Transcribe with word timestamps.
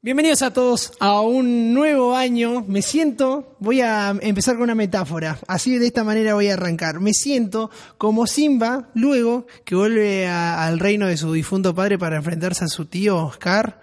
Bienvenidos 0.00 0.42
a 0.42 0.52
todos 0.52 0.92
a 1.00 1.22
un 1.22 1.74
nuevo 1.74 2.14
año. 2.14 2.64
Me 2.68 2.82
siento, 2.82 3.56
voy 3.58 3.80
a 3.80 4.14
empezar 4.20 4.54
con 4.54 4.62
una 4.62 4.76
metáfora. 4.76 5.40
Así 5.48 5.76
de 5.76 5.88
esta 5.88 6.04
manera 6.04 6.34
voy 6.34 6.46
a 6.46 6.54
arrancar. 6.54 7.00
Me 7.00 7.12
siento 7.12 7.68
como 7.98 8.28
Simba 8.28 8.90
luego 8.94 9.48
que 9.64 9.74
vuelve 9.74 10.28
al 10.28 10.78
reino 10.78 11.08
de 11.08 11.16
su 11.16 11.32
difunto 11.32 11.74
padre 11.74 11.98
para 11.98 12.16
enfrentarse 12.16 12.64
a 12.64 12.68
su 12.68 12.86
tío 12.86 13.28
Scar 13.34 13.80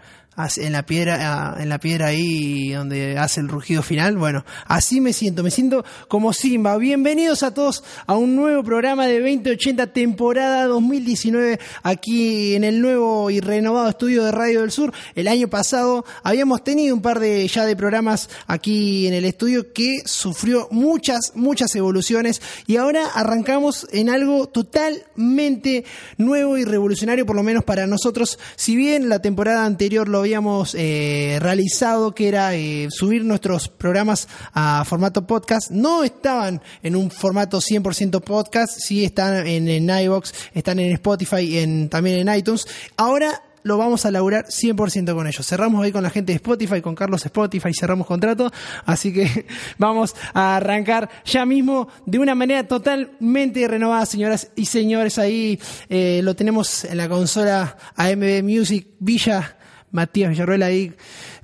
en 0.58 0.74
la 0.74 0.86
piedra, 0.86 1.18
ah, 1.22 1.62
en 1.62 1.70
la 1.70 1.80
piedra 1.80 2.08
ahí 2.08 2.74
donde 2.74 3.18
hace 3.18 3.40
el 3.40 3.48
rugido 3.48 3.82
final. 3.82 4.18
Bueno, 4.18 4.44
así 4.66 5.00
me 5.00 5.14
siento, 5.14 5.44
me 5.44 5.52
siento 5.52 5.86
como 6.10 6.34
Simba. 6.34 6.78
Bienvenidos 6.78 7.42
a 7.44 7.54
todos 7.54 7.84
a 8.06 8.18
un 8.18 8.36
nuevo 8.36 8.62
programa 8.62 9.08
de 9.08 9.20
2080 9.22 9.88
temporada 9.88 10.66
2019 10.66 11.60
aquí 11.84 12.54
en 12.56 12.66
el 12.66 12.82
nuevo 12.82 13.30
y 13.30 13.40
renovado 13.40 13.88
estudio 13.88 14.26
de 14.26 14.32
Radio 14.34 14.62
del 14.62 14.72
Sur. 14.72 14.92
El 15.16 15.30
año 15.30 15.48
pasado 15.48 16.04
habíamos 16.22 16.66
tenido 16.66 16.94
un 16.94 17.02
par 17.02 17.22
de 17.22 17.48
ya 17.48 17.66
de 17.66 17.78
programas 17.78 18.30
aquí 18.46 19.08
en 19.08 19.14
el 19.14 19.24
estudio 19.24 19.72
que 19.72 20.00
sufrió 20.04 20.68
muchas, 20.70 21.32
muchas 21.36 21.74
evoluciones 21.76 22.42
y 22.68 22.76
ahora 22.76 23.08
arrancamos 23.14 23.88
en 23.94 24.10
algo 24.10 24.48
totalmente 24.48 25.86
nuevo 26.18 26.58
y 26.58 26.66
revolucionario, 26.66 27.26
por 27.26 27.38
lo 27.38 27.44
menos 27.44 27.64
para 27.64 27.88
nosotros. 27.88 28.38
Si 28.58 28.76
bien 28.76 29.08
la 29.08 29.20
temporada 29.20 29.66
anterior 29.66 30.10
lo 30.10 30.25
habíamos 30.26 30.74
eh, 30.74 31.38
realizado, 31.40 32.16
que 32.16 32.28
era 32.28 32.56
eh, 32.56 32.88
subir 32.90 33.24
nuestros 33.24 33.70
programas 33.70 34.28
a 34.54 34.84
formato 34.84 35.28
podcast, 35.28 35.70
no 35.70 36.04
estaban 36.04 36.62
en 36.82 36.96
un 36.96 37.12
formato 37.12 37.60
100% 37.60 38.22
podcast, 38.22 38.74
sí 38.80 39.06
están 39.06 39.46
en, 39.46 39.68
en 39.68 39.88
iVoox, 39.88 40.32
están 40.56 40.80
en 40.80 40.94
Spotify, 40.94 41.60
en, 41.60 41.90
también 41.90 42.28
en 42.28 42.36
iTunes. 42.36 42.66
Ahora 42.98 43.44
lo 43.62 43.78
vamos 43.78 44.06
a 44.06 44.12
laburar 44.12 44.46
100% 44.46 45.14
con 45.14 45.28
ellos. 45.28 45.46
Cerramos 45.46 45.84
ahí 45.84 45.92
con 45.92 46.04
la 46.04 46.10
gente 46.10 46.32
de 46.32 46.38
Spotify, 46.38 46.82
con 46.82 46.96
Carlos 46.96 47.26
Spotify, 47.26 47.72
cerramos 47.74 48.08
contrato, 48.08 48.52
así 48.86 49.12
que 49.14 49.46
vamos 49.78 50.16
a 50.34 50.56
arrancar 50.56 51.10
ya 51.24 51.46
mismo 51.46 51.88
de 52.06 52.20
una 52.20 52.34
manera 52.34 52.68
totalmente 52.68 53.68
renovada, 53.68 54.06
señoras 54.06 54.52
y 54.56 54.66
señores. 54.66 55.20
Ahí 55.20 55.60
eh, 55.90 56.22
lo 56.24 56.36
tenemos 56.36 56.84
en 56.86 56.98
la 56.98 57.10
consola 57.10 57.78
AMB 57.96 58.44
Music 58.44 58.88
Villa. 59.00 59.58
Matías 59.96 60.30
Villarroel 60.30 60.62
ahí, 60.62 60.94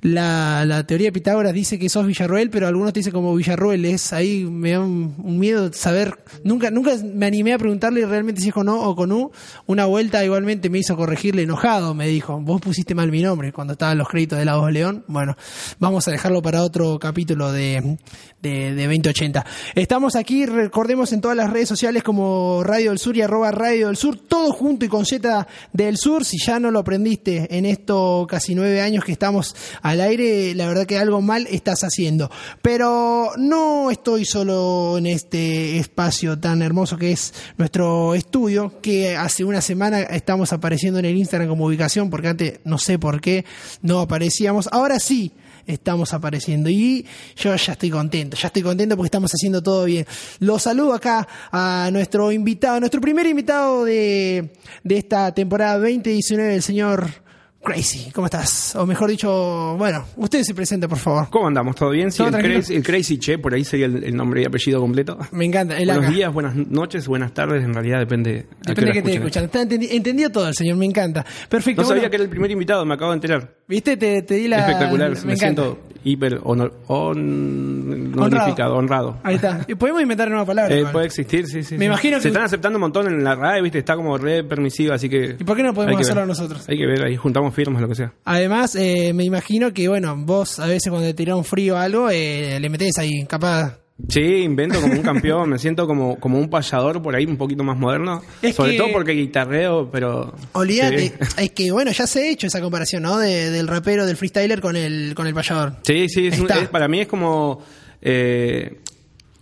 la, 0.02 0.64
la 0.66 0.84
teoría 0.84 1.08
de 1.08 1.12
Pitágoras 1.12 1.52
dice 1.52 1.78
que 1.78 1.88
sos 1.88 2.04
Villarroel, 2.04 2.50
pero 2.50 2.66
algunos 2.66 2.92
te 2.92 3.00
dicen 3.00 3.12
como 3.12 3.36
Villarroel, 3.36 3.84
es 3.84 4.12
ahí 4.12 4.44
me 4.44 4.72
da 4.72 4.80
un, 4.80 5.38
miedo 5.38 5.72
saber, 5.72 6.18
nunca, 6.42 6.72
nunca 6.72 6.96
me 7.04 7.26
animé 7.26 7.52
a 7.52 7.58
preguntarle 7.58 8.04
realmente 8.04 8.40
si 8.40 8.48
es 8.48 8.54
con 8.54 8.68
O 8.68 8.82
o 8.82 8.96
con 8.96 9.12
U, 9.12 9.30
una 9.66 9.86
vuelta 9.86 10.24
igualmente 10.24 10.68
me 10.70 10.80
hizo 10.80 10.96
corregirle 10.96 11.42
enojado, 11.42 11.94
me 11.94 12.08
dijo, 12.08 12.40
vos 12.40 12.60
pusiste 12.60 12.96
mal 12.96 13.12
mi 13.12 13.22
nombre 13.22 13.52
cuando 13.52 13.74
estaban 13.74 13.96
los 13.96 14.08
créditos 14.08 14.40
de 14.40 14.44
la 14.44 14.56
voz 14.56 14.72
León, 14.72 15.04
bueno, 15.06 15.36
vamos 15.78 16.08
a 16.08 16.10
dejarlo 16.10 16.42
para 16.42 16.64
otro 16.64 16.98
capítulo 16.98 17.52
de, 17.52 17.98
de, 18.40 18.74
de 18.74 18.82
2080. 18.82 19.46
Estamos 19.76 20.16
aquí, 20.16 20.46
recordemos 20.46 21.12
en 21.12 21.20
todas 21.20 21.36
las 21.36 21.50
redes 21.50 21.68
sociales 21.68 22.02
como 22.02 22.64
Radio 22.64 22.90
del 22.90 22.98
Sur 22.98 23.16
y 23.16 23.22
arroba 23.22 23.52
Radio 23.52 23.86
del 23.86 23.96
Sur, 23.96 24.18
todo 24.18 24.52
junto 24.52 24.84
y 24.84 24.88
con 24.88 25.06
Z 25.06 25.46
del 25.72 25.96
Sur, 25.96 26.24
si 26.24 26.38
ya 26.44 26.58
no 26.58 26.72
lo 26.72 26.80
aprendiste 26.80 27.56
en 27.56 27.66
esto 27.66 28.26
casi 28.28 28.56
nueve 28.56 28.80
años 28.80 29.04
que 29.04 29.12
estamos 29.12 29.54
al 29.92 30.00
aire, 30.00 30.54
la 30.54 30.66
verdad 30.66 30.86
que 30.86 30.98
algo 30.98 31.20
mal 31.20 31.46
estás 31.50 31.84
haciendo. 31.84 32.30
Pero 32.60 33.32
no 33.36 33.90
estoy 33.90 34.24
solo 34.24 34.96
en 34.98 35.06
este 35.06 35.78
espacio 35.78 36.38
tan 36.38 36.62
hermoso 36.62 36.96
que 36.96 37.12
es 37.12 37.32
nuestro 37.58 38.14
estudio, 38.14 38.80
que 38.80 39.16
hace 39.16 39.44
una 39.44 39.60
semana 39.60 40.00
estamos 40.00 40.52
apareciendo 40.52 40.98
en 40.98 41.04
el 41.04 41.16
Instagram 41.16 41.48
como 41.48 41.66
ubicación, 41.66 42.10
porque 42.10 42.28
antes 42.28 42.60
no 42.64 42.78
sé 42.78 42.98
por 42.98 43.20
qué 43.20 43.44
no 43.82 44.00
aparecíamos. 44.00 44.68
Ahora 44.72 44.98
sí 44.98 45.32
estamos 45.66 46.12
apareciendo 46.12 46.68
y 46.68 47.06
yo 47.36 47.54
ya 47.54 47.72
estoy 47.72 47.90
contento, 47.90 48.36
ya 48.36 48.48
estoy 48.48 48.62
contento 48.62 48.96
porque 48.96 49.06
estamos 49.06 49.30
haciendo 49.30 49.62
todo 49.62 49.84
bien. 49.84 50.06
Los 50.40 50.62
saludo 50.62 50.94
acá 50.94 51.26
a 51.50 51.90
nuestro 51.92 52.32
invitado, 52.32 52.80
nuestro 52.80 53.00
primer 53.00 53.26
invitado 53.26 53.84
de, 53.84 54.50
de 54.82 54.98
esta 54.98 55.32
temporada 55.32 55.78
2019, 55.78 56.54
el 56.56 56.62
señor 56.62 57.21
Crazy. 57.64 58.10
¿Cómo 58.12 58.26
estás? 58.26 58.74
O 58.74 58.84
mejor 58.86 59.08
dicho, 59.08 59.76
bueno, 59.78 60.04
usted 60.16 60.42
se 60.42 60.52
presenta, 60.52 60.88
por 60.88 60.98
favor. 60.98 61.28
¿Cómo 61.30 61.46
andamos? 61.46 61.76
¿Todo 61.76 61.90
bien? 61.90 62.10
Sí, 62.10 62.18
¿Todo 62.18 62.36
el 62.36 62.42
crazy, 62.44 62.74
el 62.74 62.82
Crazy 62.82 63.18
Che, 63.18 63.38
por 63.38 63.54
ahí 63.54 63.62
sería 63.64 63.86
el, 63.86 64.02
el 64.02 64.16
nombre 64.16 64.42
y 64.42 64.44
apellido 64.46 64.80
completo. 64.80 65.16
Me 65.30 65.44
encanta. 65.44 65.78
El 65.78 65.86
Buenos 65.86 66.04
acá. 66.06 66.12
días, 66.12 66.32
buenas 66.32 66.56
noches, 66.56 67.06
buenas 67.06 67.32
tardes, 67.32 67.62
en 67.62 67.72
realidad 67.72 68.00
depende. 68.00 68.46
Depende 68.66 68.86
de 68.90 68.92
que 68.92 69.02
te 69.02 69.10
escuchen. 69.14 69.22
escuchan. 69.22 69.44
Está 69.44 69.62
entendi- 69.62 69.88
entendido 69.92 70.30
todo 70.30 70.48
el 70.48 70.54
señor, 70.54 70.76
me 70.76 70.86
encanta. 70.86 71.24
Perfecto. 71.48 71.82
No 71.82 71.88
sabía 71.88 72.10
que 72.10 72.16
era 72.16 72.24
el 72.24 72.30
primer 72.30 72.50
invitado, 72.50 72.84
me 72.84 72.94
acabo 72.94 73.12
de 73.12 73.16
enterar. 73.16 73.54
¿Viste? 73.68 73.96
Te, 73.96 74.22
te 74.22 74.34
di 74.34 74.48
la. 74.48 74.58
Espectacular, 74.58 75.10
Me, 75.10 75.20
me, 75.24 75.36
siento 75.36 75.78
hiper 76.04 76.40
honor, 76.42 76.74
hon- 76.88 78.12
honorificado, 78.18 78.74
honrado. 78.74 79.18
Ahí 79.22 79.36
está. 79.36 79.64
Y 79.68 79.74
podemos 79.76 80.02
inventar 80.02 80.26
una 80.26 80.38
nueva 80.38 80.46
palabra. 80.46 80.74
Eh, 80.74 80.84
puede 80.90 81.06
existir, 81.06 81.46
sí, 81.46 81.62
sí. 81.62 81.74
Me 81.74 81.80
sí. 81.80 81.84
imagino 81.86 82.16
que- 82.16 82.22
Se 82.22 82.28
están 82.28 82.42
aceptando 82.42 82.76
un 82.78 82.80
montón 82.82 83.06
en 83.06 83.22
la 83.22 83.36
radio, 83.36 83.62
viste, 83.62 83.78
está 83.78 83.94
como 83.94 84.18
re 84.18 84.42
permisiva, 84.42 84.96
así 84.96 85.08
que. 85.08 85.36
¿Y 85.38 85.44
por 85.44 85.56
qué 85.56 85.62
no 85.62 85.72
podemos 85.72 86.00
hacerlo 86.00 86.22
ver. 86.22 86.28
nosotros? 86.28 86.68
Hay 86.68 86.76
que 86.76 86.86
ver, 86.86 87.04
ahí 87.04 87.16
juntamos 87.16 87.51
firmas, 87.54 87.80
lo 87.82 87.88
que 87.88 87.94
sea. 87.94 88.12
Además, 88.24 88.74
eh, 88.76 89.12
me 89.14 89.24
imagino 89.24 89.72
que, 89.72 89.88
bueno, 89.88 90.16
vos 90.16 90.58
a 90.58 90.66
veces 90.66 90.90
cuando 90.90 91.06
te 91.08 91.14
tirás 91.14 91.36
un 91.36 91.44
frío 91.44 91.74
o 91.74 91.78
algo, 91.78 92.10
eh, 92.10 92.58
le 92.60 92.68
metés 92.68 92.98
ahí, 92.98 93.24
capaz. 93.26 93.78
Sí, 94.08 94.20
invento 94.20 94.80
como 94.80 94.94
un 94.94 95.02
campeón, 95.02 95.48
me 95.50 95.58
siento 95.58 95.86
como, 95.86 96.18
como 96.18 96.36
un 96.38 96.48
payador 96.50 97.00
por 97.00 97.14
ahí 97.14 97.24
un 97.24 97.36
poquito 97.36 97.62
más 97.62 97.78
moderno. 97.78 98.20
Es 98.40 98.56
Sobre 98.56 98.72
que- 98.72 98.78
todo 98.78 98.88
porque 98.92 99.12
guitarreo, 99.12 99.88
pero. 99.92 100.34
Olvídate, 100.52 101.12
es 101.36 101.50
que, 101.52 101.70
bueno, 101.70 101.92
ya 101.92 102.06
se 102.08 102.20
ha 102.20 102.30
hecho 102.30 102.48
esa 102.48 102.60
comparación, 102.60 103.04
¿no? 103.04 103.18
De- 103.18 103.50
del 103.50 103.68
rapero, 103.68 104.04
del 104.04 104.16
freestyler 104.16 104.60
con 104.60 104.74
el, 104.74 105.12
con 105.14 105.26
el 105.28 105.34
payador. 105.34 105.76
Sí, 105.82 106.08
sí, 106.08 106.26
es 106.28 106.40
un- 106.40 106.50
es- 106.50 106.68
para 106.68 106.88
mí 106.88 107.00
es 107.02 107.06
como, 107.06 107.62
eh, 108.00 108.80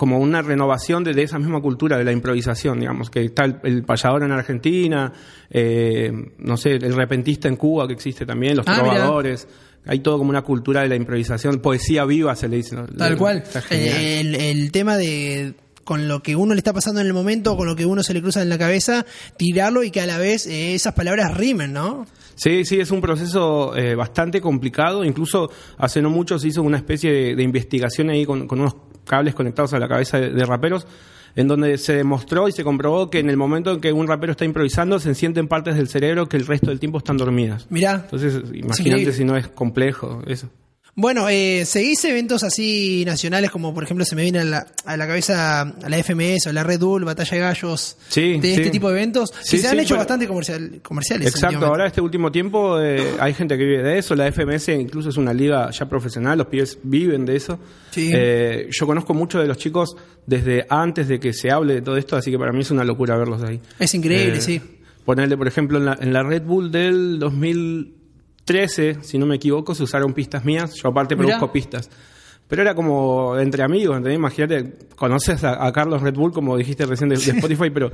como 0.01 0.19
una 0.19 0.41
renovación 0.41 1.05
de, 1.05 1.13
de 1.13 1.25
esa 1.25 1.39
misma 1.39 1.61
cultura 1.61 1.99
de 1.99 2.05
la 2.05 2.13
improvisación, 2.13 2.81
digamos, 2.81 3.11
que 3.11 3.23
está 3.23 3.45
el, 3.45 3.57
el 3.65 3.83
payador 3.85 4.23
en 4.23 4.33
Argentina, 4.33 5.13
eh, 5.51 6.11
no 6.39 6.57
sé, 6.57 6.71
el 6.77 6.95
repentista 6.95 7.49
en 7.49 7.57
Cuba 7.57 7.87
que 7.87 7.93
existe 7.93 8.25
también, 8.25 8.57
los 8.57 8.67
Ah, 8.67 8.77
trovadores, 8.77 9.47
hay 9.85 9.99
todo 9.99 10.17
como 10.17 10.31
una 10.31 10.41
cultura 10.41 10.81
de 10.81 10.89
la 10.89 10.97
improvisación, 10.97 11.59
poesía 11.59 12.07
viva 12.07 12.35
se 12.35 12.49
le 12.49 12.57
dice. 12.57 12.77
¿no? 12.77 12.87
Tal 12.87 13.13
Le- 13.13 13.19
cual. 13.19 13.45
El, 13.69 14.35
el 14.37 14.73
tema 14.73 14.97
de 14.97 15.53
con 15.85 16.09
lo 16.09 16.23
que 16.23 16.35
uno 16.35 16.55
le 16.55 16.59
está 16.61 16.73
pasando 16.73 17.03
en 17.03 17.07
el 17.07 17.13
momento, 17.13 17.55
con 17.59 17.67
lo 17.67 17.77
que 17.77 17.85
uno 17.85 18.03
se 18.03 18.15
le 18.15 18.23
cruza 18.23 18.41
en 18.41 18.49
la 18.49 18.57
cabeza, 18.57 19.05
tirarlo 19.37 19.83
y 19.83 19.91
que 19.91 20.01
a 20.01 20.07
la 20.07 20.17
vez 20.17 20.47
eh, 20.47 20.75
esas 20.75 20.95
palabras 20.95 21.37
rimen, 21.37 21.75
¿no? 21.75 22.07
Sí, 22.37 22.65
sí, 22.65 22.81
es 22.81 22.91
un 22.91 23.03
proceso 23.03 23.77
eh, 23.77 23.95
bastante 23.97 24.41
complicado. 24.41 25.05
Incluso 25.05 25.51
hace 25.77 26.01
no 26.01 26.09
mucho 26.09 26.39
se 26.39 26.49
hizo 26.49 26.63
una 26.63 26.79
especie 26.79 27.13
de, 27.13 27.35
de 27.37 27.43
investigación 27.43 28.09
ahí 28.09 28.25
con, 28.25 28.47
con 28.47 28.61
unos 28.61 28.77
cables 29.11 29.35
conectados 29.35 29.75
a 29.75 29.81
la 29.81 29.89
cabeza 29.89 30.21
de, 30.21 30.31
de 30.31 30.45
raperos, 30.47 30.87
en 31.35 31.49
donde 31.49 31.77
se 31.79 31.95
demostró 31.95 32.49
y 32.49 32.53
se 32.53 32.63
comprobó 32.63 33.11
que 33.11 33.19
en 33.19 33.29
el 33.29 33.37
momento 33.37 33.73
en 33.73 33.81
que 33.81 33.93
un 33.93 34.07
rapero 34.07 34.31
está 34.31 34.45
improvisando 34.45 35.01
se 35.01 35.15
sienten 35.15 35.49
partes 35.49 35.75
del 35.75 35.89
cerebro 35.89 36.29
que 36.29 36.37
el 36.37 36.47
resto 36.47 36.69
del 36.69 36.79
tiempo 36.79 36.99
están 36.99 37.17
dormidas. 37.17 37.67
Mirá. 37.71 38.03
Entonces, 38.05 38.41
imagínate 38.55 39.13
si 39.13 39.25
no 39.25 39.37
es 39.37 39.49
complejo 39.49 40.23
eso. 40.27 40.49
Bueno, 41.01 41.29
eh, 41.31 41.65
¿seguís 41.65 42.05
eventos 42.05 42.43
así 42.45 43.05
nacionales 43.07 43.51
como 43.51 43.73
por 43.73 43.85
ejemplo 43.85 44.05
se 44.05 44.15
me 44.15 44.23
viene 44.23 44.41
a 44.41 44.45
la, 44.45 44.67
a 44.85 44.97
la 44.99 45.07
cabeza 45.07 45.63
a 45.63 45.89
la 45.89 45.97
FMS 46.03 46.47
o 46.49 46.53
la 46.53 46.63
Red 46.63 46.81
Bull, 46.81 47.05
Batalla 47.05 47.31
de 47.31 47.39
Gallos, 47.39 47.97
Sí, 48.09 48.39
de 48.39 48.43
sí. 48.43 48.61
este 48.61 48.71
tipo 48.71 48.89
de 48.91 48.97
eventos? 48.99 49.33
Sí, 49.43 49.57
que 49.57 49.63
se 49.63 49.69
han 49.69 49.79
hecho 49.81 49.95
bueno. 49.95 50.01
bastante 50.01 50.29
comercial, 50.29 50.81
comerciales. 50.83 51.29
Exacto, 51.29 51.65
ahora 51.65 51.87
este 51.87 52.03
último 52.03 52.31
tiempo 52.31 52.79
eh, 52.81 53.15
hay 53.19 53.33
gente 53.33 53.57
que 53.57 53.65
vive 53.65 53.83
de 53.83 53.99
eso, 53.99 54.15
la 54.15 54.31
FMS 54.31 54.69
incluso 54.69 55.09
es 55.09 55.17
una 55.17 55.33
liga 55.33 55.71
ya 55.71 55.89
profesional, 55.89 56.37
los 56.37 56.49
pibes 56.49 56.79
viven 56.83 57.25
de 57.25 57.37
eso. 57.37 57.59
Sí. 57.93 58.11
Eh, 58.15 58.69
yo 58.71 58.87
conozco 58.87 59.15
mucho 59.15 59.39
de 59.41 59.47
los 59.47 59.57
chicos 59.57 59.97
desde 60.27 60.67
antes 60.69 61.09
de 61.09 61.19
que 61.19 61.33
se 61.33 61.51
hable 61.51 61.75
de 61.75 61.83
todo 61.83 61.97
esto, 61.97 62.17
así 62.17 62.31
que 62.31 62.39
para 62.39 62.53
mí 62.53 62.61
es 62.61 62.71
una 62.71 62.85
locura 62.85 63.17
verlos 63.17 63.43
ahí. 63.43 63.59
Es 63.79 63.95
increíble, 63.95 64.37
Eh, 64.37 64.41
sí. 64.43 64.61
Ponerle, 65.05 65.37
por 65.39 65.49
ejemplo, 65.49 65.79
en 65.79 65.87
la, 65.87 65.99
en 65.99 66.13
la 66.13 66.23
Red 66.23 66.43
Bull 66.43 66.71
del 66.71 67.19
2013, 68.47 68.99
si 69.03 69.19
no 69.19 69.27
me 69.27 69.37
equivoco, 69.37 69.75
se 69.75 69.83
usaron 69.83 70.13
pistas 70.13 70.45
mías, 70.45 70.75
yo 70.75 70.89
aparte 70.89 71.15
Mirá. 71.15 71.29
produzco 71.29 71.53
pistas. 71.53 71.91
pero 72.49 72.63
era 72.63 72.75
como 72.75 73.39
entre 73.39 73.63
amigos, 73.63 73.97
¿entendés? 73.97 74.19
Imagínate, 74.19 74.75
conoces 74.97 75.45
a, 75.45 75.71
Carlos 75.73 76.03
Red 76.03 76.15
Bull, 76.15 76.33
como 76.33 76.57
dijiste 76.57 76.85
recién 76.85 77.09
de, 77.09 77.15
Spotify, 77.15 77.71
pero 77.71 77.93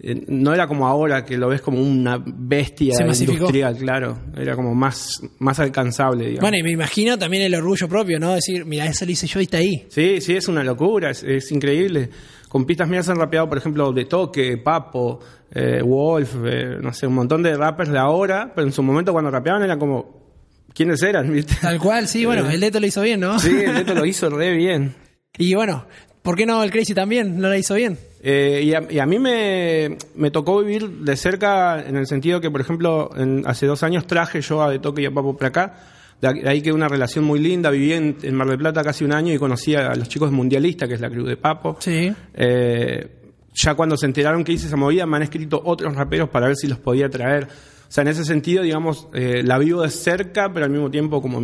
eh, 0.00 0.24
no 0.26 0.52
era 0.52 0.66
como 0.66 0.88
ahora 0.88 1.24
que 1.24 1.36
lo 1.36 1.48
ves 1.48 1.60
como 1.60 1.80
una 1.80 2.20
bestia 2.24 2.94
industrial, 3.00 3.76
claro. 3.76 4.18
Era 4.36 4.56
como 4.56 4.74
más, 4.74 5.22
más 5.38 5.60
alcanzable, 5.60 6.24
digamos. 6.24 6.40
Bueno, 6.40 6.58
y 6.58 6.64
me 6.64 6.72
imagino 6.72 7.16
también 7.16 7.44
el 7.44 7.54
orgullo 7.54 7.88
propio, 7.88 8.18
¿no? 8.18 8.34
Decir, 8.34 8.64
mira, 8.64 8.86
eso 8.86 9.04
lo 9.04 9.12
hice 9.12 9.28
yo 9.28 9.38
y 9.38 9.44
está 9.44 9.58
ahí. 9.58 9.86
Sí, 9.88 10.20
sí, 10.20 10.34
es 10.34 10.48
una 10.48 10.64
locura, 10.64 11.10
es, 11.10 11.52
increíble. 11.52 12.10
Con 12.48 12.66
pistas 12.66 12.88
mías 12.88 13.08
han 13.08 13.16
rapeado, 13.16 13.48
por 13.48 13.58
ejemplo, 13.58 13.92
De 13.92 14.06
Toque, 14.06 14.58
Papo, 14.58 15.20
eh, 15.54 15.82
Wolf, 15.82 16.34
eh, 16.44 16.78
no 16.80 16.92
sé, 16.92 17.06
un 17.06 17.14
montón 17.14 17.42
de 17.42 17.56
rappers 17.56 17.90
de 17.90 17.98
ahora, 17.98 18.52
pero 18.54 18.66
en 18.66 18.72
su 18.72 18.82
momento 18.82 19.12
cuando 19.12 19.30
rapeaban 19.30 19.62
era 19.62 19.78
como, 19.78 20.22
quiénes 20.74 21.02
eran, 21.02 21.32
¿viste? 21.32 21.54
Tal 21.60 21.78
cual, 21.78 22.08
sí, 22.08 22.24
bueno, 22.24 22.48
el 22.50 22.60
Leto 22.60 22.80
lo 22.80 22.86
hizo 22.86 23.02
bien, 23.02 23.20
¿no? 23.20 23.38
Sí, 23.38 23.50
el 23.50 23.74
Leto 23.76 23.94
lo 23.94 24.04
hizo 24.04 24.30
re 24.30 24.56
bien. 24.56 24.94
y 25.36 25.54
bueno, 25.54 25.86
¿por 26.22 26.36
qué 26.36 26.46
no 26.46 26.62
el 26.62 26.70
Crazy 26.70 26.94
también 26.94 27.38
no 27.38 27.48
lo 27.48 27.56
hizo 27.56 27.74
bien? 27.74 27.98
Eh, 28.24 28.62
y, 28.62 28.98
a, 28.98 29.06
mí 29.06 29.18
me, 29.18 29.98
me, 30.14 30.30
tocó 30.30 30.60
vivir 30.62 30.88
de 30.88 31.16
cerca 31.16 31.82
en 31.84 31.96
el 31.96 32.06
sentido 32.06 32.40
que, 32.40 32.52
por 32.52 32.60
ejemplo, 32.60 33.10
en, 33.16 33.42
hace 33.46 33.66
dos 33.66 33.82
años 33.82 34.06
traje 34.06 34.40
yo 34.40 34.62
a 34.62 34.70
De 34.70 34.78
Toque 34.78 35.02
y 35.02 35.06
a 35.06 35.10
Papo 35.10 35.36
para 35.36 35.48
acá. 35.48 35.74
De 36.20 36.48
ahí 36.48 36.62
que 36.62 36.72
una 36.72 36.86
relación 36.86 37.24
muy 37.24 37.40
linda. 37.40 37.68
Viví 37.70 37.92
en, 37.92 38.34
Mar 38.36 38.46
del 38.46 38.58
Plata 38.58 38.84
casi 38.84 39.04
un 39.04 39.12
año 39.12 39.34
y 39.34 39.38
conocí 39.38 39.74
a 39.74 39.92
los 39.96 40.08
chicos 40.08 40.30
de 40.30 40.36
Mundialista, 40.36 40.86
que 40.86 40.94
es 40.94 41.00
la 41.00 41.10
crew 41.10 41.26
de 41.26 41.36
Papo. 41.36 41.78
Sí. 41.80 42.12
Eh, 42.34 43.21
ya 43.54 43.74
cuando 43.74 43.96
se 43.96 44.06
enteraron 44.06 44.44
que 44.44 44.52
hice 44.52 44.66
esa 44.66 44.76
movida, 44.76 45.06
me 45.06 45.16
han 45.16 45.22
escrito 45.22 45.60
otros 45.64 45.94
raperos 45.94 46.28
para 46.30 46.46
ver 46.46 46.56
si 46.56 46.66
los 46.66 46.78
podía 46.78 47.08
traer 47.08 47.48
o 47.92 47.94
sea, 47.94 48.00
en 48.00 48.08
ese 48.08 48.24
sentido, 48.24 48.62
digamos, 48.62 49.06
eh, 49.12 49.42
la 49.44 49.58
vivo 49.58 49.82
de 49.82 49.90
cerca, 49.90 50.50
pero 50.50 50.64
al 50.64 50.72
mismo 50.72 50.90
tiempo 50.90 51.20
como 51.20 51.40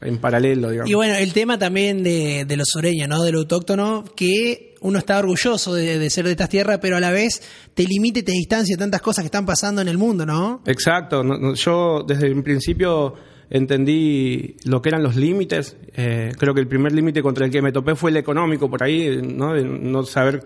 en, 0.00 0.18
paralelo, 0.18 0.70
digamos. 0.70 0.90
Y 0.90 0.94
bueno, 0.94 1.14
el 1.14 1.32
tema 1.32 1.56
también 1.56 2.02
de, 2.02 2.44
de 2.44 2.56
los 2.56 2.66
sureños, 2.66 3.08
¿no? 3.08 3.22
Del 3.22 3.36
autóctono, 3.36 4.02
que 4.16 4.74
uno 4.80 4.98
está 4.98 5.20
orgulloso 5.20 5.72
de, 5.72 6.10
ser 6.10 6.24
de 6.24 6.32
estas 6.32 6.48
tierras, 6.48 6.80
pero 6.82 6.96
a 6.96 7.00
la 7.00 7.12
vez 7.12 7.40
te 7.74 7.84
limite, 7.84 8.24
te 8.24 8.32
distancia 8.32 8.76
tantas 8.76 9.02
cosas 9.02 9.22
que 9.22 9.26
están 9.26 9.46
pasando 9.46 9.82
en 9.82 9.86
el 9.86 9.96
mundo, 9.96 10.26
¿no? 10.26 10.62
Exacto. 10.66 11.22
yo 11.54 12.04
desde 12.04 12.26
el 12.26 12.42
principio 12.42 13.14
entendí 13.48 14.56
lo 14.64 14.82
que 14.82 14.88
eran 14.88 15.04
los 15.04 15.14
límites. 15.14 15.76
Eh, 15.94 16.32
creo 16.36 16.54
que 16.54 16.60
el 16.60 16.66
primer 16.66 16.90
límite 16.90 17.22
contra 17.22 17.46
el 17.46 17.52
que 17.52 17.62
me 17.62 17.70
topé 17.70 17.94
fue 17.94 18.10
el 18.10 18.16
económico, 18.16 18.68
por 18.68 18.82
ahí, 18.82 19.20
¿no? 19.22 19.54
De 19.54 19.62
no 19.62 20.02
saber 20.02 20.42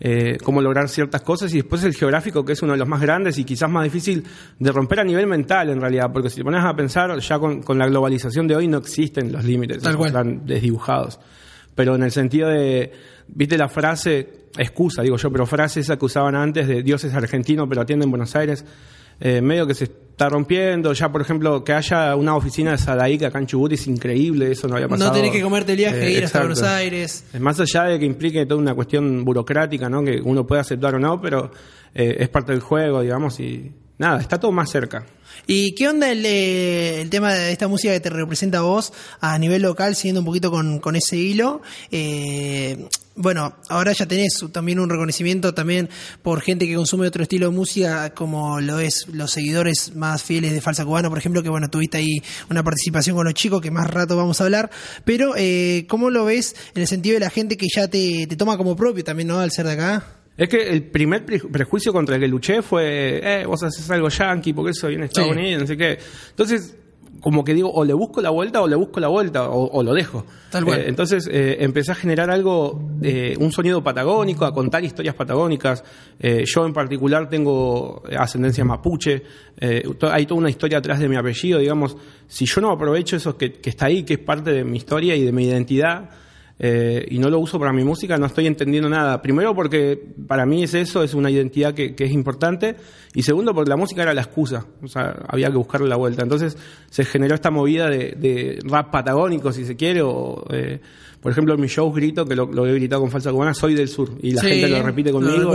eh, 0.00 0.38
cómo 0.42 0.62
lograr 0.62 0.88
ciertas 0.88 1.22
cosas 1.22 1.52
y 1.52 1.56
después 1.56 1.82
el 1.82 1.94
geográfico 1.94 2.44
que 2.44 2.52
es 2.52 2.62
uno 2.62 2.72
de 2.72 2.78
los 2.78 2.86
más 2.86 3.00
grandes 3.00 3.36
y 3.38 3.44
quizás 3.44 3.68
más 3.68 3.84
difícil 3.84 4.24
de 4.58 4.70
romper 4.70 5.00
a 5.00 5.04
nivel 5.04 5.26
mental 5.26 5.70
en 5.70 5.80
realidad, 5.80 6.10
porque 6.12 6.30
si 6.30 6.36
te 6.36 6.44
pones 6.44 6.62
a 6.64 6.74
pensar 6.74 7.18
ya 7.18 7.38
con, 7.38 7.78
la 7.78 7.86
globalización 7.86 8.46
de 8.46 8.56
hoy 8.56 8.68
no 8.68 8.78
existen 8.78 9.32
los 9.32 9.44
límites, 9.44 9.84
están 9.84 10.46
desdibujados. 10.46 11.18
Pero 11.74 11.94
en 11.94 12.02
el 12.02 12.10
sentido 12.10 12.48
de, 12.48 12.92
viste 13.28 13.56
la 13.56 13.68
frase, 13.68 14.48
excusa 14.56 15.02
digo 15.02 15.16
yo, 15.16 15.30
pero 15.30 15.46
frase 15.46 15.80
esa 15.80 15.96
que 15.96 16.04
usaban 16.04 16.34
antes 16.34 16.66
de 16.66 16.82
Dios 16.82 17.04
es 17.04 17.14
argentino 17.14 17.68
pero 17.68 17.82
atiende 17.82 18.04
en 18.04 18.10
Buenos 18.10 18.34
Aires, 18.36 18.64
eh, 19.20 19.40
medio 19.40 19.66
que 19.66 19.74
se 19.74 19.84
está 19.84 20.28
rompiendo. 20.28 20.92
Ya, 20.92 21.10
por 21.10 21.20
ejemplo, 21.20 21.62
que 21.62 21.72
haya 21.72 22.14
una 22.16 22.34
oficina 22.36 22.72
de 22.72 22.78
Sadaic 22.78 23.22
acá 23.22 23.38
en 23.38 23.46
Chubut 23.46 23.72
es 23.72 23.86
increíble, 23.86 24.50
eso 24.50 24.66
no 24.68 24.74
había 24.74 24.88
pasado. 24.88 25.10
No 25.10 25.16
tenés 25.16 25.32
que 25.32 25.42
comerte 25.42 25.72
el 25.72 25.78
viaje 25.78 26.06
e 26.06 26.10
ir 26.12 26.24
hasta 26.24 26.40
Buenos 26.40 26.62
Aires. 26.62 27.24
Más 27.38 27.60
allá 27.60 27.84
de 27.84 27.98
que 27.98 28.04
implique 28.04 28.44
toda 28.46 28.60
una 28.60 28.74
cuestión 28.74 29.24
burocrática, 29.24 29.88
¿no? 29.88 30.02
Que 30.02 30.20
uno 30.22 30.46
puede 30.46 30.60
aceptar 30.60 30.94
o 30.96 30.98
no, 30.98 31.20
pero 31.20 31.50
eh, 31.94 32.16
es 32.18 32.28
parte 32.28 32.52
del 32.52 32.60
juego, 32.60 33.00
digamos, 33.00 33.38
y 33.40 33.72
nada, 33.98 34.20
está 34.20 34.38
todo 34.38 34.52
más 34.52 34.70
cerca. 34.70 35.04
¿Y 35.46 35.74
qué 35.74 35.88
onda 35.88 36.10
el, 36.10 36.24
eh, 36.26 37.00
el, 37.00 37.10
tema 37.10 37.32
de 37.32 37.52
esta 37.52 37.68
música 37.68 37.92
que 37.92 38.00
te 38.00 38.10
representa 38.10 38.58
a 38.58 38.62
vos 38.62 38.92
a 39.20 39.38
nivel 39.38 39.62
local, 39.62 39.94
siguiendo 39.96 40.20
un 40.20 40.26
poquito 40.26 40.50
con, 40.50 40.96
ese 40.96 41.16
hilo? 41.16 41.62
Eh, 41.90 42.86
bueno, 43.14 43.56
ahora 43.68 43.92
ya 43.92 44.06
tenés 44.06 44.44
también 44.52 44.78
un 44.78 44.90
reconocimiento 44.90 45.54
también 45.54 45.88
por 46.22 46.40
gente 46.40 46.66
que 46.66 46.74
consume 46.74 47.06
otro 47.06 47.22
estilo 47.22 47.50
de 47.50 47.56
música, 47.56 48.14
como 48.14 48.60
lo 48.60 48.78
es 48.78 49.08
los 49.08 49.30
seguidores 49.30 49.96
más 49.96 50.22
fieles 50.22 50.52
de 50.52 50.60
Falsa 50.60 50.84
Cubana, 50.84 51.08
por 51.08 51.18
ejemplo, 51.18 51.42
que 51.42 51.48
bueno, 51.48 51.68
tuviste 51.68 51.98
ahí 51.98 52.22
una 52.50 52.62
participación 52.62 53.16
con 53.16 53.24
los 53.24 53.34
chicos, 53.34 53.60
que 53.60 53.70
más 53.70 53.88
rato 53.88 54.16
vamos 54.16 54.40
a 54.40 54.44
hablar, 54.44 54.70
pero 55.04 55.32
eh, 55.36 55.86
¿cómo 55.88 56.10
lo 56.10 56.26
ves 56.26 56.54
en 56.74 56.82
el 56.82 56.88
sentido 56.88 57.14
de 57.14 57.20
la 57.20 57.30
gente 57.30 57.56
que 57.56 57.66
ya 57.74 57.88
te 57.88 58.26
toma 58.36 58.56
como 58.56 58.76
propio 58.76 59.02
también, 59.02 59.28
¿no? 59.28 59.40
Al 59.40 59.50
ser 59.50 59.66
de 59.66 59.72
acá. 59.72 60.17
Es 60.38 60.48
que 60.48 60.70
el 60.70 60.84
primer 60.84 61.26
prejuicio 61.26 61.92
contra 61.92 62.14
el 62.14 62.22
que 62.22 62.28
luché 62.28 62.62
fue, 62.62 63.20
eh, 63.22 63.44
vos 63.44 63.62
haces 63.62 63.90
algo 63.90 64.08
yankee, 64.08 64.54
porque 64.54 64.70
eso 64.70 64.88
viene 64.88 65.02
de 65.02 65.06
Estados 65.08 65.32
Unidos, 65.32 65.62
no 65.62 65.66
sé 65.66 65.76
qué. 65.76 65.98
Entonces, 66.30 66.78
como 67.20 67.44
que 67.44 67.54
digo, 67.54 67.70
o 67.72 67.84
le 67.84 67.94
busco 67.94 68.20
la 68.20 68.30
vuelta 68.30 68.62
o 68.62 68.68
le 68.68 68.76
busco 68.76 69.00
la 69.00 69.08
vuelta, 69.08 69.48
o, 69.50 69.82
lo 69.82 69.92
dejo. 69.92 70.24
Tal 70.50 70.64
cual. 70.64 70.80
Eh, 70.80 70.84
entonces 70.88 71.28
eh, 71.30 71.56
empecé 71.60 71.92
a 71.92 71.94
generar 71.94 72.30
algo, 72.30 72.80
eh, 73.02 73.34
un 73.38 73.50
sonido 73.52 73.82
patagónico, 73.82 74.44
a 74.44 74.54
contar 74.54 74.84
historias 74.84 75.14
patagónicas. 75.14 75.82
Eh, 76.18 76.44
yo 76.46 76.66
en 76.66 76.72
particular 76.72 77.28
tengo 77.28 78.02
ascendencia 78.16 78.64
mapuche, 78.64 79.22
hay 79.60 80.26
toda 80.26 80.38
una 80.38 80.50
historia 80.50 80.78
atrás 80.78 81.00
de 81.00 81.08
mi 81.08 81.16
apellido, 81.16 81.58
digamos. 81.58 81.96
Si 82.26 82.46
yo 82.46 82.60
no 82.60 82.70
aprovecho 82.70 83.16
eso 83.16 83.36
que, 83.36 83.52
que 83.54 83.70
está 83.70 83.86
ahí, 83.86 84.04
que 84.04 84.14
es 84.14 84.20
parte 84.20 84.52
de 84.52 84.64
mi 84.64 84.76
historia 84.76 85.16
y 85.16 85.24
de 85.24 85.32
mi 85.32 85.44
identidad, 85.44 86.10
eh, 86.60 87.06
y 87.10 87.18
no 87.18 87.30
lo 87.30 87.38
uso 87.38 87.58
para 87.58 87.72
mi 87.72 87.84
música, 87.84 88.16
no 88.18 88.26
estoy 88.26 88.46
entendiendo 88.46 88.88
nada. 88.88 89.22
Primero 89.22 89.54
porque 89.54 90.00
para 90.26 90.44
mí 90.44 90.64
es 90.64 90.74
eso, 90.74 91.02
es 91.02 91.14
una 91.14 91.30
identidad 91.30 91.72
que, 91.74 91.94
es 91.96 92.12
importante. 92.12 92.76
Y 93.14 93.22
segundo 93.22 93.54
porque 93.54 93.70
la 93.70 93.76
música 93.76 94.02
era 94.02 94.12
la 94.12 94.22
excusa, 94.22 94.66
o 94.82 94.88
sea, 94.88 95.16
había 95.28 95.48
que 95.48 95.56
buscarle 95.56 95.88
la 95.88 95.96
vuelta. 95.96 96.22
Entonces 96.22 96.56
se 96.90 97.04
generó 97.04 97.34
esta 97.34 97.50
movida 97.50 97.88
de, 97.88 98.58
rap 98.64 98.90
patagónico, 98.90 99.52
si 99.52 99.64
se 99.64 99.76
quiere, 99.76 100.02
o... 100.02 100.44
Eh, 100.50 100.80
por 101.20 101.32
ejemplo, 101.32 101.54
en 101.54 101.60
mi 101.60 101.66
show 101.66 101.92
grito, 101.92 102.24
que 102.24 102.36
lo, 102.36 102.64
he 102.64 102.74
gritado 102.74 103.00
con 103.00 103.10
falsa 103.10 103.32
cubana, 103.32 103.52
soy 103.52 103.74
del 103.74 103.88
sur. 103.88 104.08
Y 104.22 104.30
la 104.30 104.40
gente 104.40 104.68
lo 104.68 104.82
repite 104.84 105.10
conmigo. 105.10 105.52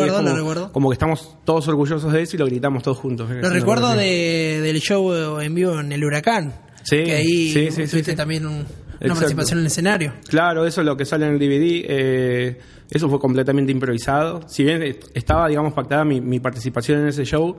como, 0.73 0.89
que 0.89 0.93
estamos 0.93 1.37
todos 1.45 1.65
orgullosos 1.69 2.11
de 2.11 2.21
eso 2.21 2.35
y 2.35 2.39
lo 2.39 2.45
gritamos 2.45 2.83
todos 2.83 2.97
juntos. 2.97 3.29
Lo 3.29 3.49
recuerdo 3.49 3.95
del 3.95 4.79
show 4.81 5.39
en 5.39 5.55
vivo 5.55 5.79
en 5.79 5.93
el 5.93 6.03
Huracán. 6.03 6.53
Sí, 6.83 7.01
que 7.03 7.13
ahí 7.13 7.69
tuviste 7.89 8.13
también 8.13 8.45
un, 8.45 8.65
una 9.01 9.15
participación 9.15 9.59
en 9.59 9.61
el 9.61 9.67
escenario. 9.67 10.13
Claro, 10.27 10.65
eso 10.65 10.81
es 10.81 10.85
lo 10.85 10.95
que 10.95 11.05
sale 11.05 11.25
en 11.25 11.33
el 11.33 11.39
DVD. 11.39 11.85
Eh, 11.87 12.59
eso 12.89 13.09
fue 13.09 13.19
completamente 13.19 13.71
improvisado. 13.71 14.47
Si 14.47 14.63
bien 14.63 14.97
estaba, 15.13 15.47
digamos, 15.47 15.73
pactada 15.73 16.05
mi, 16.05 16.39
participación 16.39 17.01
en 17.01 17.07
ese 17.07 17.25
show, 17.25 17.57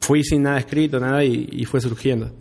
fui 0.00 0.24
sin 0.24 0.42
nada 0.42 0.58
escrito, 0.58 0.98
nada, 0.98 1.24
y, 1.24 1.64
fue 1.64 1.80
surgiendo. 1.80 2.32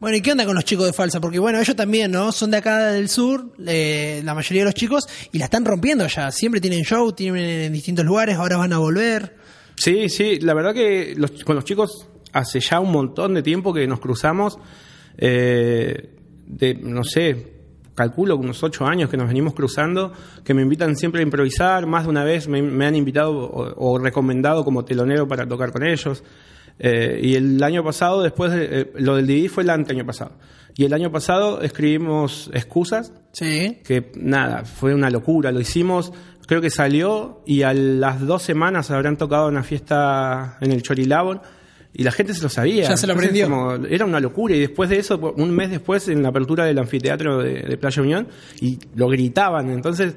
Bueno, 0.00 0.16
¿y 0.16 0.20
qué 0.20 0.32
onda 0.32 0.44
con 0.44 0.54
los 0.54 0.64
chicos 0.64 0.86
de 0.86 0.92
Falsa? 0.92 1.20
Porque 1.20 1.38
bueno, 1.38 1.60
ellos 1.60 1.76
también, 1.76 2.10
¿no? 2.10 2.32
Son 2.32 2.50
de 2.50 2.56
acá 2.56 2.90
del 2.90 3.08
sur, 3.08 3.54
eh, 3.66 4.20
la 4.24 4.34
mayoría 4.34 4.62
de 4.62 4.64
los 4.66 4.74
chicos, 4.74 5.04
y 5.30 5.38
la 5.38 5.44
están 5.44 5.64
rompiendo 5.64 6.06
ya. 6.08 6.30
Siempre 6.32 6.60
tienen 6.60 6.82
show, 6.82 7.12
tienen 7.12 7.44
en 7.44 7.72
distintos 7.72 8.04
lugares, 8.04 8.36
ahora 8.36 8.56
van 8.56 8.72
a 8.72 8.78
volver. 8.78 9.36
Sí, 9.76 10.08
sí, 10.08 10.40
la 10.40 10.54
verdad 10.54 10.74
que 10.74 11.16
con 11.44 11.54
los 11.54 11.64
chicos 11.64 12.08
hace 12.32 12.60
ya 12.60 12.80
un 12.80 12.90
montón 12.90 13.34
de 13.34 13.42
tiempo 13.42 13.72
que 13.72 13.86
nos 13.86 14.00
cruzamos. 14.00 14.58
Eh, 15.16 16.10
de, 16.46 16.74
no 16.74 17.04
sé, 17.04 17.51
calculo 17.94 18.36
unos 18.36 18.62
ocho 18.62 18.86
años 18.86 19.10
que 19.10 19.16
nos 19.16 19.28
venimos 19.28 19.54
cruzando, 19.54 20.12
que 20.44 20.54
me 20.54 20.62
invitan 20.62 20.96
siempre 20.96 21.20
a 21.20 21.24
improvisar, 21.24 21.86
más 21.86 22.04
de 22.04 22.10
una 22.10 22.24
vez 22.24 22.48
me, 22.48 22.86
han 22.86 22.94
invitado 22.94 23.50
o, 23.50 23.98
recomendado 23.98 24.64
como 24.64 24.84
telonero 24.84 25.28
para 25.28 25.46
tocar 25.46 25.72
con 25.72 25.84
ellos. 25.84 26.22
Eh, 26.78 27.20
y 27.22 27.34
el 27.34 27.62
año 27.62 27.84
pasado, 27.84 28.22
después 28.22 28.50
de, 28.52 28.80
eh, 28.80 28.92
lo 28.96 29.16
del 29.16 29.26
DVD 29.26 29.48
fue 29.48 29.62
el 29.62 29.70
año 29.70 30.06
pasado. 30.06 30.32
Y 30.74 30.84
el 30.84 30.94
año 30.94 31.12
pasado 31.12 31.60
escribimos 31.60 32.50
excusas, 32.54 33.12
sí. 33.32 33.80
que 33.84 34.10
nada, 34.16 34.64
fue 34.64 34.94
una 34.94 35.10
locura, 35.10 35.52
lo 35.52 35.60
hicimos, 35.60 36.12
creo 36.46 36.62
que 36.62 36.70
salió 36.70 37.42
y 37.44 37.62
a 37.62 37.74
las 37.74 38.20
dos 38.26 38.42
semanas 38.42 38.90
habrán 38.90 39.18
tocado 39.18 39.48
una 39.48 39.62
fiesta 39.62 40.56
en 40.62 40.72
el 40.72 40.82
Chorilabor 40.82 41.42
y 41.94 42.04
la 42.04 42.10
gente 42.10 42.32
se 42.32 42.42
lo 42.42 42.48
sabía. 42.48 42.88
Ya 42.88 42.96
se 42.96 43.06
lo 43.06 43.12
aprendió. 43.12 43.46
era 43.84 44.04
una 44.06 44.18
locura. 44.18 44.56
Y 44.56 44.60
después 44.60 44.88
de 44.88 44.98
eso, 44.98 45.18
un 45.18 45.50
mes 45.50 45.70
después, 45.70 46.08
en 46.08 46.22
la 46.22 46.30
apertura 46.30 46.64
del 46.64 46.78
anfiteatro 46.78 47.38
de, 47.42 47.76
Playa 47.76 48.02
Unión, 48.02 48.28
y 48.60 48.78
lo 48.94 49.08
gritaban. 49.08 49.70
Entonces, 49.70 50.14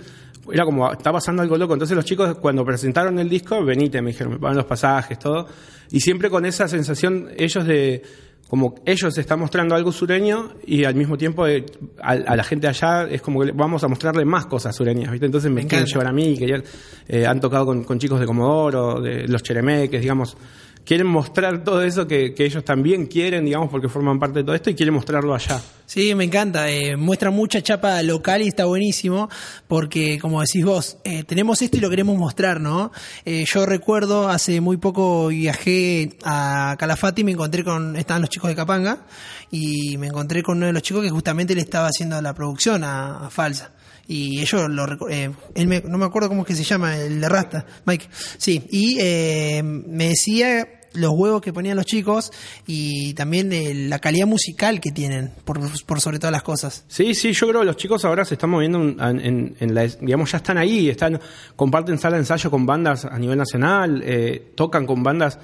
era 0.51 0.63
como, 0.63 0.89
está 0.91 1.11
pasando 1.11 1.41
algo 1.41 1.57
loco. 1.57 1.73
Entonces 1.73 1.95
los 1.95 2.05
chicos, 2.05 2.37
cuando 2.37 2.63
presentaron 2.63 3.19
el 3.19 3.27
disco, 3.27 3.63
venite, 3.63 4.01
me 4.01 4.11
dijeron, 4.11 4.33
me 4.33 4.39
pagan 4.39 4.57
los 4.57 4.65
pasajes, 4.65 5.19
todo. 5.19 5.47
Y 5.91 5.99
siempre 5.99 6.29
con 6.29 6.45
esa 6.45 6.67
sensación, 6.69 7.29
ellos 7.37 7.65
de, 7.67 8.01
como 8.47 8.75
ellos 8.85 9.17
están 9.17 9.39
mostrando 9.39 9.75
algo 9.75 9.91
sureño 9.91 10.53
y 10.65 10.85
al 10.85 10.95
mismo 10.95 11.17
tiempo 11.17 11.45
eh, 11.45 11.65
a, 12.01 12.15
la 12.15 12.43
gente 12.43 12.67
allá 12.67 13.03
es 13.03 13.21
como 13.21 13.41
que 13.43 13.51
vamos 13.51 13.83
a 13.83 13.87
mostrarle 13.87 14.23
más 14.23 14.45
cosas 14.45 14.75
sureñas, 14.75 15.11
¿viste? 15.11 15.25
Entonces 15.25 15.51
me, 15.51 15.65
quieren 15.67 15.87
llevar 15.87 16.07
a 16.07 16.13
mí, 16.13 16.37
que 16.37 16.63
eh, 17.07 17.25
han 17.25 17.39
tocado 17.39 17.65
con, 17.65 17.83
con, 17.83 17.99
chicos 17.99 18.19
de 18.19 18.25
Comodoro, 18.25 19.01
de 19.01 19.27
los 19.27 19.43
Cheremeques, 19.43 19.99
digamos 19.99 20.37
quieren 20.85 21.07
mostrar 21.07 21.63
todo 21.63 21.81
eso 21.81 22.07
que, 22.07 22.33
ellos 22.37 22.63
también 22.63 23.07
quieren, 23.07 23.43
digamos, 23.45 23.69
porque 23.69 23.89
forman 23.89 24.19
parte 24.19 24.39
de 24.39 24.45
todo 24.45 24.55
esto 24.55 24.69
y 24.69 24.75
quieren 24.75 24.93
mostrarlo 24.93 25.33
allá. 25.33 25.61
Sí, 25.87 26.13
me 26.15 26.23
encanta. 26.23 26.69
Eh, 26.69 26.95
muestra 26.95 27.31
mucha 27.31 27.61
chapa 27.61 28.01
local 28.03 28.41
y 28.43 28.47
está 28.47 28.65
buenísimo 28.65 29.29
porque, 29.67 30.19
como 30.19 30.41
decís 30.41 30.63
vos, 30.63 30.97
eh, 31.03 31.23
tenemos 31.23 31.61
esto 31.61 31.77
y 31.77 31.79
lo 31.79 31.89
queremos 31.89 32.17
mostrar, 32.17 32.61
¿no? 32.61 32.91
Eh, 33.25 33.45
yo 33.45 33.65
recuerdo, 33.65 34.29
hace 34.29 34.61
muy 34.61 34.77
poco 34.77 35.27
viajé 35.27 36.17
a 36.23 36.75
Calafate 36.77 37.21
y 37.21 37.23
me 37.23 37.31
encontré 37.31 37.63
con, 37.63 37.95
estaban 37.95 38.21
los 38.21 38.29
chicos 38.29 38.49
de 38.49 38.55
Capanga 38.55 39.05
y 39.51 39.97
me 39.97 40.07
encontré 40.07 40.43
con 40.43 40.57
uno 40.57 40.67
de 40.67 40.73
los 40.73 40.83
chicos 40.83 41.03
que 41.03 41.09
justamente 41.09 41.55
le 41.55 41.61
estaba 41.61 41.87
haciendo 41.87 42.21
la 42.21 42.33
producción 42.33 42.83
a, 42.83 43.25
a 43.25 43.29
Falsa. 43.29 43.71
Y 44.07 44.39
ellos 44.41 44.69
lo 44.69 45.09
eh, 45.09 45.31
él 45.55 45.67
me- 45.67 45.81
no 45.81 45.97
me 45.97 46.05
acuerdo 46.05 46.29
cómo 46.29 46.41
es 46.43 46.47
que 46.47 46.55
se 46.55 46.63
llama, 46.63 46.97
el 46.97 47.19
de 47.21 47.29
Rasta, 47.29 47.65
Mike. 47.85 48.07
Sí, 48.37 48.63
y 48.71 48.97
eh, 48.99 49.63
me 49.63 50.09
decía 50.09 50.67
los 50.93 51.11
huevos 51.13 51.41
que 51.41 51.51
ponían 51.51 51.75
los 51.75 51.85
chicos 51.85 52.31
y 52.65 53.13
también 53.15 53.51
eh, 53.51 53.73
la 53.73 53.99
calidad 53.99 54.27
musical 54.27 54.79
que 54.79 54.91
tienen, 54.91 55.31
por, 55.43 55.59
por 55.85 55.99
sobre 55.99 56.19
todas 56.19 56.31
las 56.31 56.43
cosas. 56.43 56.85
Sí, 56.87 57.13
sí, 57.15 57.33
yo 57.33 57.47
creo 57.49 57.59
que 57.61 57.65
los 57.65 57.75
chicos 57.75 58.05
ahora 58.05 58.23
se 58.23 58.35
están 58.35 58.49
moviendo 58.51 58.79
en, 58.79 59.55
la, 59.75 59.87
digamos, 59.87 60.31
ya 60.31 60.37
están 60.37 60.57
ahí, 60.57 60.87
están, 60.87 61.19
comparten 61.57 61.97
sala 61.99 62.15
de 62.15 62.21
ensayo 62.21 62.49
con 62.49 62.65
bandas 62.65 63.03
a 63.03 63.19
nivel 63.19 63.37
nacional, 63.37 64.01
eh, 64.05 64.53
tocan 64.55 64.85
con 64.85 65.03
bandas 65.03 65.37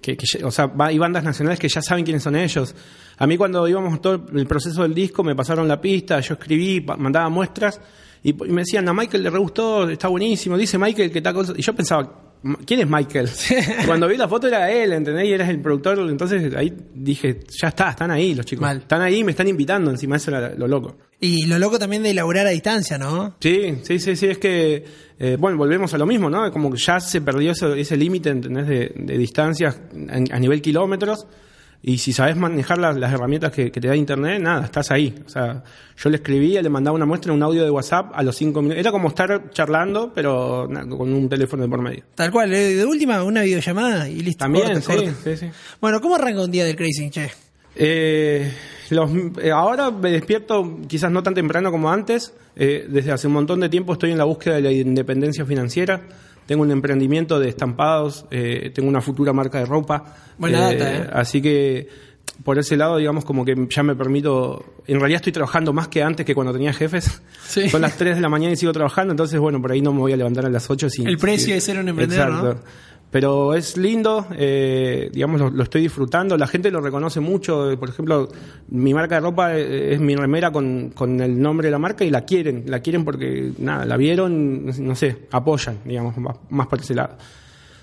que, 0.00 0.16
que 0.16 0.44
o 0.44 0.52
sea, 0.52 0.70
hay 0.78 0.98
bandas 0.98 1.24
nacionales 1.24 1.58
que 1.58 1.68
ya 1.68 1.82
saben 1.82 2.04
quiénes 2.04 2.22
son 2.22 2.36
ellos. 2.36 2.72
A 3.18 3.26
mí 3.26 3.36
cuando 3.36 3.66
íbamos 3.66 4.00
todo 4.00 4.24
el 4.32 4.46
proceso 4.46 4.82
del 4.82 4.94
disco 4.94 5.24
me 5.24 5.34
pasaron 5.34 5.66
la 5.66 5.80
pista, 5.80 6.20
yo 6.20 6.34
escribí, 6.34 6.80
mandaba 6.96 7.28
muestras 7.28 7.80
y, 8.22 8.32
me 8.32 8.62
decían, 8.62 8.88
a 8.88 8.94
Michael 8.94 9.22
le 9.22 9.30
re 9.30 9.38
gustó, 9.38 9.88
está 9.88 10.08
buenísimo, 10.08 10.56
dice 10.56 10.78
Michael 10.78 11.10
que 11.10 11.20
tal 11.20 11.34
cosa. 11.34 11.54
Y 11.56 11.62
yo 11.62 11.74
pensaba, 11.74 12.36
¿quién 12.64 12.80
es 12.80 12.88
Michael? 12.88 13.28
Cuando 13.86 14.06
vi 14.06 14.16
la 14.16 14.28
foto 14.28 14.46
era 14.46 14.70
él, 14.70 14.92
¿entendés? 14.92 15.26
Y 15.26 15.32
eres 15.32 15.48
el 15.48 15.60
productor, 15.60 15.98
entonces 16.08 16.54
ahí 16.54 16.72
dije, 16.94 17.40
ya 17.50 17.68
está, 17.68 17.90
están 17.90 18.10
ahí 18.10 18.34
los 18.34 18.46
chicos. 18.46 18.62
Mal. 18.62 18.78
Están 18.78 19.02
ahí 19.02 19.24
me 19.24 19.32
están 19.32 19.48
invitando, 19.48 19.90
encima 19.90 20.16
eso 20.16 20.30
era 20.30 20.54
lo 20.54 20.68
loco. 20.68 20.96
Y 21.18 21.46
lo 21.46 21.58
loco 21.58 21.78
también 21.78 22.02
de 22.02 22.10
elaborar 22.10 22.46
a 22.46 22.50
distancia, 22.50 22.96
¿no? 22.96 23.36
Sí, 23.40 23.78
sí, 23.82 23.98
sí, 23.98 24.14
sí, 24.14 24.26
es 24.26 24.38
que, 24.38 24.84
eh, 25.18 25.36
bueno, 25.38 25.56
volvemos 25.56 25.92
a 25.94 25.98
lo 25.98 26.06
mismo, 26.06 26.30
¿no? 26.30 26.50
Como 26.52 26.70
que 26.70 26.78
ya 26.78 27.00
se 27.00 27.20
perdió 27.20 27.52
ese, 27.52 27.80
ese 27.80 27.96
límite, 27.96 28.30
¿entendés? 28.30 28.66
De, 28.68 28.92
de 28.94 29.18
distancias 29.18 29.80
a, 30.10 30.14
a 30.14 30.38
nivel 30.38 30.62
kilómetros. 30.62 31.26
Y 31.84 31.98
si 31.98 32.12
sabes 32.12 32.36
manejar 32.36 32.78
las, 32.78 32.96
las 32.96 33.12
herramientas 33.12 33.50
que, 33.50 33.72
que 33.72 33.80
te 33.80 33.88
da 33.88 33.96
Internet, 33.96 34.40
nada, 34.40 34.64
estás 34.64 34.90
ahí. 34.92 35.12
O 35.26 35.28
sea, 35.28 35.64
yo 35.96 36.10
le 36.10 36.16
escribía, 36.16 36.62
le 36.62 36.68
mandaba 36.68 36.94
una 36.94 37.06
muestra, 37.06 37.32
un 37.32 37.42
audio 37.42 37.64
de 37.64 37.70
WhatsApp 37.70 38.12
a 38.14 38.22
los 38.22 38.36
cinco 38.36 38.62
minutos. 38.62 38.78
Era 38.80 38.92
como 38.92 39.08
estar 39.08 39.50
charlando, 39.50 40.12
pero 40.14 40.68
con 40.88 41.12
un 41.12 41.28
teléfono 41.28 41.64
de 41.64 41.68
por 41.68 41.82
medio. 41.82 42.04
Tal 42.14 42.30
cual, 42.30 42.52
eh, 42.54 42.74
de 42.76 42.86
última 42.86 43.24
una 43.24 43.42
videollamada 43.42 44.08
y 44.08 44.20
listo. 44.20 44.44
También, 44.44 44.66
corta, 44.66 44.80
sí, 44.80 44.96
corta. 44.96 45.12
sí, 45.24 45.36
sí. 45.36 45.46
Bueno, 45.80 46.00
¿cómo 46.00 46.14
arranca 46.14 46.42
un 46.42 46.50
día 46.52 46.64
del 46.64 46.76
Crazy, 46.76 47.10
che? 47.10 47.30
Eh, 47.74 48.52
los- 48.90 49.10
eh, 49.42 49.50
ahora 49.50 49.90
me 49.90 50.10
despierto 50.12 50.78
quizás 50.86 51.10
no 51.10 51.22
tan 51.22 51.34
temprano 51.34 51.70
como 51.72 51.90
antes. 51.90 52.32
Eh, 52.54 52.86
desde 52.88 53.12
hace 53.12 53.26
un 53.26 53.32
montón 53.32 53.60
de 53.60 53.68
tiempo 53.68 53.94
estoy 53.94 54.12
en 54.12 54.18
la 54.18 54.24
búsqueda 54.24 54.56
de 54.56 54.62
la 54.62 54.70
independencia 54.72 55.44
financiera. 55.44 56.00
Tengo 56.46 56.62
un 56.62 56.70
emprendimiento 56.70 57.38
de 57.38 57.48
estampados, 57.48 58.26
eh, 58.30 58.70
tengo 58.74 58.88
una 58.88 59.00
futura 59.00 59.32
marca 59.32 59.58
de 59.58 59.66
ropa. 59.66 60.04
Buena 60.38 60.60
data, 60.60 60.96
¿eh? 60.96 61.10
Así 61.12 61.40
que 61.40 61.88
por 62.44 62.58
ese 62.58 62.76
lado, 62.76 62.96
digamos, 62.96 63.24
como 63.24 63.44
que 63.44 63.54
ya 63.68 63.82
me 63.82 63.94
permito. 63.94 64.64
En 64.86 64.98
realidad 64.98 65.16
estoy 65.20 65.32
trabajando 65.32 65.72
más 65.72 65.88
que 65.88 66.02
antes 66.02 66.26
que 66.26 66.34
cuando 66.34 66.52
tenía 66.52 66.72
jefes. 66.72 67.22
Sí. 67.46 67.68
Son 67.68 67.82
las 67.82 67.96
3 67.96 68.16
de 68.16 68.22
la 68.22 68.28
mañana 68.28 68.52
y 68.52 68.56
sigo 68.56 68.72
trabajando, 68.72 69.12
entonces, 69.12 69.38
bueno, 69.38 69.60
por 69.60 69.72
ahí 69.72 69.80
no 69.80 69.92
me 69.92 70.00
voy 70.00 70.12
a 70.12 70.16
levantar 70.16 70.46
a 70.46 70.50
las 70.50 70.68
8. 70.68 70.90
Sin, 70.90 71.06
El 71.06 71.18
precio 71.18 71.54
de 71.54 71.60
ser 71.60 71.78
un 71.78 71.88
emprendedor, 71.88 72.30
¿no? 72.30 72.56
Pero 73.12 73.52
es 73.52 73.76
lindo, 73.76 74.26
eh, 74.38 75.10
digamos, 75.12 75.52
lo, 75.52 75.62
estoy 75.62 75.82
disfrutando. 75.82 76.38
La 76.38 76.46
gente 76.46 76.70
lo 76.70 76.80
reconoce 76.80 77.20
mucho. 77.20 77.70
eh, 77.70 77.76
Por 77.76 77.90
ejemplo, 77.90 78.26
mi 78.68 78.94
marca 78.94 79.16
de 79.16 79.20
ropa 79.20 79.54
eh, 79.54 79.92
es 79.92 80.00
mi 80.00 80.16
remera 80.16 80.50
con, 80.50 80.92
con 80.94 81.20
el 81.20 81.38
nombre 81.38 81.68
de 81.68 81.72
la 81.72 81.78
marca 81.78 82.04
y 82.06 82.10
la 82.10 82.22
quieren. 82.22 82.64
La 82.68 82.80
quieren 82.80 83.04
porque, 83.04 83.52
nada, 83.58 83.84
la 83.84 83.98
vieron, 83.98 84.64
no 84.64 84.96
sé, 84.96 85.26
apoyan, 85.30 85.80
digamos, 85.84 86.16
más, 86.16 86.38
más 86.48 86.66
por 86.68 86.80
ese 86.80 86.94
lado. 86.94 87.18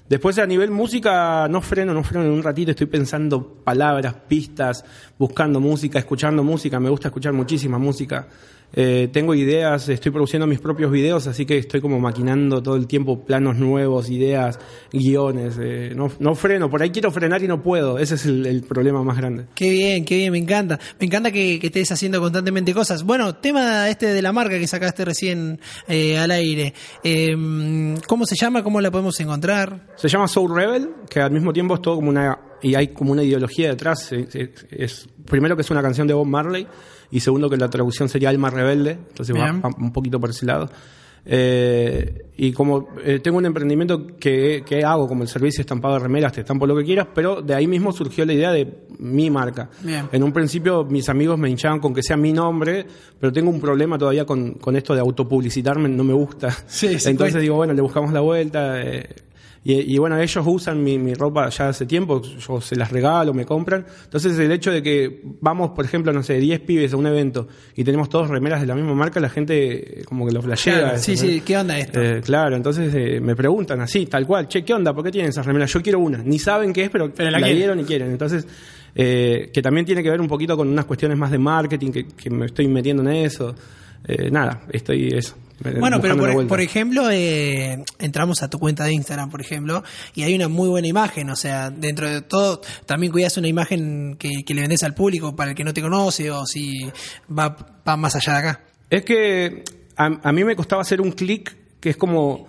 Después 0.09 0.39
a 0.39 0.47
nivel 0.47 0.71
música, 0.71 1.47
no 1.47 1.61
freno, 1.61 1.93
no 1.93 2.03
freno 2.03 2.25
en 2.25 2.31
un 2.31 2.41
ratito, 2.41 2.71
estoy 2.71 2.87
pensando 2.87 3.61
palabras, 3.63 4.15
pistas, 4.27 4.83
buscando 5.19 5.59
música, 5.59 5.99
escuchando 5.99 6.43
música, 6.43 6.79
me 6.79 6.89
gusta 6.89 7.09
escuchar 7.09 7.33
muchísima 7.33 7.77
música. 7.77 8.27
Eh, 8.73 9.09
tengo 9.11 9.33
ideas, 9.33 9.89
estoy 9.89 10.11
produciendo 10.11 10.45
mis 10.45 10.59
propios 10.59 10.91
videos, 10.91 11.25
así 11.27 11.45
que 11.45 11.57
estoy 11.57 11.81
como 11.81 11.99
maquinando 11.99 12.61
todo 12.61 12.75
el 12.75 12.85
tiempo 12.85 13.25
planos 13.25 13.57
nuevos, 13.57 14.09
ideas, 14.09 14.59
guiones. 14.93 15.57
eh, 15.59 15.93
no, 15.95 16.11
no 16.19 16.35
freno, 16.35 16.69
por 16.69 16.81
ahí 16.81 16.91
quiero 16.91 17.09
frenar 17.11 17.41
y 17.43 17.47
no 17.47 17.63
puedo, 17.63 17.97
ese 17.97 18.15
es 18.15 18.25
el, 18.25 18.45
el 18.45 18.61
problema 18.61 19.03
más 19.03 19.17
grande. 19.17 19.45
Qué 19.55 19.71
bien, 19.71 20.05
qué 20.05 20.17
bien, 20.17 20.31
me 20.31 20.37
encanta. 20.37 20.79
Me 20.99 21.07
encanta 21.07 21.31
que, 21.31 21.59
que 21.59 21.67
estés 21.67 21.91
haciendo 21.91 22.19
constantemente 22.21 22.73
cosas. 22.73 23.03
Bueno, 23.03 23.35
tema 23.35 23.89
este 23.89 24.07
de 24.13 24.21
la 24.21 24.31
marca 24.31 24.57
que 24.59 24.67
sacaste 24.67 25.03
recién 25.03 25.59
eh, 25.87 26.17
al 26.17 26.29
aire. 26.31 26.73
Eh, 27.03 27.95
¿Cómo 28.07 28.25
se 28.25 28.35
llama? 28.35 28.63
¿Cómo 28.63 28.79
la 28.81 28.91
podemos 28.91 29.19
encontrar? 29.19 29.87
Se 29.95 30.07
llama 30.07 30.27
Soul 30.27 30.55
Rebel, 30.55 30.89
que 31.09 31.19
al 31.21 31.31
mismo 31.31 31.51
tiempo 31.53 31.75
es 31.75 31.81
todo 31.81 31.95
como 31.95 32.09
una 32.09 32.37
y 32.61 32.75
hay 32.75 32.89
como 32.89 33.13
una 33.13 33.23
ideología 33.23 33.69
detrás. 33.69 34.11
Es- 34.11 35.07
primero 35.25 35.55
que 35.55 35.61
es 35.61 35.71
una 35.71 35.81
canción 35.81 36.07
de 36.07 36.13
Bob 36.13 36.25
Marley 36.27 36.67
y 37.11 37.19
segundo 37.19 37.49
que 37.49 37.57
la 37.57 37.69
traducción 37.69 38.09
sería 38.09 38.29
Alma 38.29 38.49
Rebelde, 38.49 38.91
entonces 39.09 39.35
va, 39.35 39.43
Bien. 39.45 39.61
va 39.63 39.69
un 39.77 39.91
poquito 39.91 40.19
por 40.19 40.29
ese 40.29 40.45
lado. 40.45 40.69
Eh, 41.31 42.25
y 42.37 42.51
como 42.53 42.87
eh, 43.03 43.19
tengo 43.19 43.37
un 43.37 43.45
emprendimiento 43.45 44.07
que, 44.17 44.63
que 44.65 44.83
hago 44.83 45.07
como 45.07 45.21
el 45.23 45.29
servicio 45.29 45.61
estampado 45.61 45.95
de 45.95 45.99
remeras, 45.99 46.31
te 46.33 46.41
estampo 46.41 46.65
lo 46.65 46.75
que 46.77 46.83
quieras, 46.85 47.07
pero 47.13 47.41
de 47.41 47.53
ahí 47.53 47.67
mismo 47.67 47.91
surgió 47.91 48.25
la 48.25 48.33
idea 48.33 48.51
de 48.51 48.85
mi 48.99 49.29
marca. 49.29 49.69
Bien. 49.83 50.07
En 50.11 50.23
un 50.23 50.31
principio 50.31 50.85
mis 50.85 51.07
amigos 51.09 51.37
me 51.37 51.49
hinchaban 51.49 51.79
con 51.79 51.93
que 51.93 52.01
sea 52.01 52.17
mi 52.17 52.31
nombre, 52.33 52.85
pero 53.19 53.31
tengo 53.33 53.49
un 53.51 53.59
problema 53.59 53.97
todavía 53.97 54.25
con, 54.25 54.53
con 54.53 54.75
esto 54.75 54.95
de 54.95 55.01
autopublicitarme, 55.01 55.89
no 55.89 56.03
me 56.03 56.13
gusta. 56.13 56.51
Sí, 56.67 56.97
sí, 56.97 57.09
Entonces 57.11 57.41
digo, 57.41 57.55
bueno, 57.57 57.73
le 57.73 57.81
buscamos 57.81 58.11
la 58.13 58.21
vuelta. 58.21 58.81
eh, 58.81 59.07
y, 59.63 59.93
y 59.93 59.97
bueno, 59.97 60.17
ellos 60.17 60.43
usan 60.47 60.81
mi, 60.83 60.97
mi 60.97 61.13
ropa 61.13 61.49
ya 61.49 61.69
hace 61.69 61.85
tiempo, 61.85 62.21
yo 62.21 62.61
se 62.61 62.75
las 62.75 62.91
regalo, 62.91 63.33
me 63.33 63.45
compran. 63.45 63.85
Entonces 64.05 64.37
el 64.39 64.51
hecho 64.51 64.71
de 64.71 64.81
que 64.81 65.21
vamos, 65.41 65.71
por 65.71 65.83
ejemplo, 65.83 66.13
no 66.13 66.23
sé, 66.23 66.35
10 66.39 66.61
pibes 66.61 66.93
a 66.93 66.97
un 66.97 67.07
evento 67.07 67.47
y 67.75 67.83
tenemos 67.83 68.09
todos 68.09 68.29
remeras 68.29 68.61
de 68.61 68.67
la 68.67 68.75
misma 68.75 68.93
marca, 68.93 69.19
la 69.19 69.29
gente 69.29 69.99
eh, 69.99 70.03
como 70.05 70.25
que 70.25 70.31
lo 70.31 70.41
flashea. 70.41 70.79
Claro, 70.79 70.95
eso, 70.95 71.03
sí, 71.03 71.11
¿no? 71.11 71.17
sí, 71.17 71.41
¿qué 71.41 71.57
onda 71.57 71.77
esto? 71.77 72.01
Eh, 72.01 72.21
claro, 72.21 72.55
entonces 72.55 72.93
eh, 72.95 73.19
me 73.19 73.35
preguntan 73.35 73.81
así, 73.81 74.05
tal 74.05 74.25
cual, 74.25 74.47
che, 74.47 74.63
¿qué 74.63 74.73
onda? 74.73 74.93
¿Por 74.93 75.03
qué 75.03 75.11
tienen 75.11 75.29
esas 75.29 75.45
remeras? 75.45 75.71
Yo 75.73 75.81
quiero 75.81 75.99
una. 75.99 76.19
Ni 76.19 76.39
saben 76.39 76.71
qué 76.71 76.85
es, 76.85 76.89
pero, 76.89 77.13
Pero 77.13 77.29
la 77.29 77.39
la, 77.39 77.47
quieren. 77.47 77.79
y 77.79 77.83
quieren. 77.83 78.11
Entonces, 78.11 78.47
eh, 78.95 79.49
que 79.53 79.61
también 79.61 79.85
tiene 79.85 80.01
que 80.01 80.09
ver 80.09 80.21
un 80.21 80.27
poquito 80.27 80.55
con 80.55 80.67
unas 80.69 80.85
cuestiones 80.85 81.17
más 81.17 81.31
de 81.31 81.37
marketing, 81.37 81.91
que, 81.91 82.07
que 82.07 82.29
me 82.29 82.45
estoy 82.45 82.67
metiendo 82.67 83.03
en 83.03 83.09
eso. 83.09 83.53
Eh, 84.07 84.29
nada, 84.31 84.61
estoy 84.71 85.09
eso. 85.09 85.35
eh, 85.63 85.75
Bueno, 85.79 85.99
pero 86.01 86.15
por, 86.17 86.33
vuelta. 86.33 86.49
por 86.49 86.61
ejemplo, 86.61 87.09
eh, 87.11 87.83
entramos 87.99 88.41
a 88.43 88.49
tu 88.49 88.57
cuenta 88.59 88.85
de 88.85 88.93
Instagram, 88.93 89.29
por 89.29 89.41
ejemplo, 89.41 89.83
y 90.15 90.23
hay 90.23 90.33
una 90.35 90.47
muy 90.47 90.69
buena 90.69 90.87
imagen, 90.87 91.29
o 91.29 91.35
sea, 91.35 91.69
dentro 91.69 92.09
de 92.09 92.21
todo, 92.21 92.61
también 92.85 93.11
cuidas 93.11 93.37
una 93.37 93.47
imagen 93.49 94.15
que, 94.17 94.43
que 94.45 94.53
le 94.53 94.61
vendes 94.61 94.83
al 94.83 94.93
público 94.95 95.35
para 95.35 95.51
el 95.51 95.55
que 95.57 95.63
no 95.63 95.73
te 95.73 95.81
conoce 95.81 96.31
o 96.31 96.45
si 96.45 96.89
va, 97.37 97.55
va 97.87 97.97
más 97.97 98.15
allá 98.15 98.33
de 98.33 98.39
acá. 98.39 98.61
Es 98.89 99.03
que 99.03 99.63
a, 99.97 100.05
a 100.23 100.31
mí 100.31 100.43
me 100.43 100.55
costaba 100.55 100.81
hacer 100.81 101.01
un 101.01 101.11
clic 101.11 101.55
que 101.79 101.89
es 101.91 101.97
como 101.97 102.47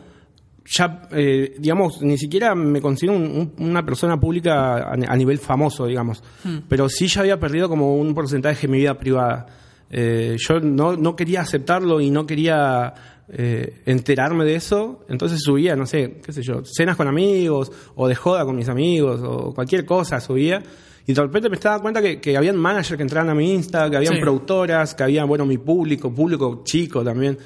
ya, 0.66 1.08
eh, 1.10 1.56
digamos, 1.58 2.00
ni 2.02 2.16
siquiera 2.16 2.54
me 2.54 2.80
considero 2.80 3.16
un- 3.16 3.52
un- 3.58 3.66
una 3.68 3.84
persona 3.84 4.18
pública 4.20 4.74
a, 4.76 4.92
a 4.92 5.16
nivel 5.16 5.38
famoso, 5.38 5.86
digamos, 5.86 6.22
pero 6.68 6.88
sí 6.88 7.08
ya 7.08 7.22
había 7.22 7.40
perdido 7.40 7.68
como 7.68 7.96
un 7.96 8.14
porcentaje 8.14 8.62
de 8.66 8.68
mi 8.72 8.78
vida 8.78 8.96
privada. 8.96 9.46
Eh, 9.90 10.36
yo 10.38 10.60
no, 10.60 10.96
no 10.96 11.16
quería 11.16 11.40
aceptarlo 11.40 12.00
y 12.00 12.10
no 12.10 12.24
quería 12.26 12.94
eh, 13.28 13.82
enterarme 13.86 14.44
de 14.44 14.54
eso, 14.54 15.04
entonces 15.08 15.40
subía, 15.42 15.74
no 15.76 15.86
sé, 15.86 16.20
qué 16.24 16.32
sé 16.32 16.42
yo, 16.42 16.62
cenas 16.64 16.96
con 16.96 17.08
amigos 17.08 17.70
o 17.96 18.06
de 18.08 18.14
joda 18.14 18.44
con 18.44 18.56
mis 18.56 18.68
amigos 18.68 19.20
o 19.24 19.52
cualquier 19.54 19.84
cosa 19.84 20.20
subía. 20.20 20.62
Y 21.06 21.12
de 21.12 21.22
repente 21.22 21.48
me 21.48 21.56
estaba 21.56 21.80
cuenta 21.80 22.00
que, 22.00 22.20
que 22.20 22.36
habían 22.36 22.56
managers 22.56 22.96
que 22.96 23.02
entraban 23.02 23.30
a 23.30 23.34
mi 23.34 23.52
Insta, 23.52 23.90
que 23.90 23.96
habían 23.96 24.14
Sí. 24.14 24.20
productoras, 24.20 24.94
que 24.94 25.02
había, 25.02 25.24
bueno, 25.24 25.44
mi 25.44 25.58
público, 25.58 26.14
público 26.14 26.62
chico 26.64 27.02
también. 27.02 27.36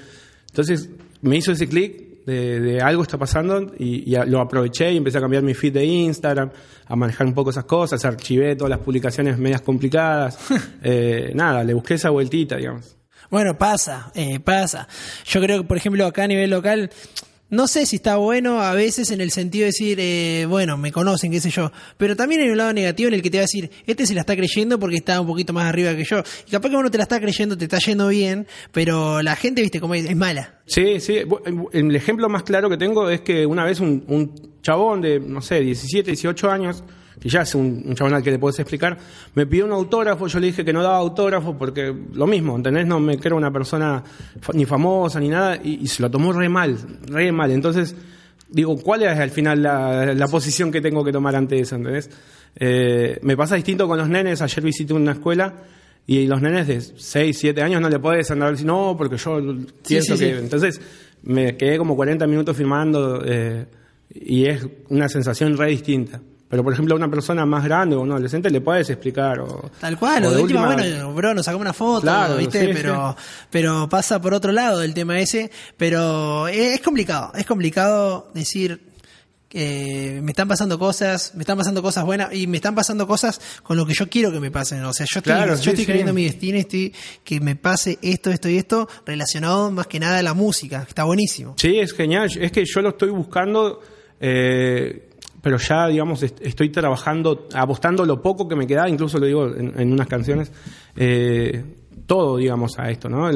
Entonces 0.49 0.91
me 1.23 1.37
hizo 1.39 1.53
ese 1.53 1.67
clic 1.67 2.04
de, 2.27 2.61
de 2.61 2.81
algo 2.81 3.03
está 3.03 3.19
pasando 3.19 3.73
y, 3.79 4.15
lo 4.27 4.41
aproveché 4.41 4.93
y 4.93 4.97
empecé 4.97 5.19
a 5.19 5.21
cambiar 5.21 5.43
mi 5.43 5.55
feed 5.55 5.75
de 5.75 5.85
Instagram, 5.85 6.51
a 6.87 6.97
manejar 6.97 7.27
un 7.27 7.35
poco 7.35 7.51
esas 7.51 7.65
cosas, 7.65 8.05
archivé 8.05 8.57
todas 8.57 8.71
las 8.71 8.81
publicaciones 8.81 9.39
medias 9.39 9.63
complicadas. 9.63 10.39
Eh, 10.87 11.33
nada, 11.35 11.65
le 11.65 11.73
busqué 11.73 11.95
esa 11.95 12.11
vueltita, 12.11 12.57
digamos. 12.57 12.97
Bueno, 13.31 13.57
pasa, 13.57 14.13
eh, 14.15 14.39
pasa. 14.39 14.87
Yo 15.25 15.41
creo 15.41 15.63
que, 15.63 15.69
por 15.69 15.77
ejemplo, 15.77 16.05
acá 16.05 16.25
a 16.25 16.27
nivel 16.27 16.51
local, 16.51 16.91
no 17.51 17.69
sé 17.69 17.87
si 17.87 17.97
está 17.97 18.17
bueno 18.17 18.61
a 18.61 18.73
veces 18.75 19.11
en 19.11 19.21
el 19.21 19.31
sentido 19.31 19.63
de 19.63 19.67
decir, 19.67 19.99
eh, 20.01 20.47
bueno, 20.49 20.77
me 20.77 20.91
conocen, 20.91 21.31
qué 21.31 21.41
sé 21.41 21.51
yo, 21.51 21.71
pero 21.97 22.17
también 22.17 22.41
hay 22.41 22.51
un 22.51 22.57
lado 22.57 22.73
negativo 22.73 23.09
en 23.09 23.15
el 23.15 23.23
que 23.23 23.31
te 23.31 23.39
va 23.39 23.43
a 23.43 23.47
decir, 23.47 23.71
este 23.87 24.07
se 24.07 24.15
la 24.15 24.21
está 24.21 24.35
creyendo 24.35 24.79
porque 24.79 24.97
está 24.97 25.21
un 25.21 25.27
poquito 25.27 25.53
más 25.53 25.67
arriba 25.67 25.95
que 25.95 26.05
yo. 26.05 26.23
Y 26.47 26.51
capaz 26.51 26.71
que 26.71 26.77
uno 26.77 26.91
te 26.91 26.99
la 26.99 27.05
está 27.05 27.21
creyendo, 27.21 27.57
te 27.57 27.65
está 27.65 27.79
yendo 27.79 28.09
bien, 28.09 28.47
pero 28.73 29.23
la 29.23 29.37
gente, 29.37 29.63
viste, 29.63 29.81
como 29.81 29.95
es, 29.95 30.05
es 30.05 30.17
mala. 30.17 30.61
Sí, 30.67 31.01
sí. 31.01 31.19
El 31.73 31.95
ejemplo 31.95 32.29
más 32.29 32.43
claro 32.43 32.69
que 32.71 32.77
tengo 32.77 33.09
es 33.11 33.21
que 33.21 33.47
una 33.47 33.65
vez 33.65 33.81
un, 33.81 34.05
un 34.09 34.61
chabón 34.63 35.01
de, 35.03 35.21
no 35.21 35.41
sé, 35.41 35.61
17, 35.61 36.11
18 36.11 36.51
años, 36.51 36.83
que 37.21 37.29
ya 37.29 37.43
es 37.43 37.55
un, 37.55 37.83
un 37.87 37.95
chabón 37.95 38.15
al 38.15 38.23
que 38.23 38.31
le 38.31 38.39
puedes 38.39 38.59
explicar, 38.59 38.99
me 39.35 39.47
pidió 39.47 39.65
un 39.65 39.73
autógrafo, 39.73 40.27
yo 40.27 40.41
le 40.41 40.47
dije 40.49 40.65
que 40.65 40.73
no 40.73 40.83
daba 40.83 40.97
autógrafo 40.97 41.57
porque 41.57 41.95
lo 42.13 42.27
mismo, 42.27 42.57
¿entendés? 42.57 42.87
No 42.87 43.01
me 43.01 43.19
creo 43.19 43.37
una 43.37 43.53
persona 43.53 44.03
ni 44.53 44.65
famosa 44.65 45.21
ni 45.21 45.29
nada 45.29 45.57
y, 45.63 45.81
y 45.83 45.87
se 45.87 46.03
lo 46.03 46.11
tomó 46.11 46.33
re 46.33 46.49
mal, 46.49 46.77
re 47.07 47.33
mal. 47.33 47.51
Entonces, 47.51 47.95
digo, 48.49 48.77
¿cuál 48.77 49.03
es 49.03 49.19
al 49.19 49.31
final 49.31 49.63
la, 49.63 50.15
la 50.15 50.29
posición 50.29 50.71
que 50.71 50.81
tengo 50.81 51.05
que 51.05 51.13
tomar 51.13 51.35
ante 51.37 51.59
eso, 51.59 51.77
¿entendés? 51.77 52.11
Eh, 52.57 53.19
me 53.23 53.37
pasa 53.37 53.57
distinto 53.57 53.89
con 53.89 53.99
los 53.99 54.09
nenes, 54.09 54.41
ayer 54.41 54.65
visité 54.65 54.95
una 54.95 55.13
escuela 55.13 55.55
y 56.07 56.27
los 56.27 56.41
nenes 56.41 56.67
de 56.67 56.81
6, 56.81 57.37
7 57.37 57.63
años 57.63 57.81
no 57.81 57.89
le 57.89 57.99
podés 57.99 58.31
andar 58.31 58.51
diciendo, 58.51 58.75
no, 58.75 58.97
porque 58.97 59.17
yo 59.17 59.41
pienso 59.87 60.17
sí, 60.17 60.25
que... 60.25 60.35
sí. 60.35 60.39
Entonces, 60.39 60.81
me 61.23 61.57
quedé 61.57 61.79
como 61.79 61.97
40 61.97 62.27
minutos 62.27 62.57
filmando 62.57 63.23
eh, 63.25 63.67
y 64.15 64.47
es 64.47 64.67
una 64.89 65.09
sensación 65.09 65.57
re 65.57 65.71
distinta. 65.71 66.21
Pero, 66.55 66.63
por 66.63 66.73
ejemplo, 66.73 66.95
a 66.95 66.99
una 66.99 67.11
persona 67.11 67.45
más 67.45 67.65
grande 67.65 67.97
o 67.97 68.01
un 68.03 68.13
adolescente 68.13 68.49
le 68.49 68.61
puedes 68.61 68.89
explicar. 68.89 69.41
O, 69.41 69.73
Tal 69.81 69.99
cual, 69.99 70.25
o 70.25 70.31
de 70.31 70.41
última, 70.41 70.69
última- 70.69 70.83
bueno, 70.89 71.13
bro, 71.13 71.35
nos 71.35 71.45
sacamos 71.45 71.63
una 71.63 71.73
foto, 71.73 72.03
Claro, 72.03 72.37
¿viste? 72.37 72.67
sí, 72.67 72.71
pero, 72.73 73.17
pero 73.51 73.89
pasa 73.89 74.21
por 74.21 74.35
otro 74.35 74.53
lado 74.53 74.81
el 74.81 74.95
tema 74.95 75.19
ese. 75.19 75.51
Pero 75.77 76.47
es, 76.47 76.81
complicado, 76.81 77.33
es 77.35 77.45
complicado 77.45 78.31
decir 78.35 78.81
que 79.49 80.21
me 80.23 80.31
están 80.31 80.47
pasando 80.47 80.79
cosas, 80.79 81.33
me 81.35 81.43
están 81.43 81.59
pasando 81.59 81.83
cosas 81.83 82.05
buenas 82.05 82.33
y 82.33 82.47
me 82.47 82.59
están 82.59 82.77
pasando 82.77 83.05
cosas 83.07 83.41
con 83.65 83.77
lo 83.77 83.85
que 83.85 83.95
yo 83.95 84.09
quiero 84.09 84.31
que 84.31 84.39
me 84.39 84.53
pasen. 84.53 84.85
O 84.85 84.93
sea, 84.93 85.07
yo 85.13 85.19
estoy, 85.19 85.33
Claro, 85.33 85.57
yo 85.57 85.63
sí, 85.63 85.71
estoy 85.71 85.85
sí. 85.85 85.87
creyendo 85.87 86.13
mi 86.13 86.23
destino, 86.25 86.59
estoy 86.59 86.93
que 87.25 87.41
me 87.41 87.57
pase 87.57 87.99
esto, 88.01 88.31
esto 88.31 88.49
y 88.49 88.59
esto 88.59 88.89
relacionado 89.05 89.73
más 89.73 89.89
que 89.89 89.99
nada 89.99 90.19
a 90.19 90.23
la 90.23 90.35
música. 90.35 90.85
Está 90.89 91.03
buenísimo. 91.03 91.55
Sí, 91.59 91.81
es 91.81 91.93
genial. 91.93 92.31
Es 92.41 92.53
que 92.53 92.65
yo 92.65 92.81
lo 92.81 92.91
estoy 92.91 93.11
buscando, 93.11 93.81
eh, 94.21 95.11
pero 95.45 95.59
ya, 95.59 95.87
digamos, 95.87 96.23
est- 96.25 96.41
estoy 96.41 96.71
trabajando, 96.71 97.47
apostando 97.55 98.05
lo 98.05 98.21
poco 98.21 98.49
que 98.49 98.57
me 98.57 98.67
queda, 98.67 98.89
incluso 98.89 99.19
lo 99.19 99.27
digo 99.27 99.47
en, 99.55 99.93
unas 99.93 100.09
canciones, 100.09 100.51
eh, 100.97 101.63
todo, 102.07 102.39
digamos, 102.39 102.79
a 102.79 102.91
esto, 102.91 103.09
¿no? 103.09 103.31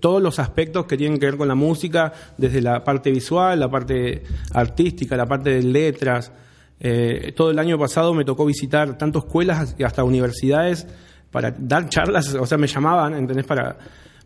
Todos 0.00 0.22
los 0.22 0.38
aspectos 0.38 0.86
que 0.86 0.96
tienen 0.96 1.18
que 1.18 1.26
ver 1.26 1.36
con 1.36 1.48
la 1.48 1.54
música, 1.54 2.12
desde 2.38 2.62
la 2.62 2.82
parte 2.84 3.10
visual, 3.10 3.58
la 3.60 3.68
parte 3.68 4.22
artística, 4.54 5.16
la 5.16 5.26
parte 5.26 5.50
de 5.50 5.62
letras. 5.64 6.32
Eh, 6.78 7.32
todo 7.36 7.50
el 7.50 7.58
año 7.58 7.78
pasado 7.78 8.14
me 8.14 8.24
tocó 8.24 8.46
visitar 8.46 8.96
tanto 8.96 9.18
escuelas 9.18 9.74
y 9.78 9.82
hasta 9.82 10.02
universidades 10.04 10.86
para 11.30 11.50
dar 11.50 11.88
charlas, 11.88 12.32
o 12.34 12.46
sea, 12.46 12.58
me 12.58 12.66
llamaban, 12.68 13.14
¿entendés? 13.14 13.44
Para, 13.46 13.76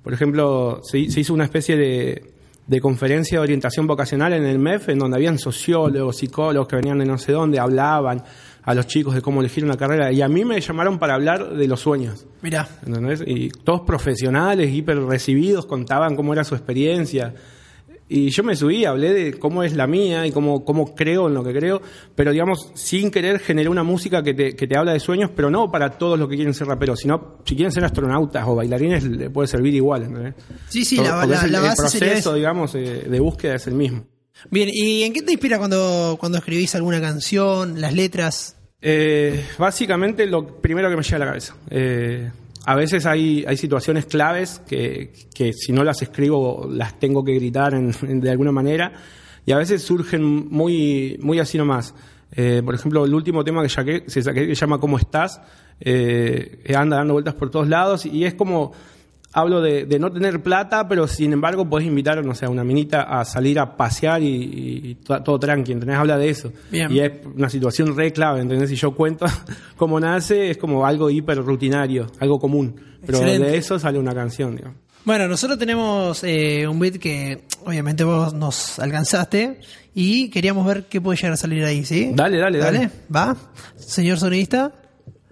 por 0.02 0.12
ejemplo, 0.12 0.80
se 0.82 0.98
hizo 1.00 1.34
una 1.34 1.44
especie 1.44 1.76
de, 1.76 2.33
de 2.66 2.80
conferencia 2.80 3.38
de 3.38 3.42
orientación 3.42 3.86
vocacional 3.86 4.32
en 4.32 4.44
el 4.44 4.58
MEF, 4.58 4.88
en 4.88 4.98
donde 4.98 5.16
habían 5.16 5.38
sociólogos, 5.38 6.16
psicólogos 6.16 6.66
que 6.66 6.76
venían 6.76 6.98
de 6.98 7.04
no 7.04 7.18
sé 7.18 7.32
dónde, 7.32 7.58
hablaban 7.58 8.22
a 8.62 8.74
los 8.74 8.86
chicos 8.86 9.14
de 9.14 9.20
cómo 9.20 9.40
elegir 9.40 9.64
una 9.64 9.76
carrera, 9.76 10.10
y 10.10 10.22
a 10.22 10.28
mí 10.28 10.44
me 10.44 10.58
llamaron 10.60 10.98
para 10.98 11.14
hablar 11.14 11.54
de 11.54 11.68
los 11.68 11.80
sueños. 11.80 12.26
Mirá, 12.40 12.66
¿entendés? 12.86 13.22
Y 13.26 13.50
todos 13.50 13.82
profesionales, 13.82 14.72
hiper 14.72 14.98
recibidos, 15.00 15.66
contaban 15.66 16.16
cómo 16.16 16.32
era 16.32 16.44
su 16.44 16.54
experiencia. 16.54 17.34
Y 18.06 18.28
yo 18.30 18.42
me 18.44 18.54
subí, 18.54 18.84
hablé 18.84 19.14
de 19.14 19.38
cómo 19.38 19.62
es 19.62 19.74
la 19.74 19.86
mía 19.86 20.26
y 20.26 20.30
cómo, 20.30 20.62
cómo 20.64 20.94
creo 20.94 21.26
en 21.28 21.34
lo 21.34 21.42
que 21.42 21.52
creo, 21.54 21.80
pero 22.14 22.32
digamos, 22.32 22.70
sin 22.74 23.10
querer 23.10 23.38
generé 23.40 23.68
una 23.70 23.82
música 23.82 24.22
que 24.22 24.34
te, 24.34 24.54
que 24.54 24.66
te 24.66 24.76
habla 24.76 24.92
de 24.92 25.00
sueños, 25.00 25.30
pero 25.34 25.50
no 25.50 25.70
para 25.70 25.90
todos 25.98 26.18
los 26.18 26.28
que 26.28 26.36
quieren 26.36 26.52
ser 26.52 26.66
raperos, 26.66 27.00
sino 27.00 27.38
si 27.46 27.54
quieren 27.56 27.72
ser 27.72 27.82
astronautas 27.84 28.44
o 28.46 28.54
bailarines, 28.54 29.04
le 29.04 29.30
puede 29.30 29.48
servir 29.48 29.74
igual. 29.74 30.02
¿entendés? 30.04 30.34
Sí, 30.68 30.84
sí, 30.84 30.96
Todo- 30.96 31.06
la- 31.06 31.26
la- 31.26 31.42
el, 31.44 31.52
la 31.52 31.58
el 31.58 31.64
base 31.64 31.88
sería 31.88 32.08
proceso, 32.08 32.30
eso. 32.30 32.34
digamos, 32.34 32.74
eh, 32.74 33.06
de 33.08 33.20
búsqueda 33.20 33.54
es 33.54 33.66
el 33.66 33.74
mismo. 33.74 34.04
bien. 34.50 34.68
¿Y 34.70 35.02
en 35.04 35.12
qué 35.14 35.22
te 35.22 35.32
inspira 35.32 35.56
cuando, 35.58 36.16
cuando 36.20 36.36
escribís 36.38 36.74
alguna 36.74 37.00
canción, 37.00 37.80
las 37.80 37.94
letras? 37.94 38.56
Eh, 38.82 39.42
básicamente 39.58 40.26
lo 40.26 40.60
primero 40.60 40.90
que 40.90 40.96
me 40.96 41.02
llega 41.02 41.16
a 41.16 41.20
la 41.20 41.26
cabeza. 41.26 41.56
Eh, 41.70 42.30
a 42.66 42.74
veces 42.74 43.06
hay, 43.06 43.44
hay 43.46 43.56
situaciones 43.56 44.06
claves 44.06 44.60
que, 44.66 45.12
que 45.34 45.52
si 45.52 45.72
no 45.72 45.84
las 45.84 46.00
escribo 46.02 46.66
las 46.70 46.98
tengo 46.98 47.24
que 47.24 47.34
gritar 47.34 47.74
en- 47.74 48.20
de 48.20 48.30
alguna 48.30 48.52
manera 48.52 48.92
y 49.46 49.52
a 49.52 49.58
veces 49.58 49.82
surgen 49.82 50.22
muy, 50.50 51.18
muy 51.20 51.38
así 51.38 51.58
nomás. 51.58 51.94
Eh, 52.36 52.62
por 52.64 52.74
ejemplo, 52.74 53.04
el 53.04 53.14
último 53.14 53.44
tema 53.44 53.62
que 53.62 53.68
saqué, 53.68 54.04
se 54.06 54.22
saqué, 54.22 54.46
que 54.46 54.54
se 54.56 54.60
llama 54.62 54.78
¿Cómo 54.80 54.96
estás? 54.98 55.40
Eh, 55.80 56.72
anda 56.76 56.96
dando 56.96 57.12
vueltas 57.14 57.34
por 57.34 57.50
todos 57.50 57.68
lados 57.68 58.06
y 58.06 58.24
es 58.24 58.34
como 58.34 58.72
hablo 59.34 59.60
de, 59.60 59.84
de 59.84 59.98
no 59.98 60.10
tener 60.10 60.42
plata, 60.42 60.88
pero 60.88 61.06
sin 61.06 61.32
embargo 61.32 61.68
podés 61.68 61.86
invitar, 61.86 62.24
no 62.24 62.34
sé, 62.34 62.46
a 62.46 62.48
una 62.48 62.64
minita 62.64 63.02
a 63.02 63.24
salir 63.24 63.58
a 63.58 63.76
pasear 63.76 64.22
y, 64.22 64.28
y 64.82 64.94
to- 65.04 65.22
todo 65.22 65.38
tranqui, 65.38 65.72
¿entendés? 65.72 65.98
Habla 65.98 66.16
de 66.16 66.30
eso. 66.30 66.52
Bien. 66.70 66.90
Y 66.90 67.00
es 67.00 67.12
una 67.34 67.50
situación 67.50 67.94
re 67.96 68.12
clave, 68.12 68.40
¿entendés? 68.40 68.70
Si 68.70 68.76
yo 68.76 68.92
cuento 68.94 69.26
cómo 69.76 69.98
nace, 70.00 70.50
es 70.50 70.56
como 70.56 70.86
algo 70.86 71.10
hiper 71.10 71.38
rutinario, 71.38 72.06
algo 72.20 72.38
común. 72.38 72.76
Pero 73.04 73.18
Excelente. 73.18 73.50
de 73.50 73.56
eso 73.58 73.78
sale 73.78 73.98
una 73.98 74.14
canción, 74.14 74.56
digamos. 74.56 74.78
Bueno, 75.04 75.28
nosotros 75.28 75.58
tenemos 75.58 76.24
eh, 76.24 76.66
un 76.66 76.78
beat 76.78 76.94
que 76.96 77.42
obviamente 77.66 78.04
vos 78.04 78.32
nos 78.32 78.78
alcanzaste 78.78 79.60
y 79.94 80.30
queríamos 80.30 80.64
ver 80.66 80.84
qué 80.84 80.98
puede 81.02 81.16
llegar 81.18 81.32
a 81.32 81.36
salir 81.36 81.62
ahí, 81.64 81.84
¿sí? 81.84 82.12
Dale, 82.14 82.38
dale, 82.38 82.58
dale. 82.58 82.90
¿Va? 83.14 83.36
Señor 83.76 84.18
sonidista, 84.18 84.72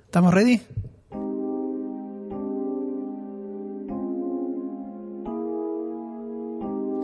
¿estamos 0.05 0.35
ready? 0.35 0.61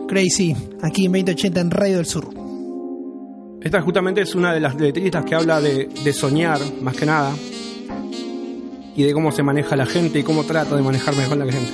Crazy, 0.09 0.55
aquí 0.81 1.05
en 1.05 1.11
2080 1.11 1.59
en 1.61 1.69
Radio 1.69 1.97
del 1.97 2.05
Sur. 2.07 2.29
Esta 3.61 3.79
justamente 3.79 4.21
es 4.21 4.33
una 4.33 4.51
de 4.51 4.59
las 4.59 4.73
letritas 4.73 5.23
que 5.23 5.35
habla 5.35 5.61
de, 5.61 5.85
de 5.85 6.13
soñar, 6.13 6.59
más 6.81 6.95
que 6.95 7.05
nada, 7.05 7.31
y 8.95 9.03
de 9.03 9.13
cómo 9.13 9.31
se 9.31 9.43
maneja 9.43 9.75
la 9.75 9.85
gente 9.85 10.17
y 10.17 10.23
cómo 10.23 10.45
trato 10.45 10.75
de 10.75 10.81
manejar 10.81 11.15
mejor 11.15 11.37
la 11.37 11.51
gente. 11.51 11.71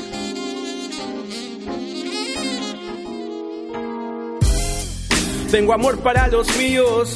Tengo 5.49 5.71
amor 5.71 5.99
para 5.99 6.27
los 6.27 6.57
míos, 6.57 7.15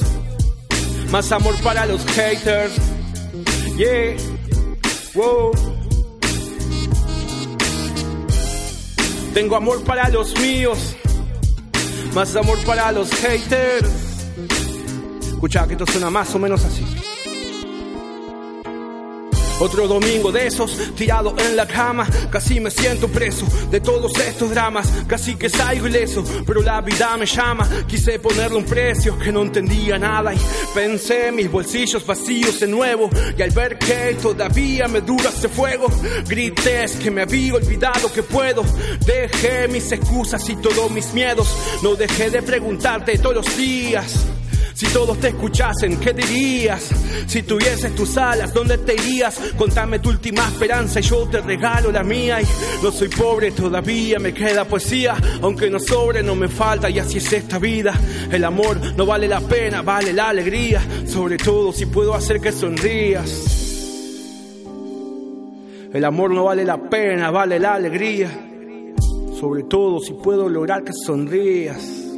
más 1.12 1.30
amor 1.34 1.56
para 1.62 1.86
los 1.86 2.06
haters. 2.06 2.78
Yeah, 3.76 4.16
wow. 5.16 5.52
Tengo 9.34 9.58
amor 9.58 9.84
para 9.84 10.08
los 10.10 10.40
míos, 10.40 10.96
más 12.14 12.36
amor 12.36 12.58
para 12.66 12.92
los 12.92 13.10
haters. 13.12 13.90
Escucha 15.22 15.68
que 15.68 15.74
esto 15.74 15.86
suena 15.86 16.10
más 16.10 16.34
o 16.36 16.40
menos 16.40 16.64
así. 16.66 16.86
Otro 19.60 19.88
domingo 19.88 20.32
de 20.32 20.48
esos, 20.48 20.96
tirado 20.96 21.36
en 21.38 21.56
la 21.56 21.68
cama, 21.68 22.08
casi 22.30 22.62
me 22.62 22.72
siento 22.72 23.10
preso 23.10 23.46
de 23.70 23.82
todos 23.82 24.18
estos 24.18 24.50
dramas, 24.52 24.88
casi 25.06 25.36
que 25.36 25.50
salgo 25.50 25.88
ileso, 25.88 26.24
pero 26.46 26.62
la 26.62 26.80
vida 26.80 27.18
me 27.18 27.26
llama, 27.26 27.68
quise 27.86 28.20
ponerle 28.20 28.58
un 28.58 28.64
precio 28.64 29.20
que 29.20 29.34
no 29.34 29.42
entendía 29.42 30.00
nada 30.00 30.34
y 30.34 30.38
pensé 30.74 31.32
mis 31.34 31.52
bolsillos 31.52 32.06
vacíos 32.06 32.60
de 32.60 32.68
nuevo 32.68 33.10
y 33.38 33.42
al 33.42 33.52
ver 33.52 33.78
que 33.78 34.18
todavía 34.22 34.88
me 34.88 35.02
dura 35.02 35.30
ese 35.30 35.50
fuego, 35.50 35.88
grité 36.26 36.86
es 36.86 36.96
que 36.96 37.12
me 37.12 37.24
había 37.24 37.56
olvidado 37.56 38.12
que 38.14 38.24
puedo, 38.24 38.64
dejé 39.06 39.68
mis 39.68 39.92
excusas 39.92 40.48
y 40.50 40.56
todos 40.56 40.90
mis 40.92 41.14
miedos, 41.14 41.54
no 41.84 41.96
dejé 41.96 42.30
de 42.30 42.42
preguntarte 42.42 43.18
todos 43.18 43.36
los 43.36 43.58
días. 43.58 44.26
Si 44.80 44.86
todos 44.94 45.20
te 45.20 45.28
escuchasen, 45.28 46.00
¿qué 46.00 46.14
dirías? 46.14 46.90
Si 47.28 47.44
tuvieses 47.44 47.94
tus 47.96 48.16
alas, 48.16 48.54
¿dónde 48.54 48.78
te 48.78 48.94
irías? 48.94 49.38
Contame 49.58 50.00
tu 50.00 50.08
última 50.08 50.48
esperanza 50.48 51.02
y 51.02 51.04
yo 51.04 51.28
te 51.28 51.42
regalo 51.42 51.92
la 51.92 52.02
mía. 52.02 52.42
Y 52.42 52.46
no 52.82 52.90
soy 52.90 53.10
pobre 53.10 53.52
todavía, 53.52 54.20
me 54.20 54.34
queda 54.34 54.64
poesía. 54.64 55.18
Aunque 55.42 55.70
no 55.70 55.82
sobre, 55.82 56.24
no 56.24 56.34
me 56.34 56.48
falta 56.48 56.90
y 56.90 56.98
así 56.98 57.18
es 57.18 57.34
esta 57.34 57.60
vida. 57.60 57.94
El 58.32 58.42
amor 58.46 58.96
no 58.96 59.06
vale 59.06 59.28
la 59.28 59.42
pena, 59.42 59.82
vale 59.82 60.14
la 60.14 60.30
alegría. 60.30 60.82
Sobre 61.06 61.36
todo 61.36 61.74
si 61.74 61.86
puedo 61.86 62.16
hacer 62.16 62.40
que 62.40 62.54
sonrías. 62.54 63.30
El 65.92 66.06
amor 66.06 66.32
no 66.32 66.46
vale 66.46 66.64
la 66.64 66.78
pena, 66.90 67.32
vale 67.32 67.60
la 67.60 67.74
alegría. 67.74 68.32
Sobre 69.38 69.64
todo 69.64 70.00
si 70.00 70.14
puedo 70.14 70.48
lograr 70.48 70.86
que 70.86 70.94
sonrías. 70.94 72.09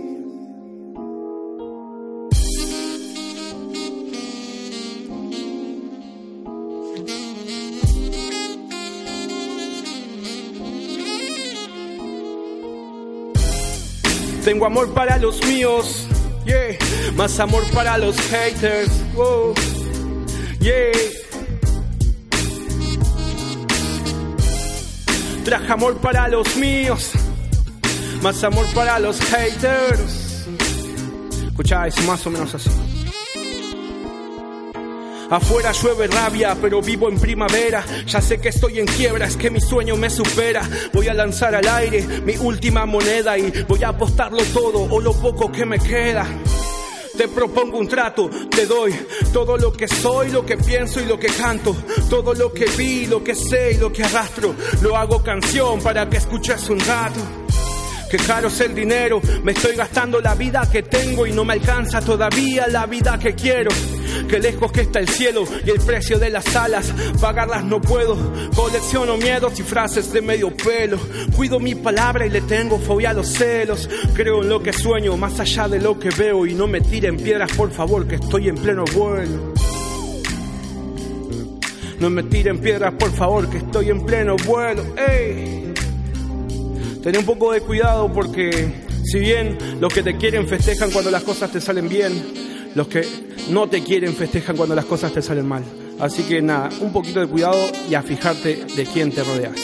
Tengo 14.52 14.66
amor 14.66 14.94
para 14.94 15.18
los 15.18 15.42
míos, 15.46 16.06
yeah. 16.44 16.78
Más 17.16 17.40
amor 17.40 17.64
para 17.74 17.98
los 17.98 18.18
haters, 18.30 18.92
wow. 19.14 19.54
yeah. 20.60 20.92
Traje 25.46 25.72
amor 25.72 25.96
para 26.00 26.28
los 26.28 26.58
míos, 26.58 27.12
más 28.22 28.44
amor 28.44 28.66
para 28.76 29.00
los 29.00 29.22
haters. 29.22 30.46
Escuchá, 31.48 31.88
es 31.88 32.06
más 32.06 32.28
o 32.28 32.30
menos 32.30 32.54
así. 32.54 32.91
Afuera 35.32 35.72
llueve 35.72 36.08
rabia, 36.08 36.58
pero 36.62 36.82
vivo 36.82 37.08
en 37.08 37.18
primavera. 37.18 37.86
Ya 38.06 38.20
sé 38.20 38.42
que 38.42 38.50
estoy 38.50 38.80
en 38.80 38.86
quiebra, 38.86 39.28
es 39.28 39.38
que 39.38 39.50
mi 39.50 39.62
sueño 39.62 39.96
me 39.96 40.10
supera. 40.10 40.62
Voy 40.92 41.08
a 41.08 41.14
lanzar 41.14 41.56
al 41.56 41.66
aire 41.70 42.06
mi 42.26 42.36
última 42.36 42.86
moneda 42.86 43.38
y 43.38 43.50
voy 43.66 43.82
a 43.82 43.90
apostarlo 43.90 44.44
todo 44.54 44.94
o 44.94 45.00
lo 45.00 45.14
poco 45.14 45.50
que 45.50 45.66
me 45.66 45.80
queda. 45.80 46.28
Te 47.18 47.30
propongo 47.30 47.78
un 47.78 47.88
trato, 47.88 48.30
te 48.50 48.66
doy 48.66 48.94
todo 49.32 49.56
lo 49.56 49.72
que 49.72 49.88
soy, 49.88 50.32
lo 50.32 50.46
que 50.46 50.58
pienso 50.58 51.00
y 51.00 51.06
lo 51.06 51.18
que 51.18 51.28
canto, 51.28 51.78
todo 52.10 52.34
lo 52.34 52.52
que 52.52 52.66
vi, 52.66 53.06
lo 53.06 53.24
que 53.24 53.34
sé 53.34 53.72
y 53.76 53.78
lo 53.78 53.90
que 53.90 54.04
arrastro. 54.04 54.54
Lo 54.82 54.98
hago 54.98 55.24
canción 55.24 55.80
para 55.80 56.10
que 56.10 56.18
escuches 56.18 56.70
un 56.70 56.80
rato. 56.82 57.22
Que 58.10 58.18
caro 58.18 58.50
es 58.50 58.60
el 58.60 58.76
dinero, 58.76 59.22
me 59.44 59.54
estoy 59.54 59.78
gastando 59.78 60.20
la 60.20 60.36
vida 60.36 60.68
que 60.70 60.84
tengo 60.84 61.26
y 61.26 61.32
no 61.32 61.46
me 61.46 61.54
alcanza 61.54 62.02
todavía 62.02 62.68
la 62.68 62.86
vida 62.86 63.18
que 63.18 63.34
quiero. 63.34 63.72
Que 64.28 64.40
lejos 64.40 64.72
que 64.72 64.82
está 64.82 65.00
el 65.00 65.10
cielo 65.10 65.44
y 65.66 65.70
el 65.70 65.80
precio 65.80 66.20
de 66.20 66.30
las 66.30 66.56
alas, 66.56 66.94
pagarlas 67.20 67.64
no 67.64 67.82
puedo. 67.82 68.18
Colecciono 68.56 69.18
miedos 69.18 69.60
y 69.60 69.64
frases 69.64 70.12
de 70.14 70.22
medio 70.22 70.56
pelo. 70.56 70.98
Cuido 71.36 71.60
mi 71.60 71.76
palabra 71.76 72.26
y 72.26 72.30
le 72.30 72.42
tengo 72.42 72.80
fobia 72.80 73.12
a 73.12 73.14
los 73.14 73.28
celos. 73.28 73.90
Creo 74.14 74.42
en 74.42 74.50
lo 74.50 74.62
que 74.62 74.74
sueño, 74.74 75.18
más 75.18 75.40
allá 75.40 75.68
de 75.68 75.80
lo 75.80 76.00
que 76.00 76.10
veo. 76.10 76.46
Y 76.46 76.54
no 76.54 76.68
me 76.68 76.82
tiren 76.82 77.18
piedras, 77.18 77.52
por 77.54 77.72
favor, 77.72 78.08
que 78.08 78.16
estoy 78.16 78.50
en 78.50 78.56
pleno 78.56 78.86
vuelo. 78.94 79.54
No 82.00 82.10
me 82.10 82.24
tiren 82.24 82.60
piedras, 82.60 82.94
por 82.96 83.12
favor, 83.12 83.50
que 83.50 83.58
estoy 83.58 83.90
en 83.90 84.04
pleno 84.06 84.36
vuelo. 84.38 84.84
¡Ey! 84.98 85.74
Ten 87.04 87.18
un 87.18 87.26
poco 87.26 87.52
de 87.52 87.62
cuidado 87.62 88.12
porque 88.12 88.74
si 89.04 89.20
bien 89.20 89.58
los 89.80 89.92
que 89.94 90.04
te 90.04 90.18
quieren 90.18 90.48
festejan 90.48 90.92
cuando 90.92 91.12
las 91.12 91.24
cosas 91.24 91.52
te 91.52 91.60
salen 91.60 91.90
bien, 91.90 92.51
los 92.76 92.88
que 92.88 93.06
no 93.50 93.68
te 93.68 93.84
quieren 93.84 94.14
festejan 94.14 94.56
cuando 94.56 94.76
las 94.76 94.86
cosas 94.86 95.14
te 95.14 95.22
salen 95.22 95.48
mal. 95.48 95.64
Así 96.00 96.24
que 96.24 96.42
nada, 96.42 96.70
un 96.80 96.92
poquito 96.92 97.20
de 97.20 97.28
cuidado 97.28 97.60
y 97.90 97.94
a 97.94 98.02
fijarte 98.02 98.66
de 98.76 98.86
quién 98.86 99.12
te 99.12 99.24
rodeas. 99.24 99.56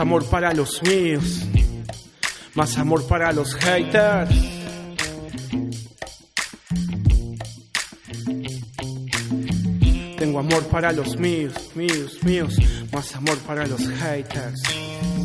Amor 0.00 0.24
para 0.24 0.54
los 0.54 0.82
míos, 0.82 1.42
más 2.54 2.78
amor 2.78 3.06
para 3.06 3.32
los 3.32 3.54
haters. 3.54 4.34
Tengo 10.16 10.38
amor 10.38 10.66
para 10.68 10.92
los 10.92 11.16
míos, 11.16 11.52
míos, 11.74 12.18
míos, 12.22 12.56
más 12.92 13.14
amor 13.14 13.38
para 13.40 13.66
los 13.66 13.80
haters. 13.80 15.19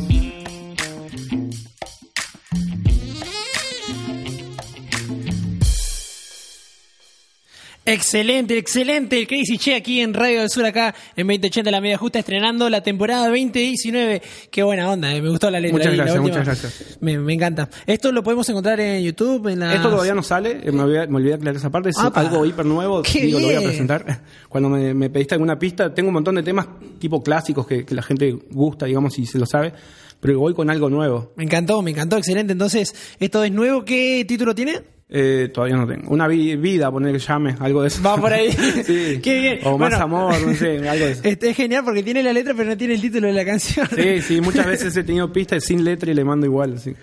Excelente, 7.88 8.58
excelente. 8.58 9.16
El 9.16 9.28
Crazy 9.28 9.58
Che 9.58 9.76
aquí 9.76 10.00
en 10.00 10.12
Radio 10.12 10.40
del 10.40 10.50
Sur, 10.50 10.64
acá 10.66 10.92
en 11.14 11.24
2080 11.28 11.70
La 11.70 11.80
Media 11.80 11.96
Justa, 11.96 12.18
estrenando 12.18 12.68
la 12.68 12.82
temporada 12.82 13.28
2019. 13.28 14.20
Qué 14.50 14.62
buena 14.64 14.90
onda, 14.90 15.14
eh, 15.14 15.22
me 15.22 15.28
gustó 15.30 15.50
la 15.52 15.60
letra. 15.60 15.76
Muchas 15.78 15.92
ahí, 15.92 15.96
gracias, 15.96 16.20
muchas 16.20 16.44
gracias. 16.44 16.98
Me, 17.00 17.16
me 17.18 17.32
encanta. 17.34 17.70
Esto 17.86 18.10
lo 18.10 18.24
podemos 18.24 18.48
encontrar 18.48 18.80
en 18.80 19.04
YouTube. 19.04 19.46
En 19.48 19.60
las- 19.60 19.76
Esto 19.76 19.88
todavía 19.90 20.14
no 20.14 20.24
sale, 20.24 20.60
eh, 20.64 20.72
me 20.72 20.82
olvidé, 20.82 21.06
me 21.06 21.16
olvidé 21.18 21.34
aclarar 21.34 21.56
esa 21.56 21.70
parte, 21.70 21.90
es 21.90 21.98
Apa. 21.98 22.22
algo 22.22 22.44
hiper 22.44 22.66
nuevo, 22.66 23.02
digo, 23.02 23.38
lo 23.38 23.46
voy 23.46 23.54
a 23.54 23.60
presentar. 23.60 24.22
Cuando 24.48 24.68
me, 24.68 24.92
me 24.92 25.08
pediste 25.08 25.34
alguna 25.36 25.56
pista, 25.56 25.94
tengo 25.94 26.08
un 26.08 26.14
montón 26.14 26.34
de 26.34 26.42
temas 26.42 26.66
tipo 26.98 27.22
clásicos 27.22 27.68
que, 27.68 27.84
que 27.84 27.94
la 27.94 28.02
gente 28.02 28.36
gusta, 28.50 28.86
digamos, 28.86 29.16
y 29.20 29.26
se 29.26 29.38
lo 29.38 29.46
sabe, 29.46 29.72
pero 30.18 30.40
voy 30.40 30.54
con 30.54 30.70
algo 30.70 30.90
nuevo. 30.90 31.32
Me 31.36 31.44
encantó, 31.44 31.80
me 31.82 31.92
encantó, 31.92 32.16
excelente. 32.16 32.52
Entonces, 32.52 32.92
esto 33.20 33.44
es 33.44 33.52
nuevo. 33.52 33.84
¿Qué 33.84 34.24
título 34.26 34.56
tiene? 34.56 34.95
Eh, 35.08 35.50
todavía 35.54 35.76
no 35.76 35.86
tengo. 35.86 36.10
Una 36.10 36.26
vi- 36.26 36.56
vida, 36.56 36.90
poner 36.90 37.12
que 37.12 37.20
llame, 37.20 37.54
algo 37.60 37.82
de 37.82 37.88
eso. 37.88 38.02
Va 38.02 38.16
por 38.16 38.32
ahí. 38.32 38.50
sí. 38.84 39.20
Qué 39.22 39.40
bien. 39.40 39.58
O 39.64 39.78
más 39.78 39.94
amor, 39.94 40.34
no 40.44 40.52
sé, 40.54 40.78
algo 40.88 41.06
de 41.06 41.12
eso. 41.12 41.20
Este 41.24 41.50
es 41.50 41.56
genial 41.56 41.84
porque 41.84 42.02
tiene 42.02 42.22
la 42.24 42.32
letra, 42.32 42.54
pero 42.56 42.70
no 42.70 42.76
tiene 42.76 42.94
el 42.94 43.00
título 43.00 43.28
de 43.28 43.32
la 43.32 43.44
canción. 43.44 43.86
Sí, 43.94 44.20
sí, 44.22 44.40
muchas 44.40 44.66
veces 44.66 44.96
he 44.96 45.04
tenido 45.04 45.32
pistas 45.32 45.64
sin 45.64 45.84
letra 45.84 46.10
y 46.10 46.14
le 46.14 46.24
mando 46.24 46.46
igual. 46.46 46.80
Sí. 46.80 46.94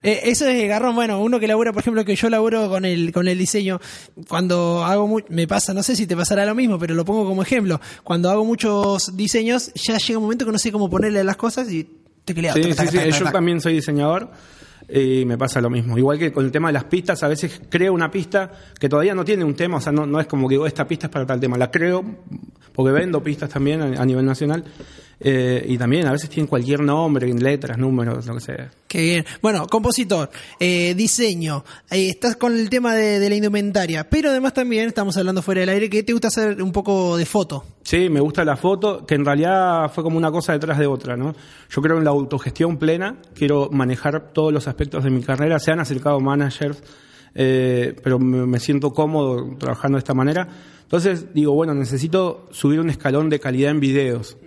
Eh, 0.00 0.20
eso 0.26 0.46
es 0.46 0.68
garrón, 0.68 0.94
bueno, 0.94 1.20
uno 1.20 1.40
que 1.40 1.48
labura, 1.48 1.72
por 1.72 1.80
ejemplo, 1.82 2.04
que 2.04 2.14
yo 2.14 2.30
laburo 2.30 2.68
con 2.68 2.84
el, 2.84 3.10
con 3.10 3.26
el 3.26 3.36
diseño, 3.36 3.80
cuando 4.28 4.84
hago 4.84 5.08
mu- 5.08 5.20
me 5.28 5.48
pasa, 5.48 5.74
no 5.74 5.82
sé 5.82 5.96
si 5.96 6.06
te 6.06 6.14
pasará 6.16 6.46
lo 6.46 6.54
mismo, 6.54 6.78
pero 6.78 6.94
lo 6.94 7.04
pongo 7.04 7.24
como 7.26 7.42
ejemplo, 7.42 7.80
cuando 8.04 8.30
hago 8.30 8.44
muchos 8.44 9.16
diseños, 9.16 9.72
ya 9.74 9.98
llega 9.98 10.18
un 10.20 10.22
momento 10.26 10.46
que 10.46 10.52
no 10.52 10.58
sé 10.60 10.70
cómo 10.70 10.88
ponerle 10.88 11.24
las 11.24 11.36
cosas 11.36 11.68
y 11.72 11.82
te. 12.24 12.32
Sí, 12.32 12.72
sí, 12.74 12.86
sí, 12.92 12.98
yo 13.18 13.32
también 13.32 13.60
soy 13.60 13.74
diseñador 13.74 14.30
y 14.88 15.24
me 15.24 15.36
pasa 15.36 15.60
lo 15.60 15.70
mismo. 15.70 15.98
Igual 15.98 16.18
que 16.18 16.32
con 16.32 16.44
el 16.44 16.50
tema 16.50 16.68
de 16.68 16.74
las 16.74 16.84
pistas, 16.84 17.22
a 17.22 17.28
veces 17.28 17.60
creo 17.68 17.92
una 17.92 18.10
pista 18.10 18.50
que 18.78 18.88
todavía 18.88 19.14
no 19.14 19.24
tiene 19.24 19.44
un 19.44 19.54
tema, 19.54 19.78
o 19.78 19.80
sea, 19.80 19.92
no, 19.92 20.06
no 20.06 20.20
es 20.20 20.26
como 20.26 20.48
que 20.48 20.54
digo, 20.54 20.66
esta 20.66 20.86
pista 20.86 21.06
es 21.06 21.12
para 21.12 21.26
tal 21.26 21.40
tema, 21.40 21.58
la 21.58 21.70
creo 21.70 22.04
porque 22.72 22.92
vendo 22.92 23.22
pistas 23.22 23.50
también 23.50 23.82
a, 23.82 24.02
a 24.02 24.06
nivel 24.06 24.24
nacional 24.24 24.64
eh, 25.20 25.64
y 25.66 25.76
también 25.76 26.06
a 26.06 26.12
veces 26.12 26.30
tienen 26.30 26.46
cualquier 26.46 26.80
nombre, 26.80 27.32
letras, 27.34 27.76
números, 27.76 28.26
lo 28.26 28.34
que 28.34 28.40
sea. 28.40 28.70
Qué 28.88 29.02
bien. 29.02 29.26
Bueno, 29.42 29.66
compositor, 29.66 30.30
eh, 30.58 30.94
diseño, 30.94 31.62
eh, 31.90 32.08
estás 32.08 32.36
con 32.36 32.56
el 32.56 32.70
tema 32.70 32.94
de, 32.94 33.28
la 33.28 33.36
indumentaria, 33.36 34.08
pero 34.08 34.30
además 34.30 34.54
también 34.54 34.88
estamos 34.88 35.14
hablando 35.18 35.42
fuera 35.42 35.60
del 35.60 35.68
aire 35.68 35.90
que 35.90 36.02
te 36.02 36.14
gusta 36.14 36.28
hacer 36.28 36.62
un 36.62 36.72
poco 36.72 37.18
de 37.18 37.26
foto. 37.26 37.66
Sí, 37.82 38.08
me 38.08 38.20
gusta 38.20 38.46
la 38.46 38.56
foto, 38.56 39.04
que 39.04 39.16
en 39.16 39.26
realidad 39.26 39.92
fue 39.92 40.02
como 40.02 40.16
una 40.16 40.30
cosa 40.30 40.54
detrás 40.54 40.78
de 40.78 40.86
otra, 40.86 41.18
¿no? 41.18 41.34
Yo 41.68 41.82
creo 41.82 41.98
en 41.98 42.04
la 42.04 42.10
autogestión 42.10 42.78
plena, 42.78 43.16
quiero 43.34 43.68
manejar 43.70 44.32
todos 44.32 44.54
los 44.54 44.66
aspectos 44.68 45.04
de 45.04 45.10
mi 45.10 45.20
carrera, 45.20 45.58
se 45.58 45.70
han 45.70 45.80
acercado 45.80 46.18
managers, 46.20 46.82
eh, 47.34 47.94
pero 48.02 48.18
me 48.18 48.58
siento 48.58 48.94
cómodo 48.94 49.54
trabajando 49.58 49.96
de 49.96 50.00
esta 50.00 50.14
manera. 50.14 50.48
Entonces 50.84 51.34
digo, 51.34 51.52
bueno, 51.52 51.74
necesito 51.74 52.48
subir 52.52 52.80
un 52.80 52.88
escalón 52.88 53.28
de 53.28 53.38
calidad 53.38 53.70
en 53.70 53.80
videos. 53.80 54.38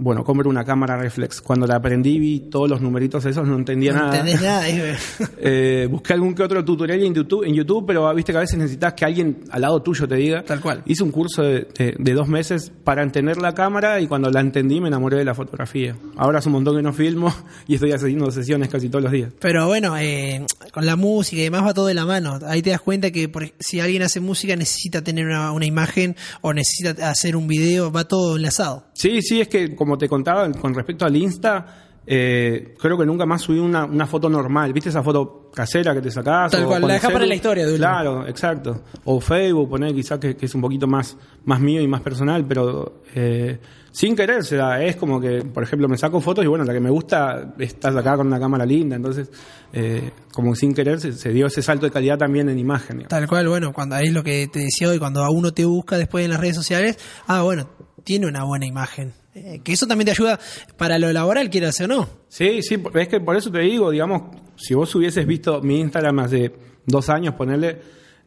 Bueno, 0.00 0.22
compro 0.22 0.48
una 0.48 0.64
cámara 0.64 0.96
reflex. 0.96 1.40
Cuando 1.40 1.66
la 1.66 1.74
aprendí 1.76 2.18
vi 2.20 2.40
todos 2.50 2.70
los 2.70 2.80
numeritos 2.80 3.24
esos, 3.24 3.46
no 3.46 3.56
entendía 3.56 3.92
No 3.92 3.98
nada. 4.04 4.18
entendés 4.20 4.40
nada. 4.42 4.68
eh. 4.68 4.96
Eh, 5.38 5.88
busqué 5.90 6.12
algún 6.12 6.34
que 6.34 6.42
otro 6.44 6.64
tutorial 6.64 7.02
en 7.02 7.14
YouTube, 7.14 7.44
en 7.44 7.54
YouTube, 7.54 7.84
pero 7.86 8.14
viste 8.14 8.32
que 8.32 8.38
a 8.38 8.42
veces 8.42 8.58
necesitas 8.58 8.94
que 8.94 9.04
alguien 9.04 9.40
al 9.50 9.60
lado 9.62 9.82
tuyo 9.82 10.06
te 10.06 10.14
diga. 10.14 10.42
Tal 10.44 10.60
cual. 10.60 10.82
Hice 10.86 11.02
un 11.02 11.10
curso 11.10 11.42
de, 11.42 11.66
de- 11.76 11.94
de 11.98 12.12
dos 12.14 12.28
meses 12.28 12.70
para 12.84 13.02
entender 13.02 13.38
la 13.38 13.54
cámara 13.54 14.00
y 14.00 14.06
cuando 14.06 14.30
la 14.30 14.40
entendí 14.40 14.80
me 14.80 14.88
enamoré 14.88 15.16
de 15.16 15.24
la 15.24 15.34
fotografía. 15.34 15.96
Ahora 16.16 16.38
hace 16.38 16.48
un 16.48 16.52
montón 16.54 16.76
que 16.76 16.82
no 16.82 16.92
filmo 16.92 17.34
y 17.66 17.74
estoy 17.74 17.92
haciendo 17.92 18.30
sesiones 18.30 18.68
casi 18.68 18.88
todos 18.88 19.02
los 19.02 19.12
días. 19.12 19.32
Pero 19.40 19.66
bueno, 19.66 19.96
eh, 19.98 20.46
con 20.72 20.86
la 20.86 20.94
música 20.96 21.40
y 21.40 21.44
demás 21.44 21.64
va 21.64 21.74
todo 21.74 21.86
de 21.86 21.94
la 21.94 22.04
mano. 22.06 22.38
Ahí 22.46 22.62
te 22.62 22.70
das 22.70 22.80
cuenta 22.80 23.10
que 23.10 23.28
por- 23.28 23.52
si 23.58 23.80
alguien 23.80 24.02
hace 24.02 24.20
música 24.20 24.54
necesita 24.54 25.02
tener 25.02 25.26
una, 25.26 25.50
una 25.52 25.66
imagen 25.66 26.14
o 26.40 26.52
necesita 26.52 27.10
hacer 27.10 27.34
un 27.34 27.48
video, 27.48 27.90
va 27.90 28.04
todo 28.04 28.36
enlazado. 28.36 28.84
Sí, 28.94 29.22
sí, 29.22 29.40
es 29.40 29.48
que 29.48 29.74
como 29.76 29.87
te 29.96 30.08
contaba 30.08 30.50
con 30.52 30.74
respecto 30.74 31.06
al 31.06 31.16
Insta, 31.16 31.88
eh, 32.10 32.74
creo 32.80 32.96
que 32.96 33.04
nunca 33.04 33.26
más 33.26 33.42
subí 33.42 33.58
una, 33.58 33.84
una 33.84 34.06
foto 34.06 34.30
normal. 34.30 34.72
¿Viste 34.72 34.88
esa 34.88 35.02
foto 35.02 35.50
casera 35.54 35.92
que 35.94 36.00
te 36.00 36.10
sacás? 36.10 36.50
Tal 36.52 36.64
O 36.64 36.68
cual, 36.68 36.80
la 36.80 36.86
el 36.86 36.92
dejás 36.94 37.12
para 37.12 37.26
la 37.26 37.34
historia, 37.34 37.66
de. 37.66 37.76
Claro, 37.76 38.26
exacto. 38.26 38.82
O 39.04 39.20
Facebook, 39.20 39.68
poner 39.68 39.94
quizás 39.94 40.18
que, 40.18 40.34
que 40.34 40.46
es 40.46 40.54
un 40.54 40.62
poquito 40.62 40.86
más, 40.86 41.18
más 41.44 41.60
mío 41.60 41.82
y 41.82 41.86
más 41.86 42.00
personal, 42.00 42.46
pero 42.48 43.02
eh, 43.14 43.58
sin 43.90 44.16
querer 44.16 44.42
se 44.42 44.56
da. 44.56 44.82
Es 44.82 44.96
como 44.96 45.20
que, 45.20 45.42
por 45.42 45.62
ejemplo, 45.62 45.86
me 45.86 45.98
saco 45.98 46.18
fotos 46.22 46.42
y 46.46 46.48
bueno, 46.48 46.64
la 46.64 46.72
que 46.72 46.80
me 46.80 46.88
gusta 46.88 47.54
está 47.58 47.92
sacada 47.92 48.16
con 48.16 48.28
una 48.28 48.40
cámara 48.40 48.64
linda, 48.64 48.96
entonces, 48.96 49.30
eh, 49.74 50.10
como 50.32 50.54
sin 50.54 50.72
querer 50.72 51.00
se, 51.00 51.12
se 51.12 51.28
dio 51.28 51.48
ese 51.48 51.60
salto 51.60 51.84
de 51.84 51.92
calidad 51.92 52.16
también 52.16 52.48
en 52.48 52.58
imagen. 52.58 52.96
digamos. 52.96 53.10
Tal 53.10 53.28
cual, 53.28 53.48
bueno, 53.48 53.74
cuando 53.74 53.96
es 53.96 54.10
lo 54.14 54.24
que 54.24 54.48
te 54.48 54.60
decía 54.60 54.88
hoy, 54.88 54.98
cuando 54.98 55.22
a 55.24 55.30
uno 55.30 55.52
te 55.52 55.66
busca 55.66 55.98
después 55.98 56.24
en 56.24 56.30
las 56.30 56.40
redes 56.40 56.56
sociales, 56.56 56.98
ah, 57.26 57.42
bueno, 57.42 57.68
tiene 58.02 58.26
una 58.26 58.44
buena 58.44 58.64
imagen. 58.64 59.12
Eh, 59.34 59.60
que 59.62 59.72
eso 59.72 59.86
también 59.86 60.06
te 60.06 60.12
ayuda 60.12 60.38
para 60.76 60.98
lo 60.98 61.12
laboral, 61.12 61.50
quieras 61.50 61.80
o 61.80 61.86
no. 61.86 62.08
Sí, 62.28 62.62
sí, 62.62 62.82
es 62.94 63.08
que 63.08 63.20
por 63.20 63.36
eso 63.36 63.50
te 63.50 63.60
digo, 63.60 63.90
digamos, 63.90 64.22
si 64.56 64.74
vos 64.74 64.92
hubieses 64.94 65.26
visto 65.26 65.60
mi 65.62 65.80
Instagram 65.80 66.18
hace 66.20 66.52
dos 66.86 67.08
años, 67.10 67.34
ponerle, 67.34 67.78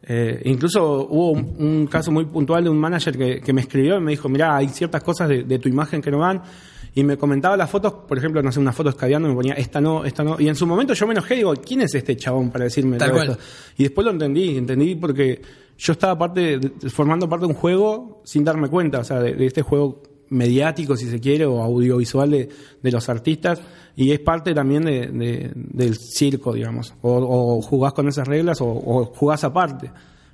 eh, 0.03 0.41
incluso 0.45 1.07
hubo 1.09 1.31
un, 1.31 1.55
un 1.57 1.87
caso 1.87 2.11
muy 2.11 2.25
puntual 2.25 2.63
de 2.63 2.69
un 2.69 2.77
manager 2.77 3.17
que, 3.17 3.41
que 3.41 3.51
me 3.53 3.61
escribió 3.61 3.97
y 3.97 4.01
me 4.01 4.11
dijo, 4.11 4.29
mira, 4.29 4.55
hay 4.55 4.69
ciertas 4.69 5.03
cosas 5.03 5.27
de, 5.27 5.43
de 5.43 5.59
tu 5.59 5.67
imagen 5.67 6.01
que 6.01 6.11
no 6.11 6.19
van, 6.19 6.41
y 6.93 7.03
me 7.03 7.17
comentaba 7.17 7.55
las 7.57 7.69
fotos, 7.69 7.93
por 8.07 8.17
ejemplo, 8.17 8.41
no 8.43 8.51
sé, 8.51 8.59
una 8.59 8.73
foto 8.73 8.89
escabeando, 8.89 9.27
me 9.29 9.33
ponía, 9.33 9.53
esta 9.53 9.81
no, 9.81 10.05
esta 10.05 10.23
no, 10.23 10.39
y 10.39 10.47
en 10.49 10.55
su 10.55 10.67
momento 10.67 10.93
yo 10.93 11.07
me 11.07 11.13
enojé 11.13 11.35
y 11.35 11.37
digo, 11.37 11.53
¿quién 11.55 11.81
es 11.81 11.95
este 11.95 12.15
chabón 12.15 12.51
para 12.51 12.65
decirme 12.65 12.97
Tal 12.97 13.11
cual. 13.11 13.31
esto? 13.31 13.43
Y 13.77 13.83
después 13.83 14.05
lo 14.05 14.11
entendí, 14.11 14.57
entendí 14.57 14.95
porque 14.95 15.41
yo 15.77 15.93
estaba 15.93 16.17
parte 16.17 16.59
formando 16.89 17.27
parte 17.27 17.45
de 17.45 17.53
un 17.53 17.57
juego 17.57 18.21
sin 18.23 18.43
darme 18.43 18.69
cuenta, 18.69 18.99
o 18.99 19.03
sea, 19.03 19.19
de, 19.19 19.33
de 19.33 19.45
este 19.45 19.61
juego 19.61 20.03
mediático, 20.31 20.97
si 20.97 21.07
se 21.09 21.19
quiere, 21.19 21.45
o 21.45 21.61
audiovisual 21.61 22.29
de, 22.31 22.49
de 22.81 22.91
los 22.91 23.07
artistas, 23.07 23.61
y 23.95 24.11
es 24.11 24.19
parte 24.19 24.53
también 24.53 24.83
de, 24.83 25.07
de- 25.07 25.51
del 25.53 25.95
circo, 25.97 26.53
digamos. 26.53 26.93
O, 27.01 27.11
o 27.57 27.61
jugás 27.61 27.93
con 27.93 28.07
esas 28.07 28.27
reglas 28.27 28.59
o, 28.61 28.65
o 28.67 29.05
jugás 29.05 29.43
aparte. 29.43 29.91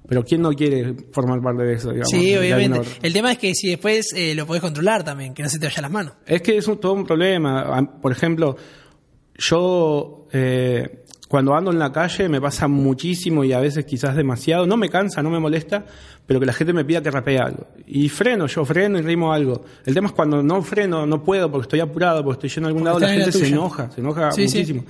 Pero 0.07 0.23
¿quién 0.23 0.41
no 0.41 0.51
quiere 0.53 0.95
formar 1.11 1.41
parte 1.41 1.63
de 1.63 1.73
eso, 1.73 1.89
digamos? 1.89 2.09
Sí, 2.11 2.33
obviamente. 2.37 2.79
El 3.01 3.11
tema 3.11 3.33
es 3.33 3.37
que 3.37 3.53
si 3.53 3.67
después 3.69 4.13
eh, 4.15 4.33
lo 4.35 4.45
podés 4.47 4.61
controlar 4.61 5.03
también, 5.03 5.33
que 5.33 5.43
no 5.43 5.49
se 5.49 5.59
te 5.59 5.65
vaya 5.65 5.81
las 5.81 5.91
manos. 5.91 6.13
Es 6.25 6.41
que 6.41 6.57
es 6.57 6.65
un- 6.69 6.77
todo 6.77 6.93
un 6.93 7.03
problema. 7.05 7.99
Por 8.01 8.13
ejemplo, 8.13 8.55
yo 9.37 10.27
eh, 10.31 11.03
cuando 11.27 11.55
ando 11.55 11.71
en 11.71 11.79
la 11.79 11.91
calle 11.91 12.29
me 12.29 12.39
pasa 12.39 12.67
muchísimo 12.67 13.43
y 13.43 13.53
a 13.53 13.59
veces 13.59 13.85
quizás 13.85 14.15
demasiado. 14.15 14.65
No 14.65 14.77
me 14.77 14.89
cansa, 14.89 15.21
no 15.21 15.29
me 15.29 15.39
molesta, 15.39 15.85
pero 16.25 16.39
que 16.39 16.45
la 16.45 16.53
gente 16.53 16.73
me 16.73 16.85
pida 16.85 17.01
que 17.01 17.11
rapee 17.11 17.37
algo. 17.37 17.67
Y 17.85 18.09
freno, 18.09 18.47
yo 18.47 18.63
freno 18.63 18.97
y 18.97 19.01
rimo 19.01 19.33
algo. 19.33 19.63
El 19.85 19.93
tema 19.93 20.07
es 20.07 20.13
cuando 20.13 20.41
no 20.41 20.61
freno, 20.61 21.05
no 21.05 21.23
puedo 21.23 21.51
porque 21.51 21.63
estoy 21.63 21.79
apurado, 21.81 22.23
porque 22.23 22.47
estoy 22.47 22.49
yendo 22.49 22.67
a 22.67 22.69
algún 22.69 22.85
lado, 22.85 22.99
la 22.99 23.09
gente 23.09 23.25
la 23.25 23.31
se 23.31 23.47
enoja, 23.47 23.91
se 23.91 23.99
enoja 24.01 24.31
Sí, 24.31 24.47
sí. 24.47 24.81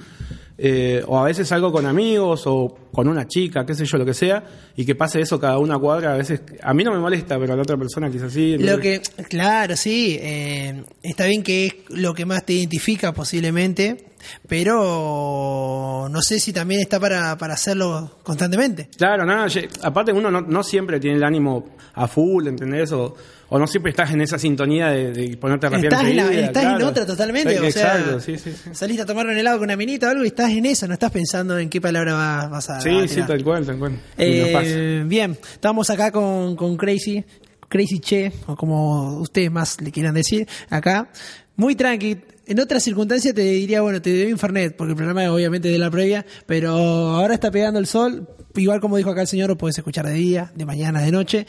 Eh, 0.60 1.04
o 1.06 1.20
a 1.20 1.24
veces 1.24 1.48
salgo 1.48 1.72
con 1.72 1.86
amigos 1.86 2.44
o 2.46 2.76
con 2.92 3.08
una 3.08 3.28
chica, 3.28 3.64
qué 3.64 3.76
sé 3.76 3.86
yo, 3.86 3.98
lo 4.00 4.06
que 4.06 4.16
sea, 4.16 4.44
y 4.76 4.86
que 4.86 4.96
pase 4.96 5.22
eso 5.22 5.40
cada 5.40 5.60
una 5.60 5.78
cuadra, 5.78 6.14
a 6.14 6.18
veces 6.18 6.42
a 6.64 6.74
mí 6.74 6.84
no 6.84 6.92
me 6.92 7.00
molesta, 7.00 7.38
pero 7.38 7.54
a 7.54 7.56
la 7.56 7.62
otra 7.62 7.78
persona 7.78 8.10
quizás 8.10 8.34
sí. 8.34 8.58
Lo 8.58 8.80
que, 8.80 9.02
claro, 9.30 9.76
sí, 9.76 10.18
eh, 10.20 10.84
está 11.04 11.28
bien 11.28 11.44
que 11.44 11.68
es 11.68 11.76
lo 11.90 12.16
que 12.16 12.26
más 12.26 12.44
te 12.44 12.54
identifica 12.54 13.14
posiblemente, 13.14 14.06
pero 14.48 16.08
no 16.10 16.22
sé 16.24 16.40
si 16.40 16.52
también 16.54 16.82
está 16.82 17.00
para, 17.00 17.38
para 17.38 17.54
hacerlo 17.54 18.18
constantemente. 18.24 18.90
Claro, 18.98 19.26
nada, 19.26 19.48
aparte 19.84 20.12
uno 20.12 20.32
no, 20.32 20.42
no 20.42 20.64
siempre 20.64 21.00
tiene 21.00 21.18
el 21.18 21.24
ánimo 21.24 21.76
a 21.94 22.08
full, 22.08 22.48
¿entendés? 22.48 22.92
O, 22.94 23.16
o 23.50 23.58
no 23.60 23.68
siempre 23.68 23.92
estás 23.92 24.12
en 24.12 24.22
esa 24.22 24.38
sintonía 24.38 24.88
de, 24.90 25.12
de 25.12 25.38
ponerte 25.38 25.68
a 25.68 25.70
rapear 25.70 25.94
Estás, 25.94 26.08
en, 26.08 26.16
la- 26.18 26.32
estás 26.34 26.64
en 26.64 26.82
otra 26.84 27.06
totalmente, 27.06 27.58
Sí, 27.58 27.66
o 27.66 27.72
sea, 27.72 27.98
Exacto, 27.98 28.20
sí, 28.20 28.38
sí, 28.38 28.52
sí. 28.52 28.70
saliste 28.74 29.04
a 29.04 29.06
tomar 29.06 29.26
un 29.28 29.38
helado 29.38 29.58
con 29.58 29.66
una 29.66 29.78
minita 29.78 30.08
o 30.08 30.10
algo 30.12 30.24
y 30.24 30.28
estás 30.28 30.52
en 30.52 30.66
eso, 30.66 30.88
no 30.88 30.94
estás 30.94 31.12
pensando 31.12 31.58
en 31.58 31.70
qué 31.70 31.80
palabra 31.82 32.14
vas, 32.14 32.50
vas 32.50 32.70
a 32.70 32.82
Sí, 32.82 32.90
a 32.90 33.08
sí, 33.08 33.22
tal 33.28 33.44
cual, 33.44 33.66
tal 33.66 33.78
cual. 33.78 34.00
Eh, 34.18 35.04
bien, 35.08 35.38
estamos 35.54 35.90
acá 35.90 36.12
con, 36.12 36.56
con 36.56 36.76
Crazy, 36.78 37.24
Crazy 37.70 38.00
Che, 38.00 38.32
o 38.48 38.56
como 38.56 39.20
ustedes 39.20 39.52
más 39.52 39.80
le 39.82 39.92
quieran 39.92 40.14
decir, 40.16 40.48
acá. 40.70 41.10
Muy 41.56 41.76
tranqui. 41.76 42.18
En 42.46 42.60
otras 42.60 42.84
circunstancias 42.84 43.34
te 43.34 43.42
diría, 43.42 43.82
bueno, 43.82 44.00
te 44.02 44.16
doy 44.16 44.30
Infernet, 44.32 44.76
porque 44.78 44.92
el 44.92 44.96
programa 44.96 45.24
es 45.24 45.30
obviamente 45.32 45.68
de 45.70 45.78
la 45.80 45.90
previa, 45.90 46.24
pero 46.46 46.70
ahora 46.72 47.34
está 47.34 47.50
pegando 47.52 47.80
el 47.80 47.88
sol. 47.88 48.28
Igual 48.56 48.80
como 48.80 48.96
dijo 48.96 49.10
acá 49.10 49.22
el 49.22 49.28
señor, 49.28 49.50
lo 49.50 49.58
puedes 49.58 49.78
escuchar 49.78 50.06
de 50.06 50.14
día, 50.14 50.52
de 50.56 50.66
mañana, 50.66 51.02
de 51.02 51.12
noche. 51.12 51.46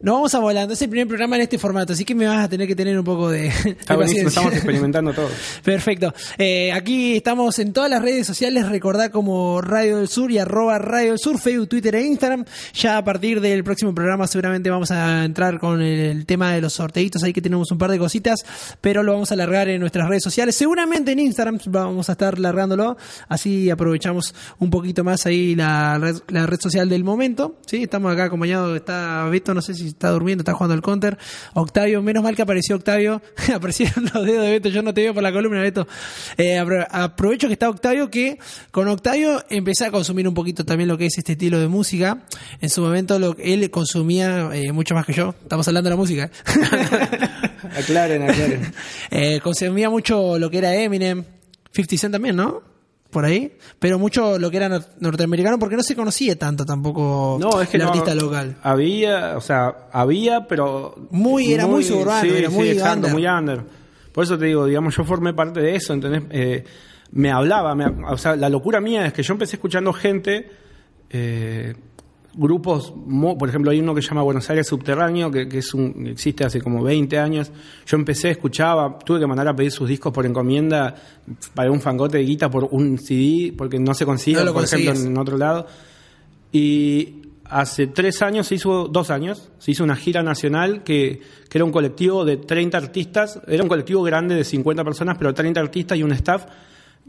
Nos 0.00 0.14
vamos 0.14 0.32
a 0.32 0.38
volando. 0.38 0.74
Es 0.74 0.82
el 0.82 0.90
primer 0.90 1.08
programa 1.08 1.34
en 1.34 1.42
este 1.42 1.58
formato, 1.58 1.92
así 1.92 2.04
que 2.04 2.14
me 2.14 2.24
vas 2.28 2.44
a 2.44 2.48
tener 2.48 2.68
que 2.68 2.76
tener 2.76 2.96
un 2.96 3.04
poco 3.04 3.30
de, 3.30 3.40
de 3.64 3.70
Está 3.70 3.96
buenísimo, 3.96 3.96
paciencia. 3.96 4.28
estamos 4.28 4.52
experimentando 4.52 5.12
todo. 5.12 5.28
Perfecto. 5.64 6.14
Eh, 6.38 6.70
aquí 6.72 7.16
estamos 7.16 7.58
en 7.58 7.72
todas 7.72 7.90
las 7.90 8.00
redes 8.00 8.24
sociales. 8.24 8.68
Recordá 8.68 9.10
como 9.10 9.60
Radio 9.60 9.96
del 9.96 10.06
Sur 10.06 10.30
y 10.30 10.38
arroba 10.38 10.78
Radio 10.78 11.10
del 11.10 11.18
Sur, 11.18 11.40
Facebook, 11.40 11.68
Twitter 11.70 11.96
e 11.96 12.06
Instagram. 12.06 12.44
Ya 12.74 12.96
a 12.96 13.02
partir 13.02 13.40
del 13.40 13.64
próximo 13.64 13.92
programa 13.92 14.28
seguramente 14.28 14.70
vamos 14.70 14.92
a 14.92 15.24
entrar 15.24 15.58
con 15.58 15.82
el 15.82 16.26
tema 16.26 16.52
de 16.52 16.60
los 16.60 16.74
sorteitos. 16.74 17.24
Ahí 17.24 17.32
que 17.32 17.42
tenemos 17.42 17.68
un 17.72 17.78
par 17.78 17.90
de 17.90 17.98
cositas, 17.98 18.38
pero 18.80 19.02
lo 19.02 19.14
vamos 19.14 19.32
a 19.32 19.36
largar 19.36 19.68
en 19.68 19.80
nuestras 19.80 20.08
redes 20.08 20.22
sociales. 20.22 20.54
Seguramente 20.54 21.10
en 21.10 21.18
Instagram 21.18 21.58
vamos 21.66 22.08
a 22.08 22.12
estar 22.12 22.38
largándolo. 22.38 22.96
Así 23.28 23.68
aprovechamos 23.68 24.32
un 24.60 24.70
poquito 24.70 25.02
más 25.02 25.26
ahí 25.26 25.56
la 25.56 25.98
red, 25.98 26.18
la 26.28 26.46
red 26.46 26.60
social 26.60 26.88
del 26.88 27.02
momento. 27.02 27.58
Sí, 27.66 27.82
estamos 27.82 28.12
acá 28.12 28.26
acompañados. 28.26 28.76
Está 28.76 29.24
Beto, 29.28 29.54
no 29.54 29.60
sé 29.60 29.74
si 29.74 29.87
está 29.88 30.10
durmiendo, 30.10 30.42
está 30.42 30.52
jugando 30.54 30.74
al 30.74 30.82
counter. 30.82 31.18
Octavio, 31.54 32.02
menos 32.02 32.22
mal 32.22 32.34
que 32.36 32.42
apareció 32.42 32.76
Octavio. 32.76 33.20
Aparecieron 33.54 34.04
los 34.12 34.24
dedos 34.24 34.44
de 34.44 34.50
Beto. 34.50 34.68
Yo 34.68 34.82
no 34.82 34.94
te 34.94 35.02
veo 35.02 35.14
por 35.14 35.22
la 35.22 35.32
columna, 35.32 35.60
Beto. 35.60 35.86
Eh, 36.36 36.58
apro- 36.60 36.86
aprovecho 36.90 37.46
que 37.48 37.54
está 37.54 37.68
Octavio, 37.68 38.10
que 38.10 38.38
con 38.70 38.88
Octavio 38.88 39.42
empecé 39.50 39.86
a 39.86 39.90
consumir 39.90 40.26
un 40.28 40.34
poquito 40.34 40.64
también 40.64 40.88
lo 40.88 40.96
que 40.98 41.06
es 41.06 41.18
este 41.18 41.32
estilo 41.32 41.58
de 41.58 41.68
música. 41.68 42.22
En 42.60 42.70
su 42.70 42.80
momento 42.82 43.18
lo, 43.18 43.36
él 43.38 43.70
consumía 43.70 44.50
eh, 44.52 44.72
mucho 44.72 44.94
más 44.94 45.04
que 45.06 45.12
yo. 45.12 45.34
Estamos 45.42 45.66
hablando 45.68 45.88
de 45.88 45.92
la 45.94 45.96
música. 45.96 46.30
Aclaren, 47.76 48.22
aclaren. 48.22 48.72
Eh, 49.10 49.40
consumía 49.42 49.90
mucho 49.90 50.38
lo 50.38 50.50
que 50.50 50.58
era 50.58 50.74
Eminem, 50.74 51.24
50 51.72 51.96
Cent 51.96 52.12
también, 52.12 52.36
¿no? 52.36 52.62
Por 53.18 53.24
ahí. 53.24 53.52
Pero 53.80 53.98
mucho 53.98 54.38
lo 54.38 54.48
que 54.48 54.58
era 54.58 54.68
nor- 54.68 54.86
norteamericano 55.00 55.58
porque 55.58 55.74
no 55.74 55.82
se 55.82 55.96
conocía 55.96 56.38
tanto 56.38 56.64
tampoco 56.64 57.36
No, 57.40 57.60
es 57.60 57.68
que 57.68 57.76
el 57.78 57.82
no, 57.82 57.88
artista 57.88 58.14
local. 58.14 58.56
Había, 58.62 59.36
o 59.36 59.40
sea, 59.40 59.88
había, 59.92 60.46
pero. 60.46 60.94
Muy- 61.10 61.52
era 61.52 61.66
muy 61.66 61.82
suburbano, 61.82 62.20
sí, 62.22 62.36
era 62.36 62.48
sí, 62.48 62.54
muy 62.54 62.68
exacto, 62.68 62.96
under. 63.08 63.12
muy 63.12 63.26
under. 63.26 63.62
Por 64.12 64.22
eso 64.22 64.38
te 64.38 64.44
digo, 64.46 64.66
digamos, 64.66 64.96
yo 64.96 65.02
formé 65.04 65.34
parte 65.34 65.60
de 65.60 65.74
eso, 65.74 65.94
¿entendés? 65.94 66.22
Eh, 66.30 66.64
me 67.10 67.32
hablaba, 67.32 67.74
me- 67.74 67.86
o 68.06 68.16
sea, 68.16 68.36
la 68.36 68.48
locura 68.48 68.80
mía 68.80 69.06
es 69.06 69.12
que 69.12 69.24
yo 69.24 69.32
empecé 69.32 69.56
escuchando 69.56 69.92
gente, 69.92 70.48
eh, 71.10 71.74
grupos, 72.38 72.94
por 73.38 73.48
ejemplo, 73.48 73.72
hay 73.72 73.80
uno 73.80 73.94
que 73.94 74.00
se 74.00 74.08
llama 74.08 74.22
Buenos 74.22 74.48
Aires 74.48 74.68
Subterráneo, 74.68 75.30
que, 75.30 75.48
que 75.48 75.58
es 75.58 75.74
un, 75.74 76.06
existe 76.06 76.44
hace 76.44 76.60
como 76.60 76.82
20 76.84 77.18
años. 77.18 77.50
Yo 77.84 77.96
empecé, 77.96 78.30
escuchaba, 78.30 78.98
tuve 79.00 79.18
que 79.18 79.26
mandar 79.26 79.48
a 79.48 79.56
pedir 79.56 79.72
sus 79.72 79.88
discos 79.88 80.12
por 80.12 80.24
encomienda, 80.24 80.94
para 81.52 81.72
un 81.72 81.80
fangote 81.80 82.18
de 82.18 82.24
guita 82.24 82.48
por 82.48 82.68
un 82.70 82.98
CD, 82.98 83.52
porque 83.56 83.80
no 83.80 83.92
se 83.92 84.06
consigue, 84.06 84.44
No 84.44 84.52
por 84.52 84.64
ejemplo, 84.64 84.92
en 84.92 85.18
otro 85.18 85.36
lado. 85.36 85.66
Y 86.52 87.22
hace 87.44 87.88
tres 87.88 88.22
años 88.22 88.46
se 88.46 88.54
hizo, 88.54 88.86
dos 88.86 89.10
años, 89.10 89.50
se 89.58 89.72
hizo 89.72 89.82
una 89.82 89.96
gira 89.96 90.22
nacional 90.22 90.84
que, 90.84 91.20
que 91.48 91.58
era 91.58 91.64
un 91.64 91.72
colectivo 91.72 92.24
de 92.24 92.36
30 92.36 92.78
artistas, 92.78 93.40
era 93.48 93.64
un 93.64 93.68
colectivo 93.68 94.02
grande 94.04 94.36
de 94.36 94.44
50 94.44 94.84
personas, 94.84 95.18
pero 95.18 95.34
30 95.34 95.60
artistas 95.60 95.98
y 95.98 96.04
un 96.04 96.12
staff 96.12 96.46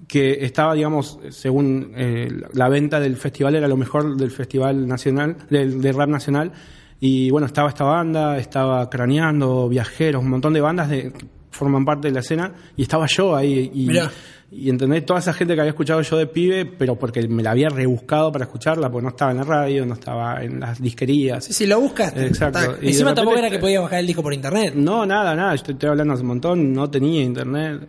que 0.07 0.43
estaba, 0.43 0.73
digamos, 0.73 1.19
según 1.29 1.93
eh, 1.95 2.29
la 2.53 2.69
venta 2.69 2.99
del 2.99 3.15
festival, 3.15 3.55
era 3.55 3.67
lo 3.67 3.77
mejor 3.77 4.17
del 4.17 4.31
festival 4.31 4.87
nacional, 4.87 5.37
del, 5.49 5.81
del 5.81 5.95
rap 5.95 6.09
nacional. 6.09 6.51
Y 6.99 7.29
bueno, 7.29 7.47
estaba 7.47 7.69
esta 7.69 7.85
banda, 7.85 8.37
estaba 8.37 8.89
Craneando, 8.89 9.69
Viajeros, 9.69 10.21
un 10.21 10.31
montón 10.31 10.53
de 10.53 10.61
bandas 10.61 10.89
de, 10.89 11.11
que 11.13 11.25
forman 11.51 11.85
parte 11.85 12.07
de 12.07 12.13
la 12.13 12.19
escena, 12.19 12.51
y 12.75 12.81
estaba 12.83 13.05
yo 13.07 13.35
ahí. 13.35 13.71
Y, 13.73 13.87
Mirá. 13.87 14.11
y 14.51 14.69
entendés 14.69 15.05
toda 15.05 15.19
esa 15.19 15.33
gente 15.33 15.55
que 15.55 15.61
había 15.61 15.71
escuchado 15.71 16.01
yo 16.01 16.17
de 16.17 16.27
pibe, 16.27 16.65
pero 16.65 16.97
porque 16.97 17.27
me 17.27 17.43
la 17.43 17.51
había 17.51 17.69
rebuscado 17.69 18.31
para 18.31 18.45
escucharla, 18.45 18.89
porque 18.89 19.03
no 19.03 19.09
estaba 19.09 19.31
en 19.31 19.37
la 19.37 19.43
radio, 19.43 19.85
no 19.85 19.93
estaba 19.93 20.43
en 20.43 20.59
las 20.59 20.81
disquerías. 20.81 21.45
Sí, 21.45 21.53
sí, 21.53 21.67
lo 21.67 21.79
buscas. 21.79 22.15
Exacto. 22.17 22.59
tac. 22.59 22.83
Y 22.83 22.87
Encima 22.87 23.13
tampoco 23.13 23.37
era 23.37 23.49
que 23.49 23.59
podías 23.59 23.81
bajar 23.81 23.99
el 23.99 24.07
disco 24.07 24.23
por 24.23 24.33
internet. 24.33 24.73
No, 24.75 25.05
nada, 25.05 25.35
nada. 25.35 25.55
Yo 25.55 25.63
te 25.63 25.71
estoy 25.73 25.89
hablando 25.89 26.13
hace 26.13 26.23
un 26.23 26.29
montón, 26.29 26.73
no 26.73 26.89
tenía 26.89 27.21
internet. 27.21 27.87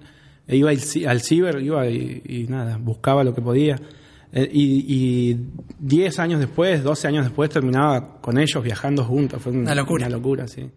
E 0.52 0.56
Iba 0.56 0.70
al, 0.70 0.78
ci- 0.80 1.06
al 1.06 1.20
ciber, 1.22 1.62
iba 1.62 1.88
y, 1.88 2.22
y 2.26 2.44
nada, 2.48 2.76
buscaba 2.78 3.22
lo 3.22 3.34
que 3.34 3.40
podía. 3.40 3.76
Eh, 4.32 4.48
y, 4.52 4.84
y 5.32 5.36
10 5.78 6.18
años 6.18 6.40
después, 6.40 6.82
12 6.84 7.08
años 7.08 7.24
después, 7.24 7.50
terminaba 7.50 8.20
con 8.20 8.38
ellos 8.38 8.62
viajando 8.62 9.04
juntos. 9.04 9.40
Fue 9.42 9.52
un- 9.52 9.60
Una 9.60 9.74
locura. 9.74 10.06
Una 10.06 10.16
locura, 10.16 10.48
sí. 10.48 10.68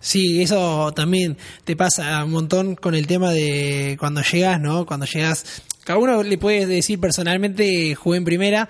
Sí, 0.00 0.42
eso 0.42 0.92
también 0.92 1.36
te 1.64 1.76
pasa 1.76 2.24
un 2.24 2.30
montón 2.32 2.74
con 2.74 2.94
el 2.94 3.06
tema 3.06 3.30
de 3.32 3.96
cuando 4.00 4.22
llegas, 4.22 4.60
¿no? 4.60 4.86
Cuando 4.86 5.06
llegas, 5.06 5.62
cada 5.84 5.98
uno 5.98 6.22
le 6.22 6.38
puede 6.38 6.66
decir 6.66 6.98
personalmente 6.98 7.94
jugué 7.94 8.16
en 8.18 8.24
primera, 8.24 8.68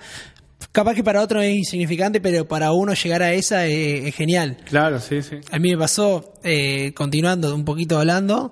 capaz 0.71 0.93
que 0.93 1.03
para 1.03 1.21
otro 1.21 1.41
es 1.41 1.55
insignificante, 1.55 2.19
pero 2.19 2.47
para 2.47 2.71
uno 2.73 2.93
llegar 2.93 3.23
a 3.23 3.33
esa 3.33 3.65
es, 3.65 4.05
es 4.07 4.15
genial. 4.15 4.57
Claro, 4.65 4.99
sí, 4.99 5.21
sí. 5.21 5.37
A 5.51 5.59
mí 5.59 5.71
me 5.71 5.77
pasó, 5.77 6.33
eh, 6.43 6.91
continuando 6.93 7.55
un 7.55 7.63
poquito 7.65 7.97
hablando, 7.99 8.51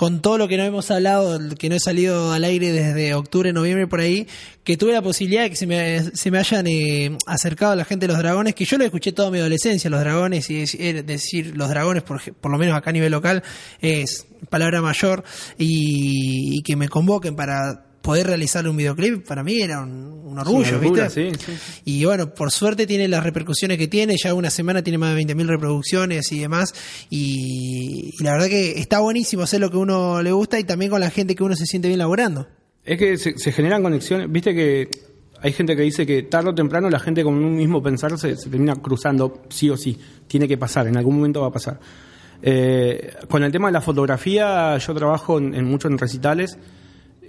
con 0.00 0.22
todo 0.22 0.38
lo 0.38 0.48
que 0.48 0.56
no 0.56 0.62
hemos 0.62 0.90
hablado, 0.90 1.38
que 1.58 1.68
no 1.68 1.74
he 1.74 1.78
salido 1.78 2.32
al 2.32 2.44
aire 2.44 2.72
desde 2.72 3.12
octubre, 3.12 3.52
noviembre, 3.52 3.86
por 3.86 4.00
ahí, 4.00 4.26
que 4.64 4.78
tuve 4.78 4.94
la 4.94 5.02
posibilidad 5.02 5.42
de 5.42 5.50
que 5.50 5.56
se 5.56 5.66
me, 5.66 6.16
se 6.16 6.30
me 6.30 6.38
hayan 6.38 6.66
eh, 6.68 7.18
acercado 7.26 7.72
a 7.72 7.76
la 7.76 7.84
gente 7.84 8.06
de 8.06 8.14
los 8.14 8.18
dragones, 8.18 8.54
que 8.54 8.64
yo 8.64 8.78
lo 8.78 8.84
escuché 8.86 9.12
toda 9.12 9.30
mi 9.30 9.40
adolescencia, 9.40 9.90
los 9.90 10.00
dragones, 10.00 10.48
y 10.48 10.62
es 10.62 10.72
decir 11.04 11.54
los 11.54 11.68
dragones, 11.68 12.02
por, 12.02 12.18
por 12.32 12.50
lo 12.50 12.56
menos 12.56 12.78
acá 12.78 12.88
a 12.88 12.92
nivel 12.94 13.12
local, 13.12 13.42
es 13.82 14.26
palabra 14.48 14.80
mayor, 14.80 15.22
y, 15.58 16.56
y 16.56 16.62
que 16.62 16.76
me 16.76 16.88
convoquen 16.88 17.36
para 17.36 17.89
poder 18.02 18.26
realizar 18.26 18.66
un 18.66 18.76
videoclip, 18.76 19.26
para 19.26 19.42
mí 19.42 19.60
era 19.60 19.80
un, 19.80 20.22
un 20.24 20.38
orgullo, 20.38 20.80
locura, 20.80 21.08
¿viste? 21.08 21.32
sí, 21.32 21.44
sí. 21.44 21.80
Y 21.84 22.04
bueno, 22.04 22.34
por 22.34 22.50
suerte 22.50 22.86
tiene 22.86 23.08
las 23.08 23.22
repercusiones 23.22 23.78
que 23.78 23.88
tiene, 23.88 24.16
ya 24.22 24.34
una 24.34 24.50
semana 24.50 24.82
tiene 24.82 24.98
más 24.98 25.14
de 25.14 25.22
20.000 25.22 25.46
reproducciones 25.46 26.32
y 26.32 26.38
demás, 26.38 26.74
y, 27.10 28.14
y 28.18 28.24
la 28.24 28.32
verdad 28.32 28.48
que 28.48 28.78
está 28.78 29.00
buenísimo 29.00 29.42
hacer 29.42 29.60
lo 29.60 29.70
que 29.70 29.76
uno 29.76 30.22
le 30.22 30.32
gusta 30.32 30.58
y 30.58 30.64
también 30.64 30.90
con 30.90 31.00
la 31.00 31.10
gente 31.10 31.34
que 31.34 31.42
uno 31.42 31.56
se 31.56 31.66
siente 31.66 31.88
bien 31.88 31.98
laburando. 31.98 32.48
Es 32.84 32.98
que 32.98 33.18
se, 33.18 33.38
se 33.38 33.52
generan 33.52 33.82
conexiones. 33.82 34.30
Viste 34.30 34.54
que 34.54 34.88
hay 35.42 35.52
gente 35.52 35.76
que 35.76 35.82
dice 35.82 36.06
que 36.06 36.22
tarde 36.22 36.50
o 36.50 36.54
temprano 36.54 36.90
la 36.90 36.98
gente 36.98 37.22
con 37.22 37.34
un 37.34 37.56
mismo 37.56 37.82
pensar 37.82 38.18
se, 38.18 38.36
se 38.36 38.50
termina 38.50 38.76
cruzando, 38.76 39.42
sí 39.48 39.70
o 39.70 39.76
sí. 39.76 39.98
Tiene 40.26 40.46
que 40.48 40.58
pasar, 40.58 40.86
en 40.86 40.96
algún 40.96 41.16
momento 41.16 41.42
va 41.42 41.48
a 41.48 41.52
pasar. 41.52 41.80
Eh, 42.42 43.14
con 43.28 43.42
el 43.42 43.52
tema 43.52 43.68
de 43.68 43.72
la 43.72 43.80
fotografía, 43.80 44.76
yo 44.78 44.94
trabajo 44.94 45.38
en, 45.38 45.54
en 45.54 45.64
mucho 45.64 45.88
en 45.88 45.98
recitales. 45.98 46.58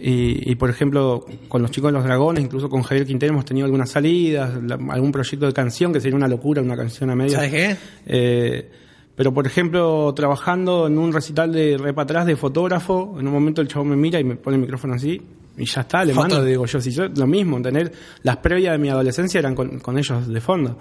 Y, 0.03 0.49
y, 0.51 0.55
por 0.55 0.69
ejemplo, 0.71 1.25
con 1.47 1.61
los 1.61 1.69
chicos 1.69 1.89
de 1.89 1.93
los 1.93 2.03
dragones, 2.03 2.43
incluso 2.43 2.69
con 2.69 2.81
Javier 2.81 3.05
Quintero 3.05 3.33
hemos 3.33 3.45
tenido 3.45 3.65
algunas 3.65 3.91
salidas, 3.91 4.51
la- 4.63 4.79
algún 4.89 5.11
proyecto 5.11 5.45
de 5.45 5.53
canción 5.53 5.93
que 5.93 6.01
sería 6.01 6.15
una 6.17 6.27
locura, 6.27 6.61
una 6.61 6.75
canción 6.75 7.11
a 7.11 7.15
media. 7.15 7.35
¿Sabes 7.35 7.51
qué? 7.51 7.77
Eh, 8.07 8.71
Pero, 9.15 9.31
por 9.33 9.45
ejemplo, 9.45 10.11
trabajando 10.15 10.87
en 10.87 10.97
un 10.97 11.13
recital 11.13 11.51
de 11.51 11.77
repa 11.77 12.01
atrás 12.03 12.25
de 12.25 12.35
fotógrafo, 12.35 13.15
en 13.19 13.27
un 13.27 13.33
momento 13.33 13.61
el 13.61 13.67
chavo 13.67 13.85
me 13.85 13.95
mira 13.95 14.19
y 14.19 14.23
me 14.23 14.35
pone 14.37 14.55
el 14.55 14.61
micrófono 14.61 14.95
así, 14.95 15.21
y 15.57 15.65
ya 15.65 15.81
está, 15.81 16.03
le 16.03 16.13
mando, 16.15 16.43
digo 16.43 16.65
yo, 16.65 16.81
si 16.81 16.89
yo, 16.91 17.07
lo 17.07 17.27
mismo, 17.27 17.61
tener 17.61 17.91
las 18.23 18.37
previas 18.37 18.71
de 18.71 18.79
mi 18.79 18.89
adolescencia 18.89 19.37
eran 19.37 19.53
con, 19.53 19.97
ellos 19.99 20.27
de 20.27 20.41
fondo. 20.41 20.77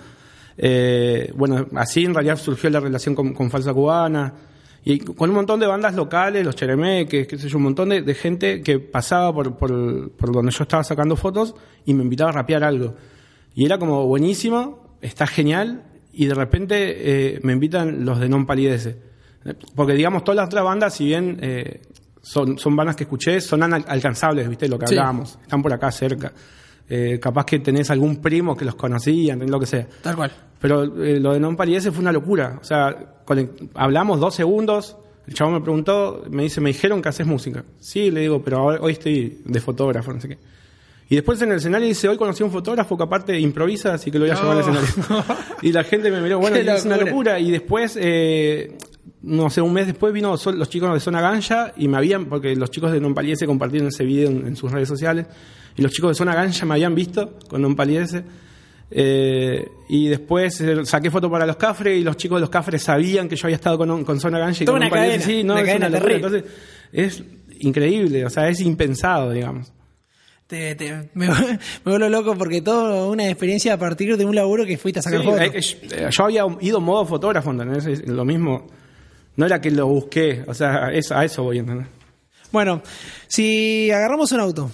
Eh, 0.56 1.30
bueno, 1.36 1.66
así 1.76 2.04
en 2.04 2.14
realidad 2.14 2.36
surgió 2.36 2.70
la 2.70 2.80
relación 2.80 3.14
con, 3.14 3.50
Falsa 3.50 3.74
Cubana, 3.74 4.32
y 4.84 4.98
con 5.00 5.30
un 5.30 5.36
montón 5.36 5.60
de 5.60 5.66
bandas 5.66 5.94
locales, 5.94 6.44
los 6.44 6.56
Cheremeques, 6.56 7.26
qué 7.26 7.38
sé 7.38 7.48
yo, 7.48 7.58
un 7.58 7.64
montón 7.64 7.90
de, 7.90 8.14
gente 8.14 8.62
que 8.62 8.78
pasaba 8.78 9.32
por, 9.32 9.56
por, 9.56 10.10
por, 10.12 10.32
donde 10.32 10.52
yo 10.52 10.62
estaba 10.62 10.82
sacando 10.82 11.16
fotos 11.16 11.54
y 11.84 11.92
me 11.92 12.02
invitaba 12.02 12.30
a 12.30 12.32
rapear 12.34 12.64
algo. 12.64 12.94
Y 13.54 13.66
era 13.66 13.78
como 13.78 14.06
buenísimo, 14.06 14.96
está 15.02 15.26
genial, 15.26 15.84
y 16.12 16.26
de 16.26 16.34
repente 16.34 17.34
eh, 17.34 17.40
me 17.42 17.52
invitan 17.52 18.04
los 18.04 18.18
de 18.20 18.28
Non 18.28 18.46
Palidece. 18.46 18.96
Porque 19.74 19.94
digamos, 19.94 20.24
todas 20.24 20.36
las 20.36 20.46
otras 20.46 20.64
bandas, 20.64 20.94
si 20.94 21.06
bien 21.06 21.38
eh, 21.40 21.82
son, 22.22 22.58
son 22.58 22.74
bandas 22.74 22.96
que 22.96 23.04
escuché, 23.04 23.40
son 23.40 23.62
alcanzables, 23.62 24.48
¿viste? 24.48 24.68
Lo 24.68 24.78
que 24.78 24.86
hablábamos, 24.86 25.38
están 25.42 25.62
por 25.62 25.72
acá 25.72 25.90
cerca. 25.90 26.32
Eh, 26.92 27.20
capaz 27.20 27.46
que 27.46 27.60
tenés 27.60 27.88
algún 27.90 28.16
primo 28.16 28.56
que 28.56 28.64
los 28.64 28.74
conocían, 28.74 29.48
lo 29.48 29.60
que 29.60 29.66
sea. 29.66 29.86
Tal 30.02 30.16
cual. 30.16 30.32
Pero 30.60 30.84
lo 30.84 31.32
de 31.32 31.38
Non 31.38 31.56
Palidece 31.56 31.92
fue 31.92 32.00
una 32.00 32.10
locura. 32.10 32.58
O 32.60 32.64
sea, 32.64 33.14
hablamos 33.74 34.18
dos 34.18 34.34
segundos, 34.34 34.96
el 35.28 35.34
chavo 35.34 35.52
me 35.52 35.60
preguntó, 35.60 36.24
me 36.28 36.42
dice, 36.42 36.60
me 36.60 36.70
dijeron 36.70 37.00
que 37.00 37.08
haces 37.08 37.26
música. 37.26 37.64
Sí, 37.78 38.10
le 38.10 38.22
digo, 38.22 38.42
pero 38.42 38.64
hoy 38.64 38.92
estoy 38.92 39.40
de 39.44 39.60
fotógrafo, 39.60 40.12
no 40.12 40.20
sé 40.20 40.30
qué. 40.30 40.38
Y 41.08 41.14
después 41.14 41.40
en 41.42 41.50
el 41.50 41.58
escenario 41.58 41.86
dice, 41.86 42.08
hoy 42.08 42.16
conocí 42.16 42.42
a 42.42 42.46
un 42.46 42.52
fotógrafo 42.52 42.96
que 42.96 43.02
aparte 43.04 43.38
improvisa, 43.38 43.94
así 43.94 44.10
que 44.10 44.18
lo 44.18 44.24
voy 44.24 44.32
a 44.32 44.34
llevar 44.34 44.56
al 44.56 44.60
escenario. 44.60 44.88
y 45.62 45.72
la 45.72 45.84
gente 45.84 46.10
me 46.10 46.20
miró, 46.20 46.40
bueno, 46.40 46.56
es 46.56 46.84
una 46.84 46.96
locura. 46.96 47.38
Y 47.38 47.52
después, 47.52 47.96
eh, 48.00 48.76
no 49.22 49.50
sé, 49.50 49.60
un 49.60 49.72
mes 49.72 49.86
después 49.86 50.12
vino 50.12 50.30
los 50.30 50.68
chicos 50.68 50.92
de 50.92 51.00
Zona 51.00 51.20
Gancha 51.20 51.72
y 51.76 51.88
me 51.88 51.98
habían, 51.98 52.26
porque 52.26 52.56
los 52.56 52.70
chicos 52.70 52.92
de 52.92 53.00
Non 53.00 53.14
Paliese 53.14 53.46
compartieron 53.46 53.88
ese 53.88 54.04
video 54.04 54.30
en, 54.30 54.56
sus 54.56 54.72
redes 54.72 54.88
sociales, 54.88 55.26
y 55.76 55.82
los 55.82 55.92
chicos 55.92 56.10
de 56.10 56.14
Zona 56.14 56.34
Gancha 56.34 56.64
me 56.64 56.74
habían 56.74 56.94
visto 56.94 57.38
con 57.48 57.60
Non 57.60 57.76
Paliese. 57.76 58.24
Eh, 58.92 59.68
y 59.88 60.08
después 60.08 60.60
eh, 60.62 60.84
saqué 60.84 61.12
foto 61.12 61.30
para 61.30 61.46
los 61.46 61.54
cafres 61.54 62.00
y 62.00 62.02
los 62.02 62.16
chicos 62.16 62.38
de 62.38 62.40
los 62.40 62.50
cafres 62.50 62.82
sabían 62.82 63.28
que 63.28 63.36
yo 63.36 63.46
había 63.46 63.54
estado 63.54 63.78
con, 63.78 64.04
con 64.04 64.18
Zona 64.18 64.40
Gancha 64.40 64.64
y 64.64 64.66
con 64.66 64.76
una 64.76 64.90
cadena, 64.90 65.22
Sí, 65.22 65.44
no, 65.44 65.56
es 65.56 65.76
una 65.76 65.88
locura. 65.88 66.14
Entonces, 66.16 66.44
es 66.92 67.22
increíble, 67.60 68.24
o 68.24 68.30
sea, 68.30 68.48
es 68.48 68.60
impensado, 68.60 69.30
digamos. 69.30 69.72
Te, 70.50 70.74
me, 71.14 71.28
vuelvo 71.84 72.08
loco 72.08 72.34
porque 72.36 72.60
todo 72.60 73.12
una 73.12 73.28
experiencia 73.28 73.74
a 73.74 73.78
partir 73.78 74.16
de 74.16 74.24
un 74.24 74.34
laburo 74.34 74.66
que 74.66 74.76
fuiste 74.76 74.98
a 74.98 75.02
sacar 75.02 75.22
fotos. 75.22 75.76
Eh, 75.82 76.08
yo, 76.10 76.24
había 76.24 76.44
ido 76.60 76.80
modo 76.80 77.06
fotógrafo, 77.06 77.52
¿entendés? 77.52 78.08
Lo 78.08 78.24
mismo. 78.24 78.66
No 79.36 79.46
era 79.46 79.60
que 79.60 79.70
lo 79.70 79.86
busqué, 79.86 80.44
o 80.46 80.54
sea, 80.54 80.86
a 80.86 81.24
eso 81.24 81.42
voy, 81.42 81.58
¿entendés? 81.58 81.86
Bueno, 82.52 82.82
si 83.28 83.90
agarramos 83.90 84.32
un 84.32 84.40
auto, 84.40 84.70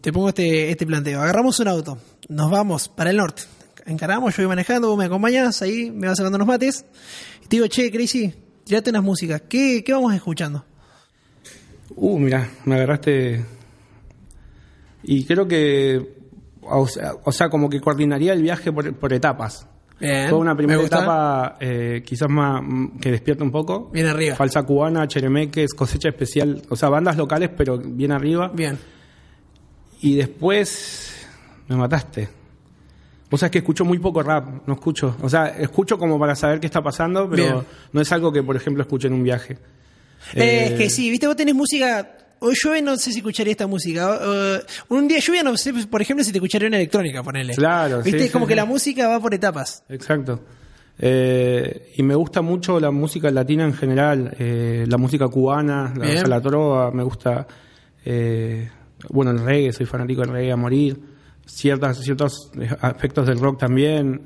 te 0.00 0.12
pongo 0.12 0.28
este, 0.28 0.70
este 0.70 0.86
planteo, 0.86 1.20
agarramos 1.20 1.58
un 1.60 1.68
auto, 1.68 1.98
nos 2.28 2.50
vamos 2.50 2.88
para 2.88 3.10
el 3.10 3.16
norte, 3.16 3.42
encaramos, 3.86 4.36
yo 4.36 4.42
voy 4.44 4.48
manejando, 4.48 4.88
vos 4.88 4.98
me 4.98 5.06
acompañas, 5.06 5.60
ahí 5.62 5.90
me 5.90 6.06
vas 6.06 6.16
sacando 6.16 6.36
unos 6.36 6.48
mates, 6.48 6.84
y 7.44 7.48
te 7.48 7.56
digo, 7.56 7.66
che, 7.66 7.90
Crazy, 7.90 8.32
tirate 8.64 8.90
unas 8.90 9.02
músicas, 9.02 9.42
¿qué, 9.48 9.82
qué 9.84 9.92
vamos 9.92 10.14
escuchando? 10.14 10.64
Uh, 11.96 12.18
mira, 12.18 12.48
me 12.64 12.76
agarraste 12.76 13.44
y 15.02 15.24
creo 15.24 15.48
que, 15.48 16.14
o 16.62 17.32
sea, 17.32 17.48
como 17.48 17.68
que 17.68 17.80
coordinaría 17.80 18.32
el 18.32 18.42
viaje 18.42 18.72
por, 18.72 19.12
etapas. 19.12 19.66
Bien, 20.02 20.34
una 20.34 20.56
primera 20.56 20.82
etapa 20.82 21.56
eh, 21.60 22.02
quizás 22.04 22.28
más 22.28 22.60
mm, 22.62 22.98
que 22.98 23.10
despierta 23.12 23.44
un 23.44 23.52
poco. 23.52 23.88
Bien 23.92 24.06
arriba. 24.06 24.34
Falsa 24.34 24.62
cubana, 24.64 25.06
Cheremeques, 25.06 25.74
cosecha 25.74 26.08
especial, 26.08 26.62
o 26.68 26.76
sea, 26.76 26.88
bandas 26.88 27.16
locales 27.16 27.50
pero 27.56 27.78
bien 27.78 28.12
arriba. 28.12 28.50
Bien. 28.52 28.78
Y 30.00 30.16
después 30.16 31.26
me 31.68 31.76
mataste. 31.76 32.28
O 33.30 33.38
sea, 33.38 33.46
es 33.46 33.52
que 33.52 33.58
escucho 33.58 33.84
muy 33.84 33.98
poco 33.98 34.22
rap, 34.22 34.66
no 34.66 34.74
escucho. 34.74 35.16
O 35.22 35.28
sea, 35.28 35.46
escucho 35.46 35.96
como 35.96 36.18
para 36.18 36.34
saber 36.34 36.60
qué 36.60 36.66
está 36.66 36.82
pasando, 36.82 37.30
pero 37.30 37.64
no 37.92 38.00
es 38.00 38.12
algo 38.12 38.30
que, 38.30 38.42
por 38.42 38.56
ejemplo, 38.56 38.82
escuche 38.82 39.06
en 39.06 39.14
un 39.14 39.22
viaje. 39.22 39.56
Eh, 40.34 40.68
es 40.70 40.72
que 40.72 40.90
sí, 40.90 41.10
viste, 41.10 41.26
vos 41.26 41.36
tenés 41.36 41.54
música 41.54 42.21
Hoy 42.44 42.54
llueve, 42.60 42.82
no 42.82 42.96
sé 42.96 43.12
si 43.12 43.18
escucharía 43.18 43.52
esta 43.52 43.68
música. 43.68 44.18
un 44.88 45.06
día 45.06 45.20
lluvia, 45.20 45.44
no 45.44 45.56
sé, 45.56 45.72
por 45.86 46.02
ejemplo, 46.02 46.24
si 46.24 46.32
te 46.32 46.38
escucharía 46.38 46.66
una 46.66 46.76
electrónica, 46.76 47.22
ponele. 47.22 47.54
Claro, 47.54 48.02
¿Viste? 48.02 48.24
es 48.24 48.32
como 48.32 48.48
que 48.48 48.56
la 48.56 48.64
música 48.64 49.06
va 49.06 49.20
por 49.20 49.32
etapas. 49.32 49.84
Exacto. 49.88 50.40
Eh, 50.98 51.92
y 51.96 52.02
me 52.02 52.14
gusta 52.16 52.42
mucho 52.42 52.80
la 52.80 52.90
música 52.90 53.30
latina 53.30 53.64
en 53.64 53.74
general, 53.74 54.34
eh, 54.38 54.84
la 54.88 54.98
música 54.98 55.28
cubana, 55.28 55.94
la, 55.96 56.22
la 56.26 56.40
trova, 56.40 56.90
me 56.90 57.02
gusta, 57.04 57.46
eh, 58.04 58.68
bueno, 59.08 59.30
el 59.30 59.38
reggae, 59.38 59.72
soy 59.72 59.86
fanático 59.86 60.22
del 60.22 60.30
reggae 60.30 60.52
a 60.52 60.56
morir, 60.56 61.00
ciertas, 61.46 61.98
ciertos 61.98 62.50
aspectos 62.80 63.26
del 63.26 63.38
rock 63.38 63.58
también, 63.58 64.22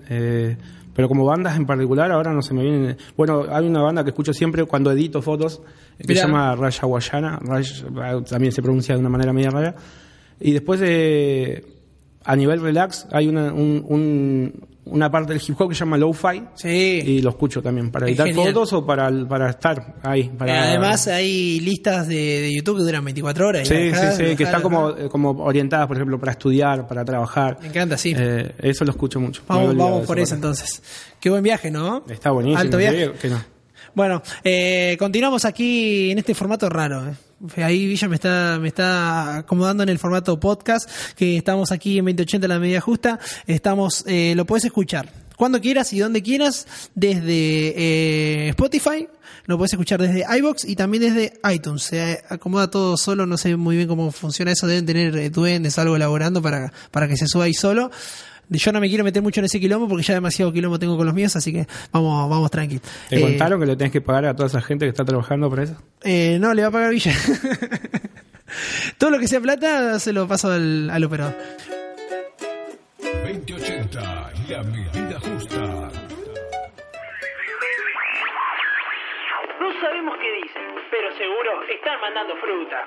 pero 0.94 1.08
como 1.08 1.24
bandas 1.24 1.56
en 1.56 1.66
particular 1.66 2.10
ahora 2.10 2.32
no 2.32 2.42
se 2.42 2.54
me 2.54 2.62
vienen. 2.62 2.96
Bueno, 3.16 3.44
hay 3.50 3.66
una 3.66 3.82
banda 3.82 4.02
que 4.02 4.10
escucho 4.10 4.32
siempre 4.32 4.64
cuando 4.64 4.90
edito 4.90 5.20
fotos 5.20 5.60
que 5.98 6.14
se 6.14 6.22
llama 6.22 6.54
Raya 6.56 6.86
Guayana, 6.86 7.38
también 8.28 8.52
se 8.52 8.62
pronuncia 8.62 8.94
de 8.94 9.00
una 9.00 9.10
manera 9.10 9.32
media 9.32 9.50
rara. 9.50 9.74
Y 10.40 10.52
después 10.52 10.80
de 10.80 11.64
a 12.24 12.34
nivel 12.34 12.60
relax 12.60 13.06
hay 13.12 13.28
una, 13.28 13.52
una 14.86 15.10
parte 15.10 15.32
del 15.32 15.42
hip 15.46 15.60
hop 15.60 15.68
que 15.68 15.74
se 15.74 15.80
llama 15.80 15.96
Lo-Fi. 15.96 16.42
Sí. 16.54 16.68
Y 16.68 17.22
lo 17.22 17.30
escucho 17.30 17.60
también, 17.62 17.90
para 17.90 18.06
editar 18.06 18.32
fotos 18.32 18.72
o 18.72 18.86
para, 18.86 19.10
para 19.28 19.50
estar 19.50 19.96
ahí. 20.02 20.24
Para... 20.28 20.68
Además 20.68 21.06
hay 21.08 21.60
listas 21.60 22.08
de, 22.08 22.52
YouTube 22.54 22.78
que 22.78 22.82
duran 22.84 23.04
24 23.04 23.48
horas. 23.48 23.68
Sí, 23.68 23.92
sí, 23.92 24.06
sí, 24.16 24.36
que 24.36 24.44
están 24.44 24.62
como, 24.62 24.94
como 25.10 25.30
orientadas, 25.44 25.86
por 25.86 25.96
ejemplo, 25.96 26.18
para 26.18 26.32
estudiar, 26.32 26.86
para 26.86 27.04
trabajar. 27.04 27.58
Me 27.60 27.68
encanta, 27.68 27.98
sí. 27.98 28.14
Eh, 28.16 28.54
eso 28.58 28.84
lo 28.84 28.92
escucho 28.92 29.20
mucho. 29.20 29.42
Vamos, 29.46 29.76
vamos 29.76 30.06
por 30.06 30.18
eso 30.18 30.34
entonces. 30.34 30.82
Qué 31.20 31.30
buen 31.30 31.42
viaje, 31.42 31.70
¿no? 31.70 32.04
Está 32.08 32.30
buenísimo. 32.30 32.60
Alto 32.60 32.76
viaje. 32.76 33.12
Bueno, 33.96 34.22
eh, 34.44 34.94
continuamos 34.98 35.46
aquí 35.46 36.10
en 36.10 36.18
este 36.18 36.34
formato 36.34 36.68
raro. 36.68 37.08
Eh. 37.56 37.62
Ahí 37.64 37.86
Villa 37.86 38.08
me 38.08 38.16
está, 38.16 38.58
me 38.60 38.68
está 38.68 39.38
acomodando 39.38 39.84
en 39.84 39.88
el 39.88 39.98
formato 39.98 40.38
podcast, 40.38 40.86
que 41.16 41.38
estamos 41.38 41.72
aquí 41.72 41.96
en 41.96 42.04
2080 42.04 42.46
la 42.46 42.58
medida 42.58 42.82
justa. 42.82 43.18
Estamos, 43.46 44.04
eh, 44.06 44.34
lo 44.36 44.44
puedes 44.44 44.66
escuchar 44.66 45.08
cuando 45.36 45.60
quieras 45.60 45.92
y 45.92 45.98
donde 45.98 46.22
quieras, 46.22 46.66
desde 46.94 47.74
eh, 47.76 48.48
Spotify, 48.50 49.06
lo 49.44 49.58
puedes 49.58 49.74
escuchar 49.74 50.00
desde 50.00 50.24
iBox 50.38 50.64
y 50.64 50.76
también 50.76 51.02
desde 51.02 51.34
iTunes. 51.52 51.82
Se 51.82 52.24
acomoda 52.28 52.70
todo 52.70 52.96
solo, 52.96 53.26
no 53.26 53.36
sé 53.36 53.56
muy 53.56 53.76
bien 53.76 53.86
cómo 53.86 54.10
funciona 54.10 54.52
eso, 54.52 54.66
deben 54.66 54.86
tener 54.86 55.16
eh, 55.16 55.30
duendes, 55.30 55.78
algo 55.78 55.96
elaborando 55.96 56.42
para, 56.42 56.72
para 56.90 57.06
que 57.06 57.16
se 57.16 57.26
suba 57.28 57.44
ahí 57.44 57.54
solo. 57.54 57.90
Yo 58.48 58.72
no 58.72 58.80
me 58.80 58.88
quiero 58.88 59.02
meter 59.04 59.22
mucho 59.22 59.40
en 59.40 59.46
ese 59.46 59.58
quilombo 59.58 59.88
porque 59.88 60.04
ya 60.04 60.14
demasiado 60.14 60.52
quilombo 60.52 60.78
tengo 60.78 60.96
con 60.96 61.06
los 61.06 61.14
míos, 61.14 61.34
así 61.36 61.52
que 61.52 61.66
vamos, 61.92 62.30
vamos 62.30 62.50
tranqui. 62.50 62.80
¿Te 63.08 63.20
contaron 63.20 63.58
que 63.60 63.66
le 63.66 63.76
tienes 63.76 63.92
que 63.92 64.00
pagar 64.00 64.26
a 64.26 64.34
toda 64.36 64.48
esa 64.48 64.60
gente 64.60 64.84
que 64.84 64.90
está 64.90 65.04
trabajando 65.04 65.50
por 65.50 65.60
eso? 65.60 65.76
Eh, 66.02 66.38
no, 66.40 66.54
le 66.54 66.62
va 66.62 66.68
a 66.68 66.70
pagar 66.70 66.90
Villa. 66.90 67.12
Todo 68.98 69.10
lo 69.10 69.18
que 69.18 69.26
sea 69.28 69.40
plata 69.40 69.98
se 69.98 70.12
lo 70.12 70.28
paso 70.28 70.50
al, 70.52 70.88
al 70.90 71.04
operador. 71.04 71.34
2080, 73.24 74.00
la 74.48 74.62
medida 74.62 75.20
justa. 75.20 75.60
No 79.60 79.72
sabemos 79.80 80.14
qué 80.20 80.28
dicen, 80.42 80.45
pero 80.90 81.12
seguro 81.12 81.62
están 81.64 82.00
mandando 82.00 82.36
fruta. 82.36 82.84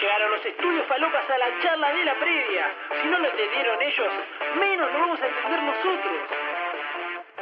Llegaron 0.00 0.30
los 0.32 0.46
estudios 0.46 0.86
falopas 0.86 1.28
a 1.28 1.38
la 1.38 1.46
charla 1.62 1.92
de 1.92 2.04
la 2.04 2.14
previa. 2.14 2.66
Si 3.02 3.08
no 3.08 3.18
lo 3.18 3.28
entendieron 3.28 3.82
ellos, 3.82 4.12
menos 4.58 4.92
lo 4.92 4.98
vamos 5.00 5.20
a 5.20 5.26
entender 5.26 5.62
nosotros. 5.62 6.59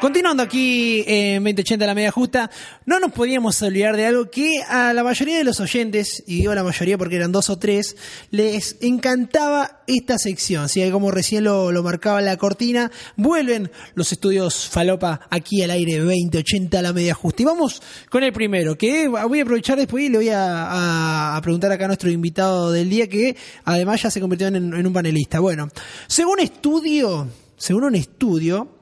Continuando 0.01 0.45
aquí 0.45 1.03
en 1.09 1.43
2080 1.43 1.85
la 1.85 1.95
media 1.95 2.13
justa, 2.13 2.49
no 2.87 3.01
nos 3.01 3.11
podíamos 3.11 3.61
olvidar 3.63 3.97
de 3.97 4.07
algo 4.07 4.31
que 4.31 4.63
a 4.69 4.93
la 4.93 5.03
mayoría 5.03 5.39
de 5.39 5.43
los 5.43 5.59
oyentes, 5.59 6.23
y 6.25 6.37
digo 6.37 6.55
la 6.55 6.63
mayoría 6.63 6.97
porque 6.97 7.17
eran 7.17 7.33
dos 7.33 7.51
o 7.51 7.59
tres, 7.59 7.97
les 8.31 8.77
encantaba 8.81 9.83
esta 9.89 10.17
sección. 10.17 10.69
Si 10.69 10.89
como 10.93 11.11
recién 11.11 11.43
lo, 11.43 11.73
marcaba 11.83 12.21
la 12.21 12.37
cortina, 12.37 12.93
vuelven 13.17 13.73
los 13.97 14.13
estudios 14.13 14.69
Falopa 14.69 15.27
aquí 15.31 15.65
al 15.65 15.73
aire 15.73 15.99
2080 15.99 16.81
la 16.81 16.93
media 16.93 17.15
justa. 17.15 17.43
Y 17.43 17.47
vamos 17.47 17.83
con 18.09 18.23
el 18.23 18.33
primero, 18.33 18.79
que 18.79 19.09
voy 19.09 19.41
a 19.41 19.43
aprovechar 19.43 19.79
después 19.79 20.05
y 20.05 20.11
le 20.11 20.19
voy 20.19 20.31
a, 20.33 21.41
preguntar 21.43 21.73
acá 21.73 21.87
a 21.87 21.89
nuestro 21.89 22.09
invitado 22.09 22.71
del 22.71 22.89
día, 22.89 23.09
que 23.09 23.37
además 23.65 24.01
ya 24.01 24.13
se 24.13 24.21
convirtió 24.21 24.47
en, 24.47 24.55
en 24.55 24.87
un 24.87 24.93
panelista. 24.93 25.41
Bueno, 25.41 25.69
según 26.07 26.39
estudio, 26.39 27.27
según 27.57 27.83
un 27.83 27.97
estudio, 27.97 28.78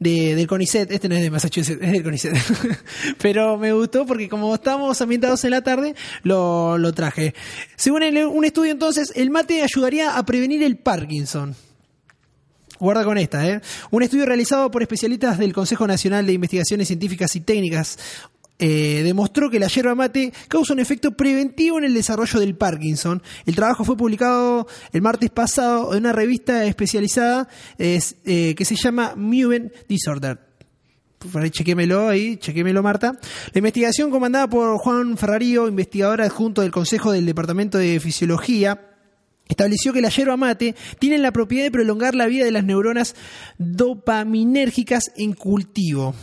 de, 0.00 0.34
del 0.34 0.46
CONICET, 0.46 0.90
este 0.90 1.08
no 1.08 1.14
es 1.14 1.22
de 1.22 1.30
Massachusetts, 1.30 1.80
es 1.80 1.92
del 1.92 2.02
CONICET, 2.02 2.34
pero 3.18 3.56
me 3.58 3.72
gustó 3.72 4.06
porque 4.06 4.28
como 4.28 4.52
estamos 4.52 5.00
ambientados 5.00 5.44
en 5.44 5.50
la 5.50 5.62
tarde, 5.62 5.94
lo, 6.22 6.78
lo 6.78 6.92
traje. 6.92 7.34
Según 7.76 8.02
un 8.02 8.44
estudio 8.44 8.72
entonces, 8.72 9.12
el 9.14 9.30
mate 9.30 9.62
ayudaría 9.62 10.16
a 10.16 10.24
prevenir 10.24 10.62
el 10.62 10.78
Parkinson. 10.78 11.54
Guarda 12.78 13.04
con 13.04 13.18
esta, 13.18 13.46
¿eh? 13.46 13.60
Un 13.90 14.02
estudio 14.02 14.24
realizado 14.24 14.70
por 14.70 14.80
especialistas 14.80 15.36
del 15.36 15.52
Consejo 15.52 15.86
Nacional 15.86 16.24
de 16.24 16.32
Investigaciones 16.32 16.88
Científicas 16.88 17.36
y 17.36 17.40
Técnicas, 17.42 17.98
eh, 18.62 19.00
demostró 19.02 19.48
que 19.48 19.58
la 19.58 19.68
yerba 19.68 19.94
mate 19.94 20.34
causa 20.46 20.74
un 20.74 20.80
efecto 20.80 21.12
preventivo 21.12 21.78
en 21.78 21.84
el 21.84 21.94
desarrollo 21.94 22.38
del 22.38 22.56
Parkinson. 22.56 23.22
El 23.46 23.56
trabajo 23.56 23.84
fue 23.84 23.96
publicado 23.96 24.66
el 24.92 25.00
martes 25.00 25.30
pasado 25.30 25.94
en 25.94 26.00
una 26.00 26.12
revista 26.12 26.66
especializada 26.66 27.48
es, 27.78 28.16
eh, 28.26 28.54
que 28.54 28.66
se 28.66 28.76
llama 28.76 29.14
Movement 29.16 29.72
Disorder. 29.88 30.38
Chequémelo 31.50 32.08
ahí, 32.08 32.36
chequémelo 32.36 32.82
Marta. 32.82 33.18
La 33.52 33.58
investigación 33.58 34.10
comandada 34.10 34.46
por 34.46 34.76
Juan 34.76 35.16
Ferrarío, 35.16 35.66
investigador 35.66 36.20
adjunto 36.20 36.60
del 36.60 36.70
Consejo 36.70 37.12
del 37.12 37.24
Departamento 37.24 37.78
de 37.78 37.98
Fisiología, 37.98 38.90
estableció 39.48 39.94
que 39.94 40.02
la 40.02 40.10
yerba 40.10 40.36
mate 40.36 40.74
tiene 40.98 41.16
la 41.16 41.32
propiedad 41.32 41.64
de 41.64 41.70
prolongar 41.70 42.14
la 42.14 42.26
vida 42.26 42.44
de 42.44 42.52
las 42.52 42.64
neuronas 42.64 43.14
dopaminérgicas 43.58 45.12
en 45.16 45.32
cultivo. 45.32 46.14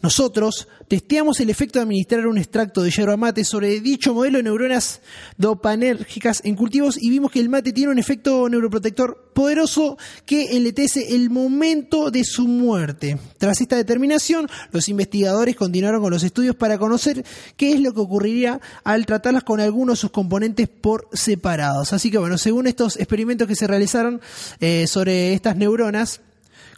Nosotros 0.00 0.68
testeamos 0.86 1.40
el 1.40 1.50
efecto 1.50 1.78
de 1.78 1.82
administrar 1.82 2.26
un 2.28 2.38
extracto 2.38 2.82
de 2.82 2.90
yerba 2.90 3.16
mate 3.16 3.44
sobre 3.44 3.80
dicho 3.80 4.14
modelo 4.14 4.38
de 4.38 4.44
neuronas 4.44 5.00
dopanérgicas 5.36 6.40
en 6.44 6.54
cultivos 6.54 7.02
y 7.02 7.10
vimos 7.10 7.32
que 7.32 7.40
el 7.40 7.48
mate 7.48 7.72
tiene 7.72 7.90
un 7.90 7.98
efecto 7.98 8.48
neuroprotector 8.48 9.32
poderoso 9.34 9.98
que 10.24 10.56
enletece 10.56 11.16
el 11.16 11.30
momento 11.30 12.12
de 12.12 12.22
su 12.22 12.46
muerte. 12.46 13.18
Tras 13.38 13.60
esta 13.60 13.74
determinación, 13.74 14.48
los 14.70 14.88
investigadores 14.88 15.56
continuaron 15.56 16.00
con 16.00 16.12
los 16.12 16.22
estudios 16.22 16.54
para 16.54 16.78
conocer 16.78 17.24
qué 17.56 17.72
es 17.72 17.80
lo 17.80 17.92
que 17.92 18.00
ocurriría 18.00 18.60
al 18.84 19.04
tratarlas 19.04 19.42
con 19.42 19.60
algunos 19.60 19.98
de 19.98 20.00
sus 20.02 20.10
componentes 20.12 20.68
por 20.68 21.08
separados. 21.12 21.92
Así 21.92 22.10
que 22.10 22.18
bueno, 22.18 22.38
según 22.38 22.68
estos 22.68 22.96
experimentos 22.96 23.48
que 23.48 23.56
se 23.56 23.66
realizaron 23.66 24.20
eh, 24.60 24.86
sobre 24.86 25.34
estas 25.34 25.56
neuronas, 25.56 26.20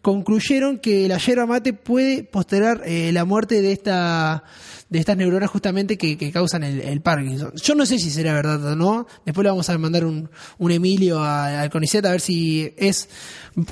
concluyeron 0.03 0.79
que 0.79 1.09
la 1.09 1.19
yerba 1.19 1.47
mate 1.47 1.73
puede 1.73 2.25
postergar 2.25 2.83
eh, 2.85 3.13
la 3.13 3.25
muerte 3.25 3.61
de 3.61 3.73
esta 3.73 4.45
de 4.91 4.99
estas 4.99 5.17
neuronas 5.17 5.49
justamente 5.49 5.97
que, 5.97 6.19
que 6.19 6.33
causan 6.33 6.65
el, 6.65 6.81
el, 6.81 7.01
Parkinson. 7.01 7.53
Yo 7.55 7.77
no 7.77 7.87
sé 7.87 7.99
si 7.99 8.11
será 8.11 8.35
verdad 8.35 8.73
o 8.73 8.77
no. 8.77 9.07
Después 9.25 9.45
le 9.45 9.51
vamos 9.51 9.71
a 9.71 9.79
mandar 9.79 10.05
un, 10.05 10.29
un 10.59 10.73
Emilio 10.73 11.23
al 11.23 11.71
CONICET 11.71 12.05
a 12.07 12.11
ver 12.11 12.21
si 12.21 12.75
es 12.77 13.09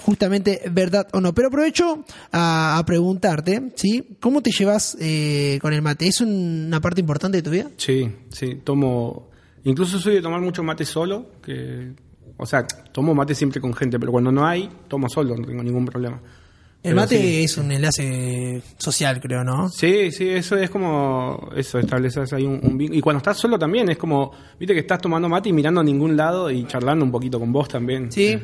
justamente 0.04 0.62
verdad 0.70 1.08
o 1.12 1.20
no. 1.20 1.34
Pero 1.34 1.48
aprovecho 1.48 2.04
a, 2.30 2.80
preguntarte, 2.86 3.72
¿sí? 3.74 4.16
¿Cómo 4.20 4.42
te 4.42 4.52
llevas 4.52 4.96
eh, 5.00 5.58
con 5.60 5.72
el 5.72 5.82
mate? 5.82 6.06
¿Es 6.06 6.20
una 6.20 6.80
parte 6.80 7.00
importante 7.00 7.38
de 7.38 7.42
tu 7.42 7.50
vida? 7.50 7.68
Sí, 7.76 8.08
sí. 8.30 8.60
Tomo... 8.62 9.28
Incluso 9.64 9.98
soy 9.98 10.22
tomar 10.22 10.40
mucho 10.40 10.62
mate 10.62 10.84
solo, 10.84 11.32
que 11.42 11.94
o 12.38 12.46
sea, 12.46 12.66
tomo 12.66 13.14
mate 13.14 13.34
siempre 13.34 13.60
con 13.60 13.74
gente, 13.74 13.98
pero 13.98 14.12
cuando 14.12 14.32
no 14.32 14.46
hay, 14.46 14.70
tomo 14.88 15.08
solo, 15.08 15.36
no 15.36 15.46
tengo 15.46 15.62
ningún 15.62 15.84
problema. 15.84 16.20
El 16.82 16.94
mate 16.94 17.20
sí. 17.20 17.44
es 17.44 17.58
un 17.58 17.72
enlace 17.72 18.62
social, 18.78 19.20
creo, 19.20 19.42
¿no? 19.42 19.68
Sí, 19.68 20.12
sí, 20.12 20.28
eso 20.28 20.56
es 20.56 20.70
como, 20.70 21.50
eso, 21.56 21.78
estableces 21.80 22.32
ahí 22.32 22.44
un, 22.44 22.60
un 22.62 22.80
Y 22.80 23.00
cuando 23.00 23.18
estás 23.18 23.36
solo 23.36 23.58
también, 23.58 23.90
es 23.90 23.98
como, 23.98 24.30
viste 24.58 24.74
que 24.74 24.80
estás 24.80 25.00
tomando 25.00 25.28
mate 25.28 25.48
y 25.48 25.52
mirando 25.52 25.80
a 25.80 25.84
ningún 25.84 26.16
lado 26.16 26.50
y 26.50 26.64
charlando 26.66 27.04
un 27.04 27.10
poquito 27.10 27.40
con 27.40 27.52
vos 27.52 27.68
también. 27.68 28.12
Sí. 28.12 28.38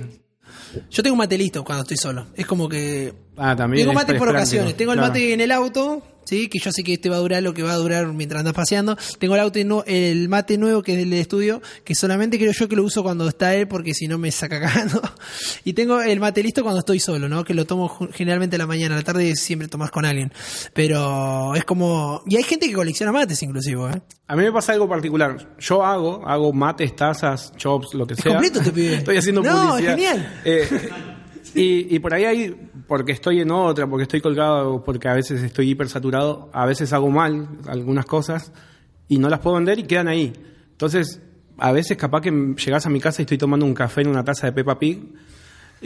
Yo 0.91 1.03
tengo 1.03 1.15
un 1.15 1.19
mate 1.19 1.39
listo 1.39 1.65
cuando 1.65 1.83
estoy 1.83 1.97
solo. 1.97 2.27
Es 2.35 2.47
como 2.47 2.69
que... 2.69 3.15
Ah, 3.37 3.57
también. 3.57 3.87
Tengo 3.87 3.95
mate 3.95 4.15
por 4.15 4.29
ocasiones. 4.29 4.77
Tengo 4.77 4.93
el 4.93 4.99
claro. 4.99 5.13
mate 5.13 5.33
en 5.33 5.41
el 5.41 5.51
auto, 5.51 6.03
¿sí? 6.25 6.49
que 6.49 6.59
yo 6.59 6.73
sé 6.73 6.83
que 6.83 6.95
este 6.95 7.09
va 7.09 7.17
a 7.17 7.19
durar 7.21 7.43
lo 7.43 7.55
que 7.55 7.63
va 7.63 7.73
a 7.73 7.77
durar 7.77 8.07
mientras 8.13 8.41
andas 8.41 8.55
paseando. 8.55 8.97
Tengo 9.19 9.35
el, 9.35 9.41
auto 9.41 9.59
no, 9.65 9.85
el 9.87 10.29
mate 10.29 10.59
nuevo 10.59 10.83
que 10.83 10.93
es 10.93 10.99
del 10.99 11.13
estudio, 11.15 11.61
que 11.85 11.95
solamente 11.95 12.39
creo 12.39 12.53
yo 12.53 12.69
que 12.69 12.77
lo 12.77 12.85
uso 12.85 13.03
cuando 13.03 13.29
está 13.29 13.55
él, 13.55 13.69
porque 13.69 13.95
si 13.95 14.09
no 14.09 14.19
me 14.19 14.31
saca 14.31 14.61
cagando. 14.61 15.01
Y 15.65 15.73
tengo 15.73 16.01
el 16.01 16.21
mate 16.21 16.43
listo 16.43 16.63
cuando 16.63 16.81
estoy 16.81 17.01
solo, 17.01 17.29
¿no? 17.29 17.45
Que 17.45 17.55
lo 17.55 17.65
tomo 17.65 18.09
generalmente 18.13 18.57
a 18.57 18.59
la 18.59 18.67
mañana, 18.67 18.95
a 18.95 18.99
la 18.99 19.05
tarde 19.05 19.35
siempre 19.37 19.69
tomas 19.69 19.91
con 19.91 20.05
alguien. 20.05 20.33
Pero 20.73 21.55
es 21.55 21.65
como... 21.65 22.23
Y 22.27 22.37
hay 22.37 22.43
gente 22.45 22.69
que 22.69 22.75
colecciona 22.75 23.13
mates 23.13 23.43
inclusive, 23.43 23.91
¿eh? 23.91 24.03
A 24.27 24.37
mí 24.37 24.43
me 24.43 24.53
pasa 24.53 24.73
algo 24.73 24.89
particular. 24.89 25.55
Yo 25.59 25.85
hago, 25.85 26.27
hago 26.27 26.53
mates, 26.53 26.97
tazas, 26.97 27.53
chops, 27.57 27.93
lo 27.95 28.07
que 28.07 28.15
sea. 28.15 28.25
Es 28.25 28.33
completo 28.33 28.61
te 28.63 28.73
pide. 28.73 28.95
Estoy 28.99 29.19
haciendo 29.19 29.43
no, 29.43 29.69
publicidad. 29.69 29.79
Es 29.79 29.97
genial. 29.97 30.41
Eh, 30.45 30.91
y, 31.55 31.95
y, 31.95 31.99
por 31.99 32.15
ahí 32.15 32.25
hay, 32.25 32.69
porque 32.87 33.13
estoy 33.13 33.41
en 33.41 33.51
otra, 33.51 33.87
porque 33.87 34.05
estoy 34.05 34.21
colgado, 34.21 34.83
porque 34.85 35.09
a 35.09 35.15
veces 35.15 35.43
estoy 35.43 35.71
hipersaturado, 35.71 36.51
a 36.53 36.67
veces 36.67 36.93
hago 36.93 37.11
mal 37.11 37.49
algunas 37.67 38.07
cosas 38.07 38.53
y 39.09 39.19
no 39.19 39.29
las 39.29 39.41
puedo 39.41 39.57
vender 39.57 39.79
y 39.79 39.85
quedan 39.85 40.09
ahí. 40.09 40.33
Entonces, 40.73 41.21
a 41.59 41.73
veces 41.73 41.97
capaz 41.97 42.23
que 42.23 42.31
llegás 42.31 42.87
a 42.87 42.91
mi 42.91 43.01
casa 43.01 43.23
y 43.23 43.25
estoy 43.25 43.39
tomando 43.39 43.67
un 43.67 43.75
café 43.75 44.03
en 44.03 44.09
una 44.09 44.25
taza 44.25 44.47
de 44.47 44.53
Peppa 44.53 44.79
Pig. 44.79 45.03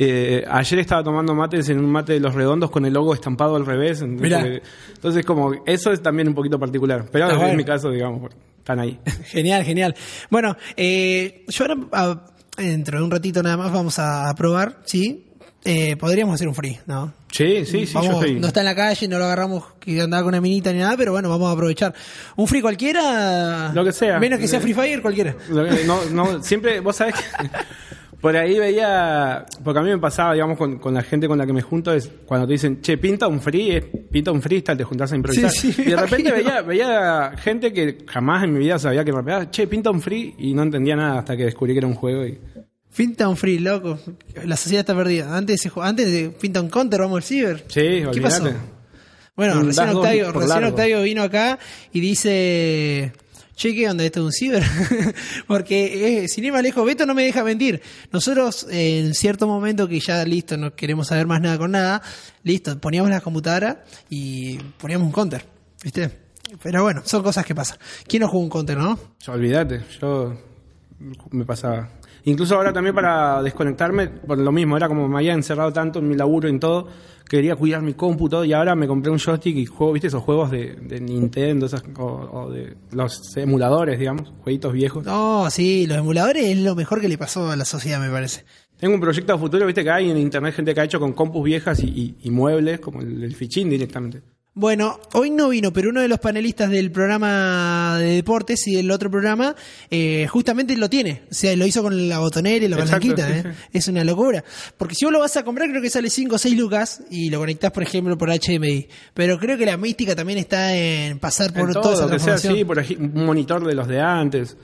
Eh, 0.00 0.44
ayer 0.48 0.78
estaba 0.78 1.02
tomando 1.02 1.34
mates 1.34 1.68
en 1.70 1.78
un 1.80 1.90
mate 1.90 2.12
de 2.12 2.20
los 2.20 2.34
redondos 2.34 2.70
con 2.70 2.86
el 2.86 2.92
logo 2.92 3.14
estampado 3.14 3.56
al 3.56 3.66
revés. 3.66 4.00
Entonces, 4.00 4.62
entonces 4.94 5.24
como 5.24 5.52
eso 5.66 5.90
es 5.92 6.00
también 6.00 6.28
un 6.28 6.34
poquito 6.34 6.58
particular. 6.58 7.06
Pero 7.10 7.26
ah, 7.26 7.34
bueno. 7.34 7.48
en 7.48 7.56
mi 7.56 7.64
caso, 7.64 7.90
digamos, 7.90 8.30
están 8.58 8.78
ahí. 8.78 8.98
Genial, 9.24 9.64
genial. 9.64 9.94
Bueno, 10.30 10.56
eh, 10.76 11.44
yo 11.48 11.64
ahora, 11.64 11.80
a, 11.92 12.26
dentro 12.56 12.98
de 12.98 13.04
un 13.04 13.10
ratito 13.10 13.42
nada 13.42 13.56
más, 13.56 13.72
vamos 13.72 13.98
a 13.98 14.32
probar, 14.36 14.82
¿sí? 14.84 15.27
Eh, 15.64 15.96
podríamos 15.96 16.34
hacer 16.34 16.48
un 16.48 16.54
free, 16.54 16.78
¿no? 16.86 17.12
Sí, 17.30 17.64
sí, 17.66 17.86
sí. 17.86 17.94
Vamos, 17.94 18.10
yo 18.10 18.20
estoy... 18.20 18.40
No 18.40 18.46
está 18.46 18.60
en 18.60 18.66
la 18.66 18.74
calle, 18.74 19.08
no 19.08 19.18
lo 19.18 19.24
agarramos 19.24 19.64
que 19.80 20.00
andaba 20.00 20.22
con 20.22 20.28
una 20.28 20.40
minita 20.40 20.72
ni 20.72 20.78
nada, 20.78 20.96
pero 20.96 21.12
bueno, 21.12 21.28
vamos 21.28 21.48
a 21.48 21.52
aprovechar. 21.52 21.94
Un 22.36 22.46
free 22.46 22.62
cualquiera. 22.62 23.72
Lo 23.74 23.84
que 23.84 23.92
sea. 23.92 24.18
Menos 24.18 24.38
que 24.38 24.48
sea 24.48 24.60
Free 24.60 24.74
Fire, 24.74 25.02
cualquiera. 25.02 25.34
No, 25.50 26.04
no, 26.06 26.42
siempre, 26.42 26.80
vos 26.80 26.96
sabés 26.96 27.14
que. 27.16 27.22
Por 28.20 28.36
ahí 28.36 28.58
veía, 28.58 29.46
porque 29.62 29.78
a 29.78 29.82
mí 29.82 29.90
me 29.90 29.98
pasaba, 29.98 30.32
digamos, 30.32 30.58
con, 30.58 30.78
con, 30.78 30.92
la 30.92 31.02
gente 31.02 31.28
con 31.28 31.38
la 31.38 31.46
que 31.46 31.52
me 31.52 31.62
junto, 31.62 31.92
es 31.92 32.10
cuando 32.26 32.48
te 32.48 32.54
dicen, 32.54 32.80
che, 32.80 32.98
pinta 32.98 33.28
un 33.28 33.40
free, 33.40 33.76
es, 33.76 33.84
pinta 34.10 34.32
un 34.32 34.42
freestyle, 34.42 34.76
te 34.76 34.82
juntás 34.82 35.12
a 35.12 35.16
improvisar. 35.16 35.52
Sí, 35.52 35.72
sí, 35.72 35.82
y 35.82 35.90
de 35.90 35.96
repente 35.96 36.32
veía, 36.32 36.62
veía 36.62 37.32
gente 37.36 37.72
que 37.72 37.98
jamás 38.08 38.42
en 38.42 38.54
mi 38.54 38.58
vida 38.58 38.76
sabía 38.76 39.04
que 39.04 39.12
rapeaba, 39.12 39.48
che, 39.52 39.68
pinta 39.68 39.90
un 39.90 40.00
free, 40.00 40.34
y 40.36 40.52
no 40.52 40.64
entendía 40.64 40.96
nada 40.96 41.20
hasta 41.20 41.36
que 41.36 41.44
descubrí 41.44 41.74
que 41.74 41.78
era 41.78 41.86
un 41.86 41.94
juego 41.94 42.26
y 42.26 42.40
Finta 42.98 43.28
un 43.28 43.36
free, 43.36 43.60
loco. 43.60 43.96
La 44.44 44.56
sociedad 44.56 44.80
está 44.80 44.92
perdida. 44.92 45.36
Antes, 45.36 45.70
antes 45.80 46.10
de 46.10 46.32
Finta 46.36 46.60
un 46.60 46.68
counter, 46.68 47.00
vamos 47.00 47.18
al 47.18 47.22
ciber. 47.22 47.58
Sí, 47.68 47.80
¿Qué 47.80 48.06
olvidate. 48.08 48.40
pasó? 48.40 48.56
Bueno, 49.36 49.62
recién, 49.62 49.90
Octavio, 49.90 50.32
recién. 50.32 50.64
Octavio 50.64 51.02
vino 51.02 51.22
acá 51.22 51.60
y 51.92 52.00
dice... 52.00 53.12
Che, 53.54 53.72
¿qué 53.72 53.88
onda? 53.88 54.04
¿Esto 54.04 54.18
es 54.18 54.26
un 54.26 54.32
ciber? 54.32 54.64
Porque, 55.46 56.24
eh, 56.24 56.28
sin 56.28 56.42
ir 56.42 56.52
más 56.52 56.64
lejos, 56.64 56.84
Beto 56.84 57.06
no 57.06 57.14
me 57.14 57.22
deja 57.22 57.44
mentir. 57.44 57.80
Nosotros, 58.10 58.66
eh, 58.68 58.98
en 58.98 59.14
cierto 59.14 59.46
momento 59.46 59.86
que 59.86 60.00
ya, 60.00 60.24
listo, 60.24 60.56
no 60.56 60.74
queremos 60.74 61.06
saber 61.06 61.28
más 61.28 61.40
nada 61.40 61.56
con 61.56 61.70
nada, 61.70 62.02
listo, 62.42 62.80
poníamos 62.80 63.12
la 63.12 63.20
computadora 63.20 63.84
y 64.10 64.58
poníamos 64.76 65.06
un 65.06 65.12
counter, 65.12 65.44
¿viste? 65.84 66.10
Pero 66.60 66.82
bueno, 66.82 67.02
son 67.04 67.22
cosas 67.22 67.46
que 67.46 67.54
pasan. 67.54 67.78
¿Quién 68.08 68.22
no 68.22 68.28
jugó 68.28 68.42
un 68.42 68.50
counter, 68.50 68.76
no? 68.76 68.98
Yo, 69.20 69.34
olvídate, 69.34 69.82
yo 70.00 70.36
me 71.30 71.44
pasaba. 71.44 71.97
Incluso 72.24 72.56
ahora 72.56 72.72
también 72.72 72.94
para 72.94 73.42
desconectarme, 73.42 74.08
por 74.08 74.38
lo 74.38 74.52
mismo, 74.52 74.76
era 74.76 74.88
como 74.88 75.08
me 75.08 75.16
había 75.18 75.32
encerrado 75.32 75.72
tanto 75.72 75.98
en 75.98 76.08
mi 76.08 76.16
laburo 76.16 76.48
y 76.48 76.50
en 76.50 76.60
todo, 76.60 76.88
quería 77.28 77.56
cuidar 77.56 77.82
mi 77.82 77.94
cómputo 77.94 78.44
y 78.44 78.52
ahora 78.52 78.74
me 78.74 78.86
compré 78.86 79.10
un 79.10 79.18
joystick 79.18 79.56
y 79.56 79.66
juego, 79.66 79.92
viste, 79.92 80.08
esos 80.08 80.22
juegos 80.22 80.50
de, 80.50 80.76
de 80.76 81.00
Nintendo 81.00 81.66
esas, 81.66 81.82
o, 81.96 82.04
o, 82.04 82.50
de 82.50 82.76
los 82.92 83.36
emuladores, 83.36 83.98
digamos, 83.98 84.32
jueguitos 84.42 84.72
viejos. 84.72 85.04
No, 85.04 85.50
sí, 85.50 85.86
los 85.86 85.98
emuladores 85.98 86.44
es 86.44 86.58
lo 86.58 86.74
mejor 86.74 87.00
que 87.00 87.08
le 87.08 87.18
pasó 87.18 87.50
a 87.50 87.56
la 87.56 87.64
sociedad, 87.64 88.00
me 88.00 88.10
parece. 88.10 88.44
Tengo 88.78 88.94
un 88.94 89.00
proyecto 89.00 89.34
a 89.34 89.38
futuro, 89.38 89.66
viste 89.66 89.82
que 89.82 89.90
hay 89.90 90.10
en 90.10 90.16
internet 90.16 90.54
gente 90.54 90.74
que 90.74 90.80
ha 90.80 90.84
hecho 90.84 91.00
con 91.00 91.12
compus 91.12 91.44
viejas 91.44 91.82
y, 91.82 91.88
y, 91.88 92.16
y 92.22 92.30
muebles, 92.30 92.80
como 92.80 93.00
el, 93.00 93.22
el 93.22 93.34
fichín 93.34 93.68
directamente. 93.68 94.22
Bueno, 94.58 94.98
hoy 95.12 95.30
no 95.30 95.50
vino, 95.50 95.72
pero 95.72 95.90
uno 95.90 96.00
de 96.00 96.08
los 96.08 96.18
panelistas 96.18 96.68
del 96.68 96.90
programa 96.90 97.96
de 98.00 98.16
deportes 98.16 98.66
y 98.66 98.74
del 98.74 98.90
otro 98.90 99.08
programa 99.08 99.54
eh, 99.88 100.26
justamente 100.28 100.76
lo 100.76 100.90
tiene. 100.90 101.22
O 101.30 101.34
sea, 101.34 101.54
lo 101.54 101.64
hizo 101.64 101.80
con 101.80 102.08
la 102.08 102.18
botonera 102.18 102.64
y 102.64 102.68
la 102.68 102.74
Exacto, 102.74 103.06
palanquita. 103.06 103.28
sí, 103.28 103.34
¿eh? 103.34 103.52
sí. 103.54 103.78
Es 103.78 103.86
una 103.86 104.02
locura. 104.02 104.42
Porque 104.76 104.96
si 104.96 105.04
vos 105.04 105.12
lo 105.12 105.20
vas 105.20 105.36
a 105.36 105.44
comprar, 105.44 105.68
creo 105.70 105.80
que 105.80 105.90
sale 105.90 106.10
5 106.10 106.34
o 106.34 106.38
6 106.38 106.58
lucas 106.58 107.04
y 107.08 107.30
lo 107.30 107.38
conectás, 107.38 107.70
por 107.70 107.84
ejemplo, 107.84 108.18
por 108.18 108.30
HDMI. 108.30 108.88
Pero 109.14 109.38
creo 109.38 109.56
que 109.56 109.64
la 109.64 109.76
mística 109.76 110.16
también 110.16 110.40
está 110.40 110.74
en 110.74 111.20
pasar 111.20 111.52
por 111.52 111.68
En 111.68 111.74
toda 111.74 111.94
todo, 111.94 112.06
esa 112.06 112.10
que 112.12 112.18
sea, 112.18 112.38
sí, 112.38 112.64
por 112.64 112.78
un 112.78 113.26
monitor 113.26 113.64
de 113.64 113.76
los 113.76 113.86
de 113.86 114.00
antes. 114.00 114.56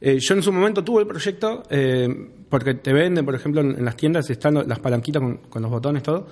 Eh, 0.00 0.18
yo 0.18 0.34
en 0.34 0.42
su 0.42 0.52
momento 0.52 0.82
tuve 0.82 1.02
el 1.02 1.06
proyecto, 1.06 1.62
eh, 1.70 2.08
porque 2.48 2.74
te 2.74 2.92
venden, 2.92 3.24
por 3.24 3.36
ejemplo, 3.36 3.60
en, 3.60 3.84
las 3.84 3.94
tiendas 3.94 4.28
están 4.28 4.54
las 4.54 4.80
palanquitas 4.80 5.22
con, 5.22 5.36
con 5.36 5.62
los 5.62 5.70
botones, 5.70 6.02
todo. 6.02 6.26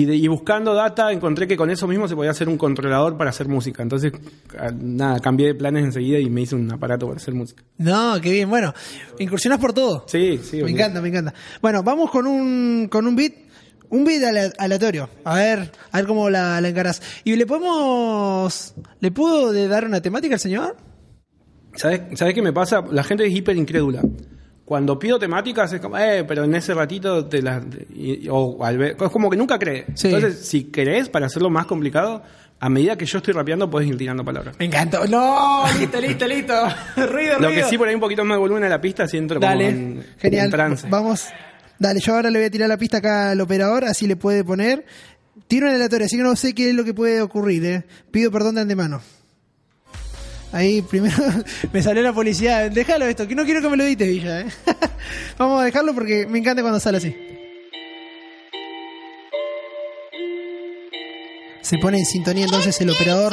Y, 0.00 0.04
de- 0.06 0.16
y 0.16 0.28
buscando 0.28 0.72
data 0.72 1.12
encontré 1.12 1.46
que 1.46 1.56
con 1.56 1.68
eso 1.70 1.86
mismo 1.86 2.08
se 2.08 2.14
podía 2.16 2.30
hacer 2.30 2.48
un 2.48 2.56
controlador 2.56 3.16
para 3.18 3.30
hacer 3.30 3.48
música. 3.48 3.82
Entonces, 3.82 4.12
ah, 4.58 4.70
nada, 4.74 5.18
cambié 5.20 5.48
de 5.48 5.54
planes 5.54 5.84
enseguida 5.84 6.18
y 6.18 6.30
me 6.30 6.40
hice 6.42 6.54
un 6.54 6.72
aparato 6.72 7.06
para 7.06 7.18
hacer 7.18 7.34
música. 7.34 7.62
No, 7.78 8.18
qué 8.22 8.30
bien. 8.32 8.48
Bueno, 8.48 8.72
incursionás 9.18 9.58
por 9.58 9.72
todo. 9.72 10.04
Sí, 10.08 10.40
sí. 10.42 10.62
Me 10.62 10.70
encanta, 10.70 11.00
me 11.02 11.08
encanta. 11.08 11.34
Bueno, 11.60 11.82
vamos 11.82 12.10
con 12.10 12.26
un, 12.26 12.88
con 12.90 13.06
un 13.06 13.14
beat. 13.16 13.32
Un 13.90 14.04
beat 14.04 14.22
ale- 14.22 14.52
aleatorio. 14.56 15.08
A 15.24 15.34
ver, 15.34 15.70
a 15.90 15.98
ver 15.98 16.06
cómo 16.06 16.30
la, 16.30 16.60
la 16.60 16.68
encarás. 16.68 17.02
¿Y 17.24 17.34
le 17.36 17.44
podemos. 17.44 18.74
¿Le 19.00 19.10
puedo 19.10 19.52
dar 19.68 19.84
una 19.84 20.00
temática 20.00 20.34
al 20.36 20.40
señor? 20.40 20.76
¿Sabes, 21.74 22.00
¿Sabes 22.18 22.34
qué 22.34 22.42
me 22.42 22.52
pasa? 22.52 22.82
La 22.90 23.02
gente 23.02 23.26
es 23.26 23.34
hiper 23.34 23.56
incrédula. 23.56 24.02
Cuando 24.70 24.96
pido 25.00 25.18
temáticas 25.18 25.72
es 25.72 25.80
como, 25.80 25.98
eh, 25.98 26.22
pero 26.22 26.44
en 26.44 26.54
ese 26.54 26.74
ratito 26.74 27.26
te 27.26 27.42
las... 27.42 27.60
y- 27.92 28.28
o 28.30 28.64
al 28.64 28.78
ver- 28.78 28.96
es 29.00 29.10
como 29.10 29.28
que 29.28 29.36
nunca 29.36 29.58
crees. 29.58 29.86
Sí. 29.94 30.06
Entonces, 30.14 30.46
si 30.46 30.62
querés, 30.70 31.08
para 31.08 31.26
hacerlo 31.26 31.50
más 31.50 31.66
complicado, 31.66 32.22
a 32.60 32.68
medida 32.68 32.96
que 32.96 33.04
yo 33.04 33.18
estoy 33.18 33.34
rapeando, 33.34 33.68
puedes 33.68 33.88
ir 33.88 33.96
tirando 33.98 34.24
palabras. 34.24 34.54
Me 34.60 34.66
encantó. 34.66 35.04
No, 35.08 35.64
listo, 35.76 36.00
listo, 36.00 36.24
listo. 36.28 36.54
ruido, 36.96 37.40
Lo 37.40 37.48
ruido. 37.48 37.50
que 37.50 37.64
sí, 37.64 37.76
por 37.76 37.88
ahí 37.88 37.96
un 37.96 38.00
poquito 38.00 38.24
más 38.24 38.36
de 38.36 38.38
volumen 38.42 38.62
a 38.62 38.68
la 38.68 38.80
pista, 38.80 39.08
si 39.08 39.16
entro 39.16 39.40
como 39.40 39.50
Dale, 39.50 39.68
en, 39.70 40.06
genial. 40.18 40.44
en 40.44 40.50
trance. 40.52 40.86
Vamos. 40.88 41.26
Dale, 41.80 41.98
yo 41.98 42.14
ahora 42.14 42.30
le 42.30 42.38
voy 42.38 42.46
a 42.46 42.50
tirar 42.52 42.68
la 42.68 42.76
pista 42.76 42.98
acá 42.98 43.32
al 43.32 43.40
operador, 43.40 43.84
así 43.86 44.06
le 44.06 44.14
puede 44.14 44.44
poner. 44.44 44.86
Tiro 45.48 45.66
en 45.68 45.74
aleatorio, 45.74 46.06
así 46.06 46.16
que 46.16 46.22
no 46.22 46.36
sé 46.36 46.54
qué 46.54 46.68
es 46.70 46.76
lo 46.76 46.84
que 46.84 46.94
puede 46.94 47.20
ocurrir, 47.22 47.64
eh. 47.64 47.84
Pido 48.12 48.30
perdón 48.30 48.54
de 48.54 48.60
antemano. 48.60 49.00
Ahí 50.52 50.82
primero 50.82 51.16
me 51.72 51.82
salió 51.82 52.02
la 52.02 52.12
policía. 52.12 52.68
Déjalo 52.68 53.06
esto, 53.06 53.26
que 53.28 53.34
no 53.34 53.44
quiero 53.44 53.60
que 53.62 53.68
me 53.68 53.76
lo 53.76 53.84
edites, 53.84 54.08
Villa, 54.08 54.40
eh. 54.40 54.46
Vamos 55.38 55.60
a 55.60 55.64
dejarlo 55.64 55.94
porque 55.94 56.26
me 56.26 56.38
encanta 56.38 56.62
cuando 56.62 56.80
sale 56.80 56.98
así. 56.98 57.14
Se 61.62 61.78
pone 61.78 61.98
en 61.98 62.04
sintonía 62.06 62.44
entonces 62.46 62.80
el 62.80 62.90
operador 62.90 63.32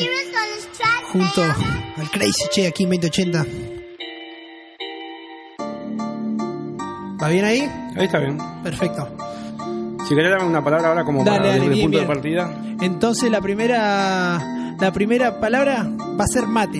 junto 1.11 1.41
al 1.43 2.11
Crazy 2.11 2.43
Che 2.51 2.68
aquí 2.68 2.84
en 2.84 2.89
2080. 2.91 3.45
¿Va 7.22 7.30
bien 7.30 7.45
ahí? 7.45 7.61
Ahí 7.95 8.05
está 8.05 8.20
bien. 8.20 8.38
Perfecto. 8.63 9.09
Si 10.07 10.13
querés 10.15 10.32
dame 10.32 10.45
una 10.45 10.63
palabra 10.63 10.89
ahora 10.89 11.03
como 11.03 11.24
Dale, 11.24 11.38
para 11.39 11.49
dale, 11.51 11.63
el 11.65 11.72
punto 11.82 11.88
bien. 11.89 12.01
de 12.01 12.05
partida. 12.07 12.61
Entonces 12.82 13.32
la 13.32 13.41
primera 13.41 14.76
la 14.80 14.91
primera 14.93 15.39
palabra 15.39 15.84
va 16.20 16.24
a 16.24 16.28
ser 16.28 16.45
mate. 16.47 16.80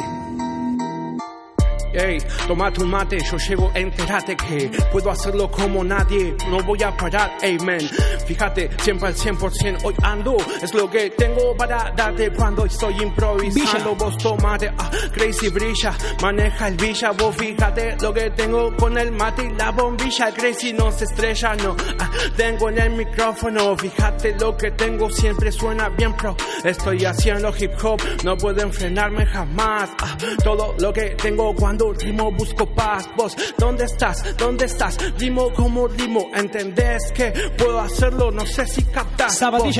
Ey, 1.98 2.20
toma 2.48 2.72
tu 2.72 2.86
mate, 2.86 3.18
yo 3.20 3.38
llego, 3.38 3.72
entérate 3.74 4.38
que 4.38 4.70
puedo 4.92 5.10
hacerlo 5.10 5.50
como 5.50 5.84
nadie, 5.84 6.36
no 6.48 6.62
voy 6.64 6.84
a 6.84 6.96
parar, 6.96 7.38
amen. 7.42 7.90
Fíjate, 8.28 8.70
siempre 8.84 9.08
al 9.08 9.16
100%, 9.16 9.80
hoy 9.84 9.96
ando, 10.04 10.38
es 10.62 10.72
lo 10.76 10.88
que 10.92 11.10
tengo 11.10 11.56
para 11.58 11.92
darte 11.96 12.32
cuando 12.34 12.66
estoy 12.66 13.02
improvisando. 13.02 13.96
Vos 13.96 14.16
tomate, 14.20 14.72
ah, 14.78 14.92
crazy 15.12 15.50
brilla, 15.50 15.98
maneja 16.22 16.68
el 16.68 16.76
villa, 16.76 17.12
vos 17.14 17.36
fíjate 17.36 17.98
lo 18.00 18.14
que 18.14 18.30
tengo 18.30 18.76
con 18.76 18.96
el 18.96 19.12
mate 19.12 19.46
y 19.46 19.54
la 19.58 19.72
bombilla. 19.72 20.32
Crazy 20.32 20.74
no 20.74 20.92
se 20.92 21.06
estrella, 21.06 21.56
no, 21.56 21.76
ah, 21.98 22.12
tengo 22.36 22.70
en 22.70 22.78
el 22.78 22.92
micrófono, 22.92 23.76
fíjate 23.76 24.36
lo 24.40 24.56
que 24.56 24.70
tengo, 24.70 25.10
siempre 25.10 25.52
suena 25.52 25.90
bien 25.90 26.14
pro. 26.14 26.36
Estoy 26.64 27.06
haciendo 27.06 27.52
hip 27.58 27.72
hop, 27.84 28.00
no 28.24 28.38
pueden 28.38 28.72
frenarme 28.72 29.26
jamás. 29.26 29.90
Ah, 30.00 30.16
todo 30.44 30.76
lo 30.80 30.94
que 30.94 31.16
tengo 31.16 31.56
cuando 31.56 31.87
rimo 31.94 32.32
busco 32.32 32.66
paz. 32.66 33.10
Vos, 33.16 33.36
¿dónde 33.58 33.86
estás? 33.86 34.36
¿Dónde 34.38 34.66
estás? 34.66 34.98
Rimo 35.18 35.54
como 35.54 35.88
rimo, 35.88 36.30
¿entendés 36.34 37.12
que 37.14 37.32
puedo 37.58 37.80
hacerlo? 37.80 38.32
No 38.32 38.46
sé 38.46 38.66
si. 38.68 38.86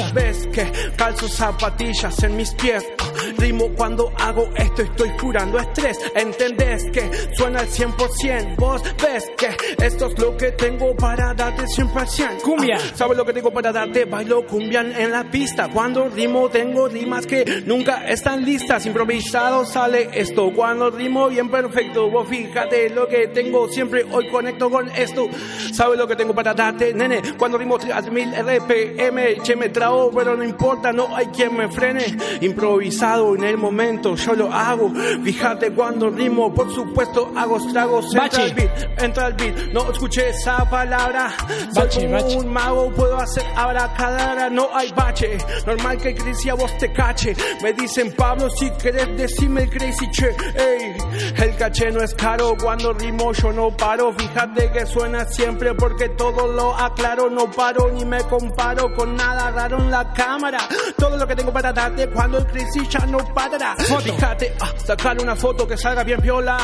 Vos 0.06 0.14
ves 0.14 0.48
que 0.52 0.72
calzo 0.96 1.28
zapatillas 1.28 2.24
en 2.24 2.36
mis 2.36 2.54
pies. 2.56 2.84
Ah, 3.00 3.06
Rimo 3.38 3.70
cuando 3.76 4.12
hago 4.18 4.50
esto, 4.56 4.84
estoy 4.84 5.10
curando 5.12 5.58
estrés. 5.60 5.98
¿Entendés 6.16 6.84
que 6.92 7.10
suena 7.36 7.60
al 7.60 7.68
100%? 7.68 8.56
Vos 8.58 8.82
ves 9.02 9.24
que 9.38 9.86
esto 9.86 10.08
es 10.08 10.20
lo 10.20 10.38
que 10.38 10.52
tengo 10.52 10.96
para 10.96 11.34
darte 11.34 11.64
100%. 11.64 12.42
Cumbia. 12.42 12.78
Ah, 12.80 12.92
¿Sabes 12.96 13.18
lo 13.18 13.26
que 13.26 13.34
tengo 13.34 13.52
para 13.52 13.72
darte? 13.72 14.06
Bailo 14.06 14.46
cumbian 14.46 14.92
en 14.94 15.12
la 15.12 15.30
pista. 15.30 15.70
Cuando 15.70 16.10
rimo 16.10 16.50
tengo 16.50 16.88
rimas 16.88 17.26
que 17.26 17.64
nunca 17.66 18.08
están 18.08 18.46
listas. 18.46 18.86
Improvisado 18.86 19.66
sale 19.66 20.10
esto. 20.14 20.52
Cuando 20.54 20.90
rimo 20.90 21.28
bien 21.30 21.50
perfecto. 21.50 21.97
Vos 22.06 22.28
fíjate 22.28 22.90
lo 22.90 23.08
que 23.08 23.28
tengo. 23.28 23.68
Siempre 23.70 24.06
hoy 24.12 24.30
conecto 24.30 24.70
con 24.70 24.90
esto. 24.90 25.28
¿Sabes 25.74 25.98
lo 25.98 26.08
que 26.08 26.16
tengo 26.16 26.34
para 26.34 26.54
darte, 26.54 26.94
nene? 26.94 27.22
Cuando 27.38 27.58
rimo 27.58 27.78
3000 27.78 28.34
RPM. 28.36 29.42
Che 29.42 29.56
me 29.56 29.70
trago, 29.70 30.12
pero 30.12 30.36
no 30.36 30.44
importa. 30.44 30.92
No 30.92 31.16
hay 31.16 31.28
quien 31.28 31.56
me 31.56 31.70
frene. 31.70 32.06
Improvisado 32.42 33.36
en 33.36 33.44
el 33.44 33.58
momento. 33.58 34.16
Yo 34.16 34.34
lo 34.34 34.52
hago. 34.52 34.92
Fíjate 35.24 35.72
cuando 35.72 36.10
rimo. 36.10 36.54
Por 36.54 36.74
supuesto 36.74 37.32
hago 37.36 37.58
estragos. 37.58 38.14
Entra 38.14 38.44
el 38.44 38.54
beat. 38.54 39.02
Entra 39.02 39.28
el 39.28 39.34
beat. 39.34 39.74
No 39.74 39.92
escuché 39.92 40.30
esa 40.30 40.70
palabra. 40.70 41.34
Soy 41.74 42.08
como 42.08 42.40
un 42.40 42.48
mago 42.52 42.92
puedo 42.92 43.18
hacer 43.18 43.44
abracadabra, 43.56 44.50
no 44.50 44.70
hay 44.74 44.92
bache. 44.92 45.38
Normal 45.66 45.98
que 45.98 46.16
Crazy 46.16 46.50
a 46.50 46.56
vos 46.56 46.76
te 46.78 46.92
cache. 46.92 47.36
Me 47.62 47.74
dicen 47.74 48.14
Pablo, 48.16 48.50
si 48.50 48.70
querés 48.72 49.16
decirme 49.18 49.64
el 49.64 49.70
Crazy 49.70 50.10
Che. 50.12 50.30
Ey, 50.56 50.96
el 51.38 51.56
caché 51.56 51.77
no 51.86 52.02
es 52.02 52.14
caro, 52.16 52.56
cuando 52.60 52.92
rimo 52.92 53.32
yo 53.34 53.54
no 53.54 53.70
paro. 53.76 54.12
Fíjate 54.14 54.72
que 54.72 54.86
suena 54.86 55.26
siempre 55.26 55.76
porque 55.76 56.10
todo 56.10 56.48
lo 56.48 56.76
aclaro. 56.76 57.30
No 57.30 57.52
paro 57.52 57.92
ni 57.92 58.04
me 58.04 58.24
comparo 58.24 58.94
con 58.96 59.16
nada 59.16 59.52
raro 59.52 59.78
en 59.78 59.92
la 59.92 60.12
cámara. 60.12 60.58
Todo 60.98 61.18
lo 61.18 61.28
que 61.28 61.36
tengo 61.36 61.54
para 61.54 61.72
darte 61.72 62.10
cuando 62.10 62.40
el 62.40 62.48
Crazy 62.48 62.88
ya 62.90 63.06
no 63.06 63.20
parará. 63.34 63.76
Fíjate, 63.76 64.56
ah, 64.60 64.72
sacar 64.84 65.22
una 65.22 65.36
foto 65.36 65.68
que 65.68 65.78
salga 65.78 66.04
bien 66.04 66.20
viola. 66.20 66.58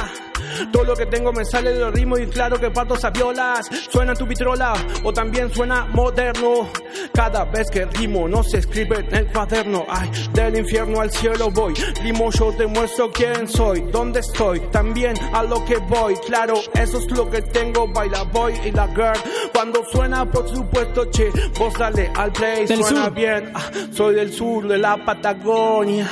Todo 0.72 0.84
lo 0.84 0.96
que 0.96 1.06
tengo 1.06 1.32
me 1.32 1.46
sale 1.46 1.74
de 1.74 1.80
los 1.80 1.94
ritmos 1.94 2.20
y 2.20 2.28
claro 2.28 2.60
que 2.60 2.70
parto 2.72 2.96
esas 2.96 3.14
violas. 3.14 3.68
Suena 3.90 4.12
en 4.14 4.18
tu 4.18 4.26
vitrola 4.26 4.74
o 5.04 5.14
también 5.14 5.54
suena 5.54 5.86
moderno. 5.86 6.70
Cada 7.14 7.46
vez 7.46 7.70
que 7.70 7.86
rimo 7.86 8.28
no 8.28 8.44
se 8.44 8.60
escribe 8.60 9.00
en 9.00 9.16
el 9.16 9.28
cuaderno. 9.32 9.86
Ay, 9.88 10.10
del 10.34 10.58
infierno 10.58 11.02
al 11.02 11.12
cielo 11.12 11.50
voy. 11.52 11.74
Rimo 12.02 12.32
yo 12.32 12.54
te 12.56 12.66
muestro 12.68 13.12
quién 13.12 13.48
soy, 13.48 13.82
dónde 13.92 14.20
estoy, 14.20 14.60
también 14.72 15.16
a 15.34 15.44
lo 15.44 15.64
que 15.66 15.78
voy. 15.78 16.16
Claro, 16.28 16.56
eso 16.74 17.00
es 17.00 17.12
lo 17.12 17.30
que 17.30 17.42
tengo. 17.42 17.88
Baila 17.94 18.24
boy 18.24 18.54
y 18.66 18.72
la 18.72 18.88
girl. 18.88 19.18
Cuando 19.54 19.84
suena, 19.92 20.30
por 20.30 20.48
supuesto, 20.50 21.10
che, 21.12 21.32
vos 21.58 21.74
dale 21.78 22.12
al 22.16 22.32
play. 22.32 22.66
Del 22.66 22.84
suena 22.84 23.06
sur. 23.06 23.14
bien. 23.14 23.52
Ah, 23.54 23.70
soy 23.92 24.16
del 24.16 24.32
sur 24.32 24.68
de 24.68 24.78
la 24.78 25.04
Patagonia. 25.04 26.10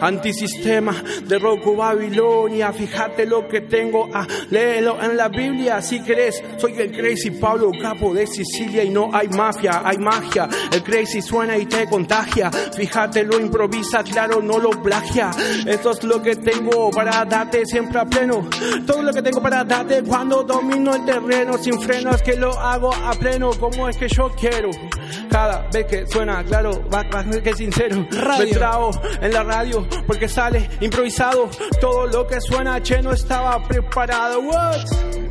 Antisistema 0.00 0.94
de 1.24 1.38
Roku 1.38 1.76
Babilonia. 1.76 2.72
Fíjate 2.72 3.26
lo 3.26 3.46
que 3.48 3.60
tengo. 3.80 4.08
Ah, 4.12 4.26
léelo 4.50 5.02
en 5.02 5.16
la 5.16 5.28
Biblia 5.28 5.80
si 5.80 6.02
querés. 6.02 6.42
Soy 6.58 6.74
el 6.78 6.92
crazy 6.92 7.30
Pablo 7.30 7.70
Capo 7.80 8.12
de 8.12 8.26
Sicilia 8.26 8.84
y 8.84 8.90
no 8.90 9.10
hay 9.12 9.28
mafia, 9.28 9.82
hay 9.84 9.98
magia. 9.98 10.48
El 10.70 10.82
crazy 10.82 11.22
suena 11.22 11.56
y 11.56 11.66
te 11.66 11.86
contagia. 11.86 12.50
Fíjate, 12.50 13.24
lo 13.24 13.40
improvisa, 13.40 14.02
claro, 14.02 14.42
no 14.42 14.58
lo 14.58 14.70
plagia. 14.82 15.30
Esto 15.66 15.92
es 15.92 16.04
lo 16.04 16.22
que 16.22 16.36
tengo 16.36 16.90
para 16.90 17.24
darte 17.24 17.64
siempre 17.64 17.98
a 17.98 18.04
pleno. 18.04 18.48
Todo 18.86 19.02
lo 19.02 19.12
que 19.12 19.22
tengo 19.22 19.40
para 19.40 19.64
darte 19.64 20.02
cuando 20.02 20.42
domino 20.42 20.94
el 20.94 21.04
terreno 21.04 21.56
sin 21.58 21.80
frenos 21.80 22.22
que 22.22 22.36
lo 22.36 22.52
hago 22.58 22.92
a 22.94 23.12
pleno 23.12 23.50
como 23.58 23.88
es 23.88 23.96
que 23.96 24.08
yo 24.08 24.30
quiero. 24.38 24.70
Cada 25.30 25.68
vez 25.72 25.86
que 25.86 26.06
suena, 26.06 26.42
claro, 26.44 26.84
va, 26.92 27.04
va 27.04 27.24
que 27.24 27.54
sincero. 27.54 28.06
Radio. 28.10 28.44
Me 28.46 28.52
trago 28.52 28.90
en 29.20 29.32
la 29.32 29.44
radio 29.44 29.86
porque 30.06 30.28
sale 30.28 30.68
improvisado. 30.80 31.48
Todo 31.80 32.06
lo 32.06 32.26
que 32.26 32.40
suena, 32.40 32.82
che, 32.82 33.00
no 33.00 33.12
estaba 33.12 33.62
preparado. 33.66 34.40
What? 34.40 35.29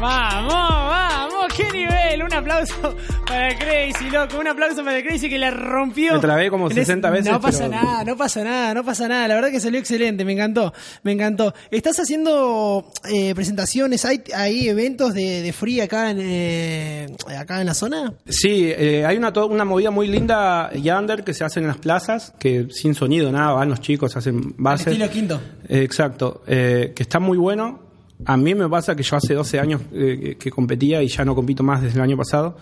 Vamos, 0.00 0.52
vamos, 0.54 1.46
qué 1.56 1.64
nivel. 1.72 2.22
Un 2.22 2.32
aplauso 2.32 2.94
para 3.26 3.56
Crazy, 3.58 4.10
loco. 4.10 4.38
Un 4.38 4.46
aplauso 4.46 4.84
para 4.84 5.02
Crazy 5.02 5.28
que 5.28 5.38
la 5.38 5.50
rompió. 5.50 6.14
Me 6.14 6.20
trabé 6.20 6.50
como 6.50 6.66
En 6.66 6.72
ese- 6.72 6.82
60 6.82 7.10
veces, 7.10 7.32
No 7.32 7.40
pasa 7.40 7.68
pero- 7.68 7.82
nada, 7.82 8.04
no 8.04 8.16
pasa 8.16 8.44
nada, 8.44 8.74
no 8.74 8.84
pasa 8.84 9.08
nada. 9.08 9.26
La 9.26 9.34
verdad 9.34 9.50
que 9.50 9.58
salió 9.60 9.80
excelente, 9.80 10.24
me 10.24 10.32
encantó, 10.34 10.72
me 11.02 11.12
encantó. 11.12 11.52
¿Estás 11.72 11.98
haciendo 11.98 12.92
eh, 13.12 13.34
presentaciones? 13.34 14.04
¿Hay, 14.04 14.22
hay 14.34 14.68
eventos 14.68 15.14
de, 15.14 15.42
de 15.42 15.52
free 15.52 15.80
acá 15.80 16.10
en, 16.12 16.18
eh, 16.20 17.06
acá 17.36 17.60
en 17.60 17.66
la 17.66 17.74
zona? 17.74 18.12
Sí, 18.28 18.70
eh, 18.70 19.04
hay 19.04 19.16
una, 19.16 19.30
una 19.46 19.64
movida 19.64 19.90
muy 19.90 20.06
linda, 20.06 20.70
Yander, 20.74 21.24
que 21.24 21.34
se 21.34 21.42
hace 21.44 21.58
en 21.58 21.66
las 21.66 21.78
plazas, 21.78 22.34
que 22.38 22.68
sin 22.70 22.94
sonido, 22.94 23.32
nada, 23.32 23.52
van 23.52 23.68
los 23.68 23.80
chicos, 23.80 24.16
hacen 24.16 24.54
bases. 24.58 24.86
estilo 24.88 25.10
quinto. 25.10 25.40
Exacto, 25.68 26.42
eh, 26.46 26.92
que 26.94 27.02
está 27.02 27.18
muy 27.18 27.36
bueno. 27.36 27.87
A 28.24 28.36
mí 28.36 28.54
me 28.54 28.68
pasa 28.68 28.96
que 28.96 29.02
yo 29.02 29.16
hace 29.16 29.34
12 29.34 29.60
años 29.60 29.80
eh, 29.92 30.36
que, 30.38 30.50
competía 30.50 31.02
y 31.02 31.08
ya 31.08 31.24
no 31.24 31.34
compito 31.34 31.62
más 31.62 31.82
desde 31.82 31.96
el 31.98 32.02
año 32.02 32.16
pasado. 32.16 32.56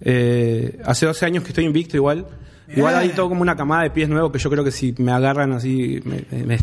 Eh, 0.00 0.80
hace 0.84 1.06
12 1.06 1.26
años 1.26 1.42
que 1.42 1.48
estoy 1.50 1.64
invicto 1.64 1.96
igual. 1.96 2.26
Igual 2.74 2.94
hay 2.96 3.10
todo 3.10 3.28
como 3.28 3.42
una 3.42 3.56
camada 3.56 3.82
de 3.82 3.90
pies 3.90 4.08
nuevos 4.08 4.32
que 4.32 4.38
yo 4.38 4.48
creo 4.50 4.64
que 4.64 4.70
si 4.70 4.94
me 4.98 5.12
agarran 5.12 5.52
así 5.52 6.00
me, 6.04 6.44
me. 6.44 6.58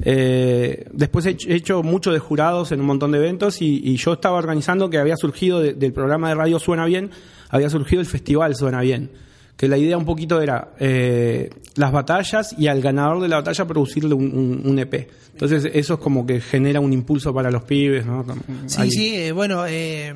Eh, 0.00 0.86
después 0.92 1.26
he 1.26 1.30
hecho, 1.30 1.48
he 1.48 1.54
hecho 1.54 1.82
mucho 1.82 2.12
de 2.12 2.18
jurados 2.18 2.72
en 2.72 2.80
un 2.80 2.86
montón 2.86 3.12
de 3.12 3.18
eventos 3.18 3.60
y, 3.62 3.80
y 3.84 3.96
yo 3.96 4.14
estaba 4.14 4.36
organizando 4.38 4.90
que 4.90 4.98
había 4.98 5.16
surgido 5.16 5.60
de- 5.60 5.74
del 5.74 5.92
programa 5.92 6.28
de 6.28 6.34
radio 6.36 6.58
Suena 6.58 6.84
Bien, 6.84 7.10
había 7.48 7.68
surgido 7.68 8.00
el 8.00 8.06
festival 8.06 8.54
Suena 8.54 8.80
Bien 8.80 9.10
que 9.58 9.68
la 9.68 9.76
idea 9.76 9.98
un 9.98 10.04
poquito 10.06 10.40
era 10.40 10.70
eh, 10.78 11.50
las 11.74 11.92
batallas 11.92 12.54
y 12.56 12.68
al 12.68 12.80
ganador 12.80 13.20
de 13.20 13.28
la 13.28 13.36
batalla 13.36 13.66
producirle 13.66 14.14
un, 14.14 14.24
un- 14.34 14.62
un 14.64 14.78
EP. 14.78 15.10
Entonces 15.32 15.70
eso 15.74 15.94
es 15.94 16.00
como 16.00 16.24
que 16.24 16.40
genera 16.40 16.80
un 16.80 16.92
impulso 16.92 17.34
para 17.34 17.50
los 17.50 17.64
pibes, 17.64 18.06
¿no? 18.06 18.24
Como- 18.24 18.40
Sí, 18.66 18.80
ahí. 18.80 18.90
sí, 18.90 19.14
eh, 19.16 19.32
bueno, 19.32 19.64
eh, 19.66 20.14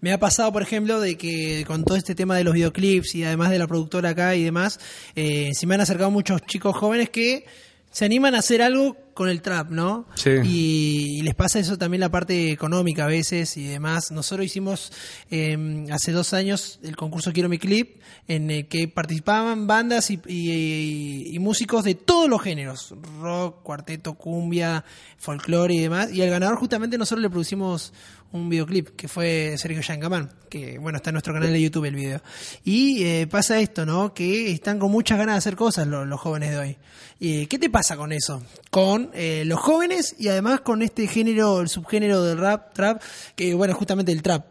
me 0.00 0.12
ha 0.12 0.18
pasado, 0.20 0.52
por 0.52 0.62
ejemplo, 0.62 1.00
de 1.00 1.16
que 1.16 1.64
con 1.66 1.84
todo 1.84 1.96
este 1.96 2.14
tema 2.14 2.36
de 2.36 2.44
los 2.44 2.54
videoclips 2.54 3.14
y 3.14 3.24
además 3.24 3.50
de 3.50 3.58
la 3.58 3.66
productora 3.66 4.10
acá 4.10 4.36
y 4.36 4.44
demás, 4.44 4.78
eh, 5.16 5.50
se 5.54 5.66
me 5.66 5.74
han 5.74 5.80
acercado 5.80 6.10
muchos 6.10 6.42
chicos 6.46 6.76
jóvenes 6.76 7.08
que 7.10 7.44
se 7.92 8.04
animan 8.04 8.34
a 8.34 8.38
hacer 8.38 8.60
algo 8.62 8.96
con 9.14 9.28
el 9.28 9.42
trap, 9.42 9.70
¿no? 9.70 10.06
Sí. 10.14 10.30
Y, 10.42 11.18
y 11.18 11.22
les 11.22 11.34
pasa 11.34 11.58
eso 11.58 11.76
también 11.76 12.00
la 12.00 12.10
parte 12.10 12.50
económica 12.50 13.04
a 13.04 13.08
veces 13.08 13.56
y 13.58 13.64
demás. 13.64 14.10
Nosotros 14.10 14.46
hicimos 14.46 14.90
eh, 15.30 15.86
hace 15.92 16.12
dos 16.12 16.32
años 16.32 16.80
el 16.82 16.96
concurso 16.96 17.30
Quiero 17.32 17.50
mi 17.50 17.58
clip, 17.58 18.00
en 18.26 18.50
el 18.50 18.66
que 18.68 18.88
participaban 18.88 19.66
bandas 19.66 20.10
y, 20.10 20.18
y- 20.26 21.36
y 21.36 21.38
músicos 21.38 21.84
de 21.84 21.94
todos 21.94 22.28
los 22.30 22.40
géneros, 22.42 22.94
rock, 23.20 23.62
cuarteto, 23.62 24.14
cumbia, 24.14 24.84
folclore 25.18 25.74
y 25.74 25.80
demás. 25.80 26.10
Y 26.12 26.22
al 26.22 26.30
ganador 26.30 26.56
justamente 26.56 26.96
nosotros 26.96 27.20
le 27.22 27.28
producimos 27.30 27.92
un 28.32 28.48
videoclip 28.48 28.90
que 28.96 29.08
fue 29.08 29.54
Sergio 29.58 29.82
Yangamán, 29.82 30.30
que 30.48 30.78
bueno, 30.78 30.96
está 30.96 31.10
en 31.10 31.14
nuestro 31.14 31.34
canal 31.34 31.52
de 31.52 31.60
YouTube 31.62 31.84
el 31.84 31.94
video. 31.94 32.20
Y 32.64 33.04
eh, 33.04 33.26
pasa 33.30 33.60
esto, 33.60 33.84
¿no? 33.86 34.14
Que 34.14 34.50
están 34.52 34.78
con 34.78 34.90
muchas 34.90 35.18
ganas 35.18 35.34
de 35.34 35.38
hacer 35.38 35.56
cosas 35.56 35.86
lo- 35.86 36.04
los, 36.04 36.20
jóvenes 36.20 36.50
de 36.50 36.58
hoy. 36.58 36.76
¿Y 37.20 37.46
¿Qué 37.46 37.58
te 37.58 37.68
pasa 37.70 37.96
con 37.96 38.12
eso? 38.12 38.42
Con 38.70 39.10
eh, 39.14 39.44
los 39.46 39.60
jóvenes 39.60 40.16
y 40.18 40.28
además 40.28 40.60
con 40.62 40.82
este 40.82 41.06
género, 41.06 41.60
el 41.60 41.68
subgénero 41.68 42.22
del 42.22 42.38
rap, 42.38 42.72
trap, 42.74 43.02
que 43.36 43.54
bueno, 43.54 43.74
justamente 43.74 44.12
el 44.12 44.22
trap. 44.22 44.46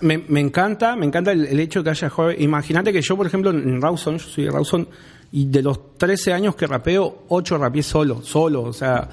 Me, 0.00 0.18
me 0.18 0.40
encanta, 0.40 0.94
me 0.96 1.06
encanta 1.06 1.32
el, 1.32 1.44
el 1.46 1.58
hecho 1.60 1.80
de 1.80 1.84
que 1.84 1.90
haya 1.90 2.08
jóvenes. 2.08 2.40
Imagínate 2.42 2.92
que 2.92 3.02
yo, 3.02 3.16
por 3.16 3.26
ejemplo, 3.26 3.50
en 3.50 3.80
Rawson, 3.82 4.18
yo 4.18 4.26
soy 4.28 4.44
de 4.44 4.50
Rawson, 4.50 4.88
y 5.32 5.44
de 5.46 5.60
los 5.62 5.96
13 5.98 6.32
años 6.32 6.56
que 6.56 6.66
rapeo, 6.66 7.24
8 7.28 7.58
rapeé 7.58 7.82
solo, 7.82 8.22
solo, 8.22 8.62
o 8.62 8.72
sea, 8.72 9.08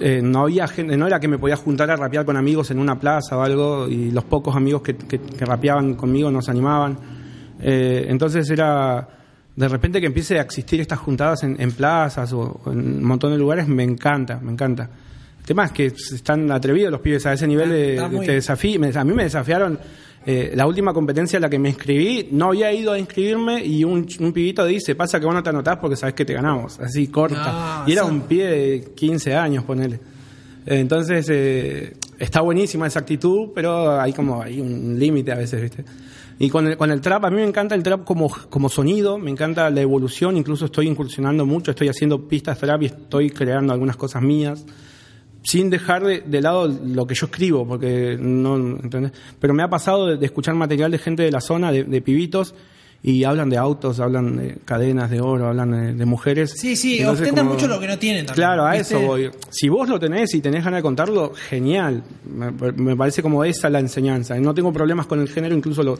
eh, 0.00 0.20
no 0.22 0.42
había 0.42 0.66
gente, 0.68 0.96
no 0.96 1.06
era 1.06 1.20
que 1.20 1.28
me 1.28 1.38
podía 1.38 1.56
juntar 1.56 1.90
a 1.90 1.96
rapear 1.96 2.24
con 2.24 2.36
amigos 2.36 2.70
en 2.70 2.78
una 2.78 2.98
plaza 2.98 3.36
o 3.36 3.42
algo, 3.42 3.88
y 3.88 4.10
los 4.10 4.24
pocos 4.24 4.54
amigos 4.56 4.82
que, 4.82 4.94
que- 4.96 5.20
que 5.20 5.44
rapeaban 5.44 5.94
conmigo 5.94 6.30
nos 6.30 6.48
animaban. 6.48 6.96
Eh, 7.60 8.06
entonces 8.08 8.48
era, 8.50 9.08
de 9.56 9.68
repente 9.68 10.00
que 10.00 10.06
empiece 10.06 10.38
a 10.38 10.42
existir 10.42 10.80
estas 10.80 10.98
juntadas 10.98 11.42
en, 11.44 11.60
en 11.60 11.72
plazas 11.72 12.32
o, 12.32 12.60
o 12.64 12.72
en 12.72 12.78
un 12.98 13.04
montón 13.04 13.32
de 13.32 13.38
lugares, 13.38 13.68
me 13.68 13.82
encanta, 13.82 14.38
me 14.42 14.52
encanta. 14.52 14.88
El 15.40 15.44
tema 15.46 15.66
es 15.66 15.72
que 15.72 15.86
están 15.86 16.50
atrevidos 16.50 16.90
los 16.90 17.00
pibes 17.00 17.26
a 17.26 17.32
ese 17.34 17.46
nivel 17.46 17.68
de, 17.68 17.98
desafío. 18.32 18.80
A 18.96 19.04
mí 19.04 19.12
me 19.12 19.24
desafiaron. 19.24 19.78
Eh, 20.26 20.52
la 20.54 20.66
última 20.66 20.94
competencia 20.94 21.36
en 21.36 21.42
la 21.42 21.50
que 21.50 21.58
me 21.58 21.68
inscribí, 21.68 22.28
no 22.32 22.46
había 22.46 22.72
ido 22.72 22.92
a 22.92 22.98
inscribirme 22.98 23.64
y 23.64 23.84
un, 23.84 24.06
un 24.20 24.32
pibito 24.32 24.64
dice, 24.64 24.94
pasa 24.94 25.20
que 25.20 25.26
vos 25.26 25.34
no 25.34 25.42
te 25.42 25.50
anotás 25.50 25.76
porque 25.78 25.96
sabes 25.96 26.14
que 26.14 26.24
te 26.24 26.32
ganamos. 26.32 26.80
Así, 26.80 27.08
corta. 27.08 27.82
No, 27.82 27.88
y 27.88 27.92
era 27.92 28.04
un 28.04 28.22
pie 28.22 28.46
de 28.46 28.92
15 28.94 29.34
años, 29.34 29.64
ponele. 29.64 30.00
Entonces, 30.66 31.28
eh, 31.30 31.94
está 32.18 32.40
buenísima 32.40 32.86
esa 32.86 33.00
actitud, 33.00 33.50
pero 33.54 34.00
hay 34.00 34.14
como 34.14 34.40
hay 34.40 34.60
un 34.60 34.98
límite 34.98 35.32
a 35.32 35.36
veces, 35.36 35.60
¿viste? 35.60 35.84
Y 36.38 36.48
con 36.48 36.66
el, 36.66 36.76
con 36.76 36.90
el 36.90 37.00
trap, 37.00 37.26
a 37.26 37.30
mí 37.30 37.36
me 37.36 37.44
encanta 37.44 37.74
el 37.74 37.82
trap 37.82 38.04
como, 38.04 38.28
como 38.48 38.68
sonido, 38.68 39.18
me 39.18 39.30
encanta 39.30 39.68
la 39.70 39.82
evolución, 39.82 40.36
incluso 40.36 40.64
estoy 40.64 40.88
incursionando 40.88 41.44
mucho, 41.46 41.70
estoy 41.70 41.88
haciendo 41.88 42.26
pistas 42.26 42.58
trap 42.58 42.82
y 42.82 42.86
estoy 42.86 43.30
creando 43.30 43.72
algunas 43.72 43.96
cosas 43.96 44.22
mías 44.22 44.64
sin 45.44 45.70
dejar 45.70 46.02
de, 46.04 46.22
de 46.26 46.40
lado 46.40 46.66
lo 46.66 47.06
que 47.06 47.14
yo 47.14 47.26
escribo, 47.26 47.64
porque 47.68 48.16
no, 48.18 48.56
¿entendés? 48.56 49.12
Pero 49.38 49.54
me 49.54 49.62
ha 49.62 49.68
pasado 49.68 50.08
de, 50.08 50.16
de 50.16 50.26
escuchar 50.26 50.54
material 50.56 50.90
de 50.90 50.98
gente 50.98 51.22
de 51.22 51.30
la 51.30 51.40
zona, 51.40 51.70
de, 51.70 51.84
de 51.84 52.00
pibitos, 52.02 52.54
y 53.06 53.24
hablan 53.24 53.50
de 53.50 53.58
autos, 53.58 54.00
hablan 54.00 54.34
de 54.38 54.56
cadenas 54.64 55.10
de 55.10 55.20
oro, 55.20 55.46
hablan 55.48 55.98
de, 55.98 56.04
mujeres. 56.06 56.52
Sí, 56.52 56.74
sí, 56.74 57.00
Entonces, 57.00 57.20
ostentan 57.24 57.44
como- 57.44 57.54
mucho 57.56 57.68
lo 57.68 57.78
que 57.78 57.86
no 57.86 57.98
tienen 57.98 58.24
también. 58.24 58.46
Claro, 58.46 58.64
a 58.64 58.76
eso 58.78 58.98
voy. 58.98 59.30
Si 59.50 59.68
vos 59.68 59.86
lo 59.90 60.00
tenés 60.00 60.34
y 60.34 60.40
tenés 60.40 60.64
ganas 60.64 60.78
de 60.78 60.82
contarlo, 60.82 61.34
genial. 61.34 62.02
Me, 62.26 62.50
me 62.72 62.96
parece 62.96 63.20
como 63.22 63.44
esa 63.44 63.68
la 63.68 63.80
enseñanza. 63.80 64.34
No 64.40 64.54
tengo 64.54 64.72
problemas 64.72 65.06
con 65.06 65.20
el 65.20 65.28
género, 65.28 65.54
incluso 65.54 65.82
lo, 65.82 65.98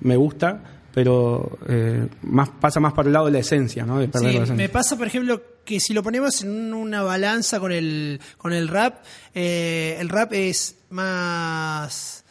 me 0.00 0.16
gusta, 0.16 0.62
pero 0.94 1.58
eh, 1.68 2.06
más 2.22 2.48
pasa 2.60 2.80
más 2.80 2.92
para 2.94 3.08
el 3.08 3.12
lado 3.12 3.26
de 3.26 3.32
la 3.32 3.38
esencia, 3.40 3.84
¿no? 3.84 3.98
De 3.98 4.08
perder 4.08 4.30
Sí, 4.30 4.36
la 4.38 4.44
esencia. 4.44 4.66
me 4.66 4.68
pasa, 4.70 4.96
por 4.96 5.06
ejemplo, 5.06 5.42
que 5.64 5.78
si 5.80 5.92
lo 5.92 6.02
ponemos 6.02 6.42
en 6.42 6.72
una 6.72 7.02
balanza 7.02 7.58
con 7.60 7.72
el, 7.72 8.20
con 8.38 8.52
el 8.52 8.68
rap, 8.68 9.02
eh, 9.34 9.96
el 10.00 10.08
rap 10.08 10.32
es 10.32 10.76
más 10.90 12.22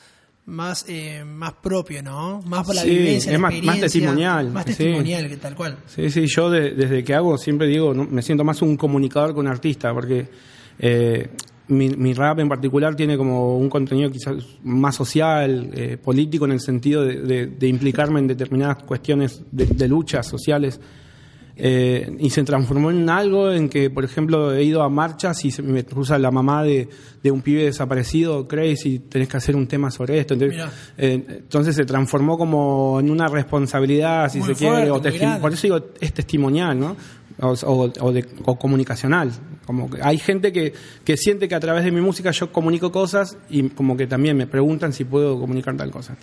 más 0.48 0.86
eh, 0.88 1.24
más 1.26 1.54
propio, 1.54 2.04
¿no? 2.04 2.40
Más 2.44 2.64
por 2.68 2.76
la 2.76 2.84
vivencia, 2.84 3.32
es 3.34 3.40
la 3.42 3.50
más- 3.50 3.80
testimonial, 3.80 4.52
más 4.52 4.64
sí. 4.66 4.68
testimonial 4.76 5.28
que 5.28 5.38
tal 5.38 5.56
cual. 5.56 5.78
Sí, 5.88 6.10
sí, 6.12 6.26
yo 6.28 6.52
de- 6.52 6.72
desde 6.76 7.04
que 7.04 7.16
hago 7.16 7.36
siempre 7.40 7.66
digo, 7.68 7.96
¿no? 7.96 8.06
me 8.06 8.22
siento 8.22 8.44
más 8.44 8.62
un 8.62 8.78
comunicador 8.78 9.34
que 9.34 9.40
un 9.40 9.48
artista, 9.48 9.92
porque 9.92 10.28
eh, 10.78 11.30
mi, 11.68 11.90
mi 11.90 12.14
rap 12.14 12.40
en 12.40 12.50
particular 12.50 12.96
tiene 12.96 13.18
como 13.18 13.58
un 13.58 13.70
contenido 13.70 14.12
quizás 14.12 14.36
más 14.64 14.96
social, 14.96 15.72
eh, 15.74 15.98
político, 15.98 16.46
en 16.46 16.52
el 16.52 16.60
sentido 16.60 17.04
de, 17.04 17.22
de- 17.22 17.48
de 17.48 17.68
implicarme 17.68 18.20
en 18.20 18.28
determinadas 18.28 18.84
cuestiones 18.84 19.42
de, 19.52 19.66
de 19.66 19.88
luchas 19.88 20.28
sociales. 20.28 20.80
Eh, 21.58 22.18
y 22.20 22.30
se 22.32 22.44
transformó 22.44 22.92
en 22.92 23.10
algo 23.10 23.50
en 23.50 23.70
que, 23.70 23.90
por 23.90 24.04
ejemplo, 24.04 24.54
he 24.54 24.62
ido 24.66 24.84
a 24.84 24.90
marchas 24.90 25.46
y 25.46 25.52
se 25.52 25.62
me 25.62 25.86
cruza 25.86 26.20
la 26.20 26.30
mamá 26.30 26.64
de, 26.64 26.90
de 27.24 27.32
un 27.32 27.42
pibe 27.42 27.64
desaparecido, 27.64 28.46
Crazy, 28.46 29.00
tenés 29.00 29.30
que 29.30 29.38
hacer 29.38 29.56
un 29.56 29.66
tema 29.66 29.90
sobre 29.90 30.20
esto. 30.20 30.34
Entonces, 30.34 30.60
eh, 30.98 31.24
entonces 31.30 31.74
se 31.74 31.86
transformó 31.86 32.38
como 32.38 33.00
en 33.00 33.10
una 33.10 33.28
responsabilidad, 33.30 34.30
si 34.30 34.40
Muy 34.40 34.48
se 34.48 34.56
quiere, 34.56 34.92
o 34.92 35.02
por 35.42 35.54
eso 35.54 35.62
digo, 35.64 35.80
es 36.02 36.14
testimonial, 36.14 36.78
¿no? 36.78 36.98
O, 37.42 37.50
o- 37.66 37.92
o 38.00 38.12
de- 38.14 38.26
o 38.46 38.58
comunicacional. 38.58 39.32
Como 39.66 39.90
que 39.90 40.00
hay 40.02 40.18
gente 40.18 40.54
que, 40.54 40.74
que 41.04 41.18
siente 41.18 41.48
que 41.50 41.56
a 41.56 41.60
través 41.60 41.84
de 41.84 41.92
mi 41.92 42.00
música 42.02 42.32
yo 42.32 42.52
comunico 42.52 42.92
cosas 42.92 43.38
y 43.50 43.70
como 43.70 43.98
que 43.98 44.08
también 44.08 44.38
me 44.38 44.48
preguntan 44.48 44.94
si 44.94 45.04
puedo 45.04 45.40
comunicar 45.40 45.76
tal 45.76 45.92
cosa. 45.92 46.16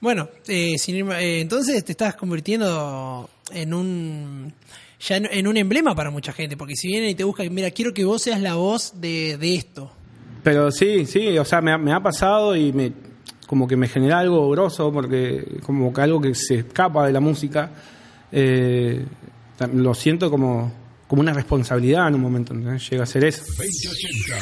Bueno, 0.00 0.28
eh, 0.46 0.76
sin 0.78 0.96
ir 0.96 1.06
eh, 1.12 1.40
entonces 1.40 1.84
te 1.84 1.92
estás 1.92 2.14
convirtiendo 2.14 3.28
en 3.52 3.74
un 3.74 4.52
ya 5.00 5.16
en, 5.16 5.26
en 5.30 5.46
un 5.46 5.56
emblema 5.56 5.94
para 5.94 6.10
mucha 6.10 6.32
gente, 6.32 6.56
porque 6.56 6.76
si 6.76 6.88
vienen 6.88 7.10
y 7.10 7.14
te 7.14 7.24
buscan, 7.24 7.52
mira, 7.52 7.70
quiero 7.70 7.92
que 7.92 8.04
vos 8.04 8.22
seas 8.22 8.40
la 8.40 8.54
voz 8.54 9.00
de, 9.00 9.36
de 9.38 9.54
esto. 9.54 9.90
Pero 10.42 10.70
sí, 10.70 11.06
sí, 11.06 11.36
o 11.38 11.44
sea, 11.44 11.60
me 11.60 11.72
ha, 11.72 11.78
me 11.78 11.92
ha 11.92 12.00
pasado 12.00 12.54
y 12.56 12.72
me 12.72 12.92
como 13.46 13.66
que 13.66 13.76
me 13.76 13.88
genera 13.88 14.20
algo 14.20 14.48
grosso, 14.50 14.92
porque 14.92 15.58
como 15.66 15.92
que 15.92 16.00
algo 16.02 16.20
que 16.20 16.34
se 16.34 16.56
escapa 16.56 17.06
de 17.06 17.12
la 17.12 17.20
música, 17.20 17.70
eh, 18.30 19.04
lo 19.66 19.94
siento 19.94 20.30
como, 20.30 20.72
como 21.06 21.22
una 21.22 21.32
responsabilidad 21.32 22.08
en 22.08 22.14
un 22.14 22.20
momento, 22.20 22.54
¿entendés? 22.54 22.88
llega 22.90 23.02
a 23.02 23.06
ser 23.06 23.24
eso. 23.24 23.44
2080, 23.46 24.36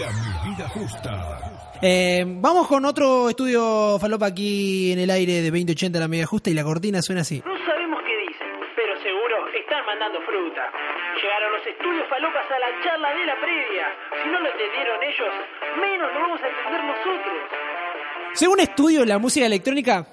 la 0.00 0.44
medida 0.44 0.68
justa. 0.68 1.54
Eh, 1.82 2.24
vamos 2.26 2.66
con 2.66 2.84
otro 2.84 3.28
estudio 3.28 3.98
falopa 4.00 4.26
aquí 4.26 4.92
en 4.92 5.00
el 5.00 5.10
aire 5.10 5.42
de 5.42 5.50
2080 5.50 5.98
la 5.98 6.08
media 6.08 6.24
justa 6.24 6.48
y 6.48 6.54
la 6.54 6.64
cortina 6.64 7.02
suena 7.02 7.20
así. 7.20 7.42
No 7.44 7.52
sabemos 7.66 8.00
qué 8.06 8.16
dicen, 8.24 8.48
pero 8.74 8.94
seguro 9.02 9.36
están 9.54 9.84
mandando 9.84 10.18
fruta. 10.22 10.62
Llegaron 11.20 11.52
los 11.52 11.66
estudios 11.66 12.08
falopas 12.08 12.46
a 12.48 12.58
la 12.58 12.70
charla 12.82 13.08
de 13.12 13.26
la 13.26 13.36
previa. 13.36 13.86
Si 14.22 14.28
no 14.30 14.40
lo 14.40 14.50
entendieron 14.50 15.02
ellos, 15.02 15.32
menos 15.80 16.08
lo 16.14 16.20
vamos 16.20 16.40
a 16.40 16.48
entender 16.48 16.84
nosotros. 16.84 17.36
Según 18.34 18.60
estudio, 18.60 19.04
la 19.04 19.18
música 19.18 19.46
electrónica 19.46 20.06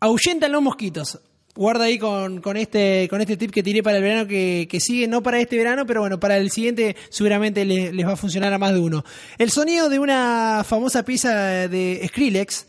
ahuyenta 0.00 0.48
los 0.48 0.62
mosquitos. 0.62 1.29
Guarda 1.60 1.84
ahí 1.84 1.98
con, 1.98 2.40
con 2.40 2.56
este 2.56 3.06
con 3.10 3.20
este 3.20 3.36
tip 3.36 3.50
que 3.50 3.62
tiré 3.62 3.82
para 3.82 3.98
el 3.98 4.02
verano 4.02 4.26
que, 4.26 4.66
que 4.66 4.80
sigue, 4.80 5.06
no 5.06 5.22
para 5.22 5.40
este 5.40 5.58
verano, 5.58 5.84
pero 5.84 6.00
bueno, 6.00 6.18
para 6.18 6.38
el 6.38 6.50
siguiente 6.50 6.96
seguramente 7.10 7.66
les, 7.66 7.92
les 7.92 8.06
va 8.06 8.12
a 8.12 8.16
funcionar 8.16 8.50
a 8.50 8.56
más 8.56 8.72
de 8.72 8.78
uno. 8.78 9.04
El 9.36 9.50
sonido 9.50 9.90
de 9.90 9.98
una 9.98 10.64
famosa 10.66 11.04
pieza 11.04 11.68
de 11.68 12.02
Skrillex 12.08 12.64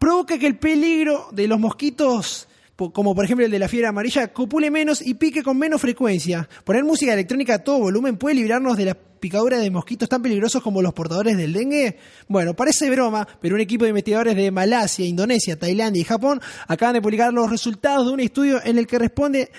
provoca 0.00 0.36
que 0.36 0.48
el 0.48 0.56
peligro 0.56 1.28
de 1.30 1.46
los 1.46 1.60
mosquitos, 1.60 2.48
como 2.92 3.12
por 3.14 3.24
ejemplo 3.24 3.44
el 3.44 3.50
de 3.50 3.58
la 3.58 3.68
fiebre 3.68 3.88
amarilla, 3.88 4.32
copule 4.32 4.70
menos 4.70 5.04
y 5.04 5.14
pique 5.14 5.42
con 5.42 5.58
menos 5.58 5.80
frecuencia. 5.80 6.48
Poner 6.62 6.84
música 6.84 7.12
electrónica 7.12 7.54
a 7.54 7.58
todo 7.58 7.80
volumen 7.80 8.16
puede 8.16 8.36
librarnos 8.36 8.76
de 8.76 8.84
la 8.84 8.94
picadura 8.94 9.58
de 9.58 9.68
mosquitos 9.68 10.08
tan 10.08 10.22
peligrosos 10.22 10.62
como 10.62 10.80
los 10.80 10.94
portadores 10.94 11.36
del 11.36 11.52
dengue. 11.52 11.96
Bueno, 12.28 12.54
parece 12.54 12.88
broma, 12.88 13.26
pero 13.40 13.56
un 13.56 13.60
equipo 13.60 13.82
de 13.82 13.90
investigadores 13.90 14.36
de 14.36 14.52
Malasia, 14.52 15.04
Indonesia, 15.04 15.58
Tailandia 15.58 16.00
y 16.00 16.04
Japón 16.04 16.40
acaban 16.68 16.94
de 16.94 17.02
publicar 17.02 17.32
los 17.32 17.50
resultados 17.50 18.06
de 18.06 18.12
un 18.12 18.20
estudio 18.20 18.60
en 18.62 18.78
el 18.78 18.86
que 18.86 18.98
responde 19.00 19.50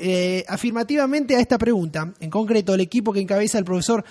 eh, 0.00 0.44
afirmativamente 0.48 1.36
a 1.36 1.40
esta 1.40 1.58
pregunta. 1.58 2.12
En 2.18 2.28
concreto, 2.28 2.74
el 2.74 2.80
equipo 2.80 3.12
que 3.12 3.20
encabeza 3.20 3.56
el 3.58 3.64
profesor 3.64 4.04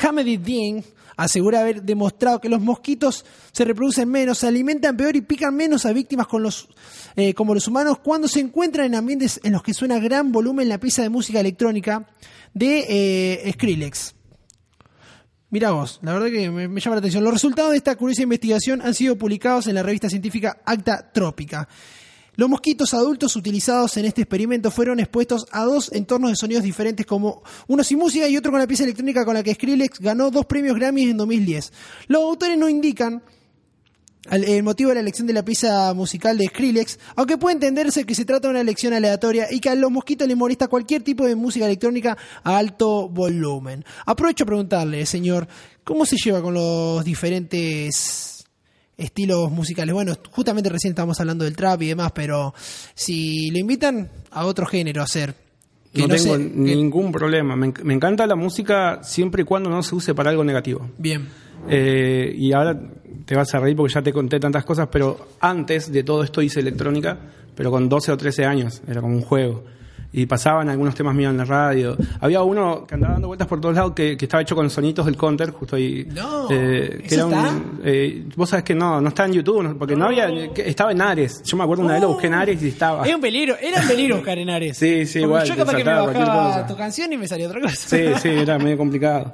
Hameduddin 0.00 0.84
asegura 1.16 1.60
haber 1.60 1.82
demostrado 1.82 2.40
que 2.40 2.48
los 2.48 2.60
mosquitos 2.60 3.24
se 3.52 3.64
reproducen 3.64 4.08
menos, 4.08 4.38
se 4.38 4.46
alimentan 4.46 4.96
peor 4.96 5.16
y 5.16 5.20
pican 5.20 5.54
menos 5.54 5.86
a 5.86 5.92
víctimas 5.92 6.26
con 6.26 6.42
los, 6.42 6.68
eh, 7.16 7.34
como 7.34 7.54
los 7.54 7.68
humanos 7.68 7.98
cuando 8.02 8.28
se 8.28 8.40
encuentran 8.40 8.86
en 8.86 8.94
ambientes 8.94 9.40
en 9.42 9.52
los 9.52 9.62
que 9.62 9.74
suena 9.74 9.98
gran 9.98 10.32
volumen 10.32 10.68
la 10.68 10.78
pieza 10.78 11.02
de 11.02 11.08
música 11.08 11.40
electrónica 11.40 12.08
de 12.54 12.86
eh, 12.88 13.52
Skrillex. 13.52 14.14
Mira 15.50 15.72
vos, 15.72 16.00
la 16.02 16.14
verdad 16.14 16.28
que 16.28 16.50
me, 16.50 16.66
me 16.66 16.80
llama 16.80 16.96
la 16.96 17.00
atención. 17.00 17.22
Los 17.24 17.34
resultados 17.34 17.72
de 17.72 17.76
esta 17.76 17.94
curiosa 17.96 18.22
investigación 18.22 18.80
han 18.80 18.94
sido 18.94 19.18
publicados 19.18 19.66
en 19.66 19.74
la 19.74 19.82
revista 19.82 20.08
científica 20.08 20.62
Acta 20.64 21.12
Trópica. 21.12 21.68
Los 22.34 22.48
mosquitos 22.48 22.94
adultos 22.94 23.36
utilizados 23.36 23.96
en 23.98 24.06
este 24.06 24.22
experimento 24.22 24.70
fueron 24.70 25.00
expuestos 25.00 25.46
a 25.50 25.64
dos 25.64 25.92
entornos 25.92 26.30
de 26.30 26.36
sonidos 26.36 26.62
diferentes, 26.62 27.04
como 27.04 27.42
uno 27.66 27.84
sin 27.84 27.98
música 27.98 28.26
y 28.26 28.36
otro 28.38 28.50
con 28.50 28.60
la 28.60 28.66
pieza 28.66 28.84
electrónica 28.84 29.24
con 29.24 29.34
la 29.34 29.42
que 29.42 29.52
Skrillex 29.54 30.00
ganó 30.00 30.30
dos 30.30 30.46
premios 30.46 30.76
Grammy 30.76 31.02
en 31.02 31.18
2010. 31.18 31.72
Los 32.08 32.22
autores 32.22 32.56
no 32.56 32.70
indican 32.70 33.22
el 34.30 34.62
motivo 34.62 34.90
de 34.90 34.94
la 34.94 35.00
elección 35.00 35.26
de 35.26 35.32
la 35.32 35.44
pieza 35.44 35.92
musical 35.94 36.38
de 36.38 36.46
Skrillex, 36.46 36.98
aunque 37.16 37.38
puede 37.38 37.54
entenderse 37.54 38.04
que 38.04 38.14
se 38.14 38.24
trata 38.24 38.48
de 38.48 38.52
una 38.52 38.60
elección 38.60 38.94
aleatoria 38.94 39.48
y 39.50 39.58
que 39.58 39.68
a 39.68 39.74
los 39.74 39.90
mosquitos 39.90 40.28
les 40.28 40.36
molesta 40.36 40.68
cualquier 40.68 41.02
tipo 41.02 41.26
de 41.26 41.34
música 41.34 41.66
electrónica 41.66 42.16
a 42.44 42.56
alto 42.56 43.08
volumen. 43.08 43.84
Aprovecho 44.06 44.44
a 44.44 44.46
preguntarle, 44.46 45.04
señor, 45.06 45.48
¿cómo 45.82 46.06
se 46.06 46.16
lleva 46.16 46.40
con 46.40 46.54
los 46.54 47.04
diferentes 47.04 48.31
estilos 49.02 49.50
musicales? 49.50 49.94
Bueno, 49.94 50.14
justamente 50.30 50.68
recién 50.68 50.92
estábamos 50.92 51.18
hablando 51.20 51.44
del 51.44 51.56
trap 51.56 51.82
y 51.82 51.88
demás, 51.88 52.12
pero 52.14 52.54
si 52.94 53.50
lo 53.50 53.58
invitan 53.58 54.10
a 54.30 54.46
otro 54.46 54.66
género 54.66 55.00
a 55.00 55.04
hacer, 55.04 55.34
no, 55.94 56.06
no 56.06 56.14
tengo 56.14 56.36
que- 56.36 56.42
ningún 56.74 57.12
problema. 57.12 57.54
Me, 57.56 57.72
me 57.84 57.94
encanta 57.94 58.26
la 58.26 58.34
música 58.36 59.00
siempre 59.02 59.42
y 59.42 59.44
cuando 59.44 59.68
no 59.70 59.82
se 59.82 59.94
use 59.94 60.14
para 60.14 60.30
algo 60.30 60.44
negativo. 60.44 60.88
bien. 60.98 61.28
Eh, 61.68 62.34
y 62.36 62.52
ahora 62.52 62.76
te 63.24 63.36
vas 63.36 63.54
a 63.54 63.60
reír 63.60 63.76
porque 63.76 63.94
ya 63.94 64.02
te 64.02 64.12
conté 64.12 64.40
tantas 64.40 64.64
cosas, 64.64 64.88
pero 64.90 65.28
antes 65.40 65.92
de 65.92 66.02
todo 66.02 66.24
esto 66.24 66.42
hice 66.42 66.58
electrónica, 66.58 67.16
pero 67.54 67.70
con 67.70 67.88
12 67.88 68.10
o 68.10 68.16
13 68.16 68.44
años, 68.44 68.82
era 68.88 69.00
como 69.00 69.14
un 69.14 69.22
juego. 69.22 69.62
Y 70.14 70.26
pasaban 70.26 70.68
algunos 70.68 70.94
temas 70.94 71.14
míos 71.14 71.30
en 71.30 71.38
la 71.38 71.44
radio. 71.46 71.96
Había 72.20 72.42
uno 72.42 72.84
que 72.86 72.94
andaba 72.94 73.14
dando 73.14 73.28
vueltas 73.28 73.48
por 73.48 73.60
todos 73.62 73.74
lados 73.74 73.92
que, 73.94 74.14
que 74.16 74.26
estaba 74.26 74.42
hecho 74.42 74.54
con 74.54 74.68
sonitos 74.68 75.06
del 75.06 75.16
counter, 75.16 75.50
justo 75.52 75.76
ahí. 75.76 76.06
No, 76.14 76.48
eh, 76.50 76.98
que 77.08 77.14
¿eso 77.14 77.14
era 77.14 77.26
un- 77.26 77.32
está? 77.78 77.88
eh, 77.88 78.24
vos 78.36 78.50
sabés 78.50 78.62
que 78.64 78.74
no, 78.74 79.00
no 79.00 79.08
está 79.08 79.24
en 79.24 79.32
YouTube, 79.32 79.62
no, 79.62 79.78
porque 79.78 79.96
no, 79.96 80.04
había, 80.06 80.52
que 80.52 80.68
estaba 80.68 80.92
en 80.92 81.00
Ares. 81.00 81.42
Yo 81.44 81.56
me 81.56 81.64
acuerdo 81.64 81.82
una 81.84 81.94
vez 81.94 82.02
lo 82.02 82.08
busqué 82.08 82.26
en 82.26 82.34
Ares 82.34 82.62
y 82.62 82.68
estaba. 82.68 83.06
Es 83.06 83.14
un 83.14 83.22
peligro, 83.22 83.56
era 83.58 83.80
un 83.80 83.88
peligro 83.88 84.16
buscar 84.16 84.36
en 84.38 84.50
Ares. 84.50 84.76
Sí, 84.76 85.06
sí, 85.06 85.20
Porque 85.20 85.26
igual, 85.26 85.46
Yo 85.48 85.56
capaz 85.56 85.76
que 85.76 85.84
me 85.84 85.90
bajaba 85.94 86.66
tu 86.66 86.76
canción 86.76 87.10
y 87.12 87.16
me 87.16 87.26
salía 87.26 87.46
otra 87.48 87.60
cosa. 87.62 87.74
Sí, 87.74 88.04
sí, 88.20 88.28
era 88.28 88.58
medio 88.58 88.76
complicado. 88.76 89.32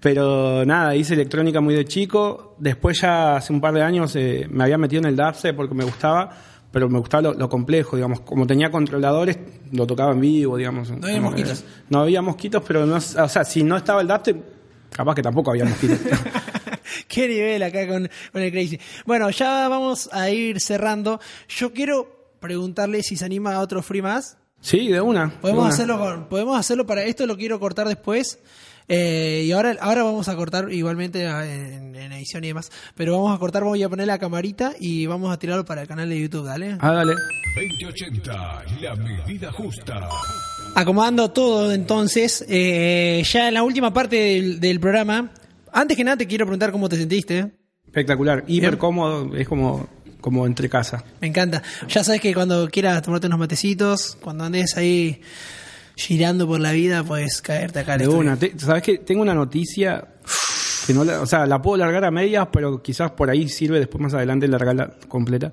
Pero 0.00 0.64
nada, 0.66 0.96
hice 0.96 1.14
electrónica 1.14 1.60
muy 1.60 1.74
de 1.74 1.84
chico. 1.84 2.56
Después 2.58 3.00
ya 3.00 3.36
hace 3.36 3.52
un 3.52 3.60
par 3.60 3.72
de 3.72 3.82
años 3.82 4.14
eh, 4.16 4.46
me 4.50 4.64
había 4.64 4.76
metido 4.76 5.00
en 5.00 5.06
el 5.06 5.16
dubstep 5.16 5.54
porque 5.54 5.74
me 5.74 5.84
gustaba, 5.84 6.28
pero 6.72 6.88
me 6.88 6.98
gustaba 6.98 7.22
lo, 7.22 7.34
lo 7.34 7.48
complejo, 7.48 7.96
digamos. 7.96 8.20
Como 8.20 8.46
tenía 8.46 8.70
controladores, 8.70 9.38
lo 9.70 9.86
tocaba 9.86 10.12
en 10.12 10.20
vivo, 10.20 10.56
digamos. 10.56 10.90
No 10.90 11.06
había 11.06 11.20
mosquitos. 11.20 11.60
eh, 11.60 11.64
no 11.90 12.00
había 12.00 12.22
mosquitos, 12.22 12.62
pero 12.66 12.84
no, 12.86 12.96
o 12.96 13.00
sea, 13.00 13.44
si 13.44 13.62
no 13.62 13.76
estaba 13.76 14.00
el 14.00 14.08
dubstep, 14.08 14.36
capaz 14.90 15.14
que 15.14 15.22
tampoco 15.22 15.50
había 15.52 15.64
mosquitos. 15.66 15.98
Qué 17.08 17.28
nivel 17.28 17.62
acá 17.62 17.86
con, 17.86 18.08
con 18.32 18.42
el 18.42 18.50
Crazy. 18.50 18.78
Bueno, 19.06 19.30
ya 19.30 19.68
vamos 19.68 20.08
a 20.12 20.30
ir 20.30 20.60
cerrando. 20.60 21.20
Yo 21.48 21.72
quiero 21.72 22.34
preguntarle 22.40 23.02
si 23.02 23.16
se 23.16 23.24
anima 23.24 23.54
a 23.54 23.60
otro 23.60 23.82
free 23.82 24.02
más. 24.02 24.36
sí, 24.60 24.88
de 24.88 25.00
una. 25.00 25.26
de 25.26 25.30
Podemos 25.40 25.64
una. 25.64 25.74
hacerlo 25.74 25.98
con- 25.98 26.28
podemos 26.28 26.58
hacerlo 26.58 26.86
para 26.86 27.04
esto 27.04 27.26
lo 27.26 27.36
quiero 27.36 27.60
cortar 27.60 27.86
después. 27.88 28.38
Eh, 28.88 29.44
y 29.46 29.52
ahora, 29.52 29.76
ahora 29.80 30.02
vamos 30.02 30.28
a 30.28 30.36
cortar 30.36 30.72
igualmente 30.72 31.24
eh, 31.24 31.74
en, 31.76 31.94
en 31.96 32.12
edición 32.12 32.44
y 32.44 32.48
demás. 32.48 32.70
Pero 32.94 33.12
vamos 33.12 33.34
a 33.34 33.38
cortar, 33.38 33.64
voy 33.64 33.82
a 33.82 33.88
poner 33.88 34.06
la 34.06 34.18
camarita 34.18 34.72
y 34.78 35.06
vamos 35.06 35.32
a 35.32 35.38
tirarlo 35.38 35.64
para 35.64 35.82
el 35.82 35.88
canal 35.88 36.08
de 36.08 36.20
YouTube, 36.20 36.44
dale. 36.46 36.76
Ah, 36.80 36.92
dale. 36.92 37.14
2080, 37.54 38.64
la 38.80 38.94
medida 38.96 39.52
justa. 39.52 40.08
Acomodando 40.74 41.30
todo 41.30 41.72
entonces, 41.72 42.44
eh, 42.48 43.22
ya 43.30 43.48
en 43.48 43.54
la 43.54 43.62
última 43.62 43.92
parte 43.92 44.16
del, 44.16 44.58
del 44.60 44.80
programa, 44.80 45.30
antes 45.70 45.96
que 45.96 46.04
nada 46.04 46.16
te 46.16 46.26
quiero 46.26 46.46
preguntar 46.46 46.72
cómo 46.72 46.88
te 46.88 46.96
sentiste. 46.96 47.52
Espectacular. 47.86 48.44
Hiper 48.46 48.70
Bien. 48.70 48.78
cómodo, 48.78 49.36
es 49.36 49.46
como, 49.46 49.86
como 50.22 50.46
entre 50.46 50.70
casa. 50.70 51.04
Me 51.20 51.28
encanta. 51.28 51.62
Ya 51.88 52.02
sabes 52.02 52.22
que 52.22 52.32
cuando 52.32 52.68
quieras 52.70 53.02
tomarte 53.02 53.26
unos 53.26 53.38
matecitos, 53.38 54.16
cuando 54.22 54.44
andes 54.44 54.74
ahí 54.78 55.20
girando 55.96 56.46
por 56.46 56.60
la 56.60 56.72
vida, 56.72 57.02
puedes 57.04 57.40
caerte 57.42 57.80
acá 57.80 57.96
De 57.98 58.04
estudio. 58.04 58.20
una. 58.20 58.36
Te- 58.36 58.58
¿Sabes 58.58 58.82
que 58.82 58.98
Tengo 58.98 59.22
una 59.22 59.34
noticia 59.34 60.04
que 60.86 60.94
no 60.94 61.04
la, 61.04 61.20
o 61.20 61.26
sea, 61.26 61.46
la 61.46 61.60
puedo 61.62 61.76
largar 61.76 62.04
a 62.04 62.10
medias, 62.10 62.48
pero 62.52 62.82
quizás 62.82 63.10
por 63.12 63.30
ahí 63.30 63.48
sirve 63.48 63.78
después 63.78 64.00
más 64.02 64.14
adelante 64.14 64.48
largarla 64.48 64.94
completa. 65.08 65.52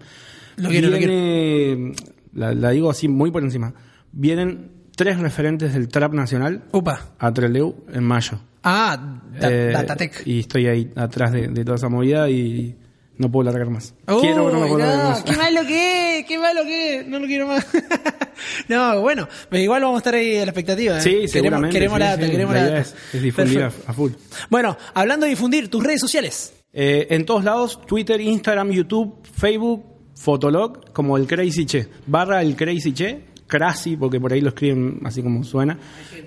Lo 0.58 0.70
quiero, 0.70 0.90
lo 0.90 0.98
Viene, 0.98 1.94
La, 2.34 2.54
la 2.54 2.70
digo 2.72 2.90
así 2.90 3.08
muy 3.08 3.32
por 3.32 3.44
encima. 3.44 3.74
Vienen 4.12 4.72
tres 4.96 5.18
referentes 5.20 5.74
del 5.74 5.88
trap 5.88 6.14
nacional 6.14 6.64
Upa. 6.74 7.12
a 7.20 7.34
Treleu 7.34 7.86
en 7.94 8.04
mayo. 8.04 8.40
Ah, 8.64 9.22
da- 9.40 9.50
Eh, 9.52 9.72
Datatec. 9.72 10.24
Y 10.26 10.40
estoy 10.42 10.68
ahí 10.68 10.92
atrás 10.96 11.32
de, 11.32 11.48
de 11.48 11.64
toda 11.64 11.78
esa 11.78 11.88
movida 11.90 12.30
y 12.30 12.76
no 13.18 13.32
puedo 13.32 13.50
largar 13.50 13.70
más. 13.70 13.94
Quiero, 14.06 14.46
pero 14.48 14.60
no 14.60 14.68
puedo 14.68 14.78
largar 14.80 15.06
más. 15.12 15.24
qué 15.24 15.36
malo 15.38 15.62
que 15.66 16.20
es, 16.20 16.26
qué 16.26 16.38
malo 16.40 16.64
que 16.64 16.96
es, 17.00 17.08
no 17.08 17.20
lo 17.20 17.26
quiero 17.28 17.48
más. 17.48 17.66
no, 18.68 19.02
bueno, 19.02 19.28
pero 19.50 19.64
igual 19.64 19.82
vamos 19.82 19.98
a 19.98 20.00
estar 20.00 20.16
ahí 20.16 20.38
a 20.38 20.46
la 20.46 20.52
expectativa. 20.52 20.98
¿eh? 20.98 21.02
Sí, 21.02 21.10
queremos, 21.10 21.32
seguramente. 21.32 21.74
queremos 21.74 21.96
sí, 21.96 22.00
la 22.00 22.10
data, 22.10 22.26
sí. 22.26 22.32
queremos 22.32 22.54
La 22.56 22.62
la 22.62 22.68
idea 22.68 22.78
data. 22.80 22.90
es, 22.90 23.16
es 23.16 23.22
difundir 23.22 23.64
a, 23.64 23.72
full. 23.94 24.12
Bueno, 24.50 24.78
hablando 24.94 25.26
de 25.26 25.30
difundir, 25.32 25.70
tus 25.70 25.84
redes 25.84 26.02
sociales. 26.02 26.54
Eh, 26.72 27.08
en 27.10 27.26
todos 27.26 27.44
lados, 27.44 27.82
Twitter, 27.86 28.22
Instagram, 28.22 28.72
YouTube, 28.72 29.16
Facebook, 29.24 29.84
Fotolog, 30.16 30.92
como 30.92 31.18
el 31.18 31.26
Crazy 31.28 31.66
Che. 31.66 31.88
Barra 32.06 32.42
el 32.42 32.56
Crazy 32.56 32.94
Che, 32.94 33.22
Crazy, 33.48 33.98
porque 33.98 34.20
por 34.20 34.32
ahí 34.34 34.42
lo 34.42 34.50
escriben 34.50 35.00
así 35.04 35.24
como 35.24 35.44
suena. 35.44 35.78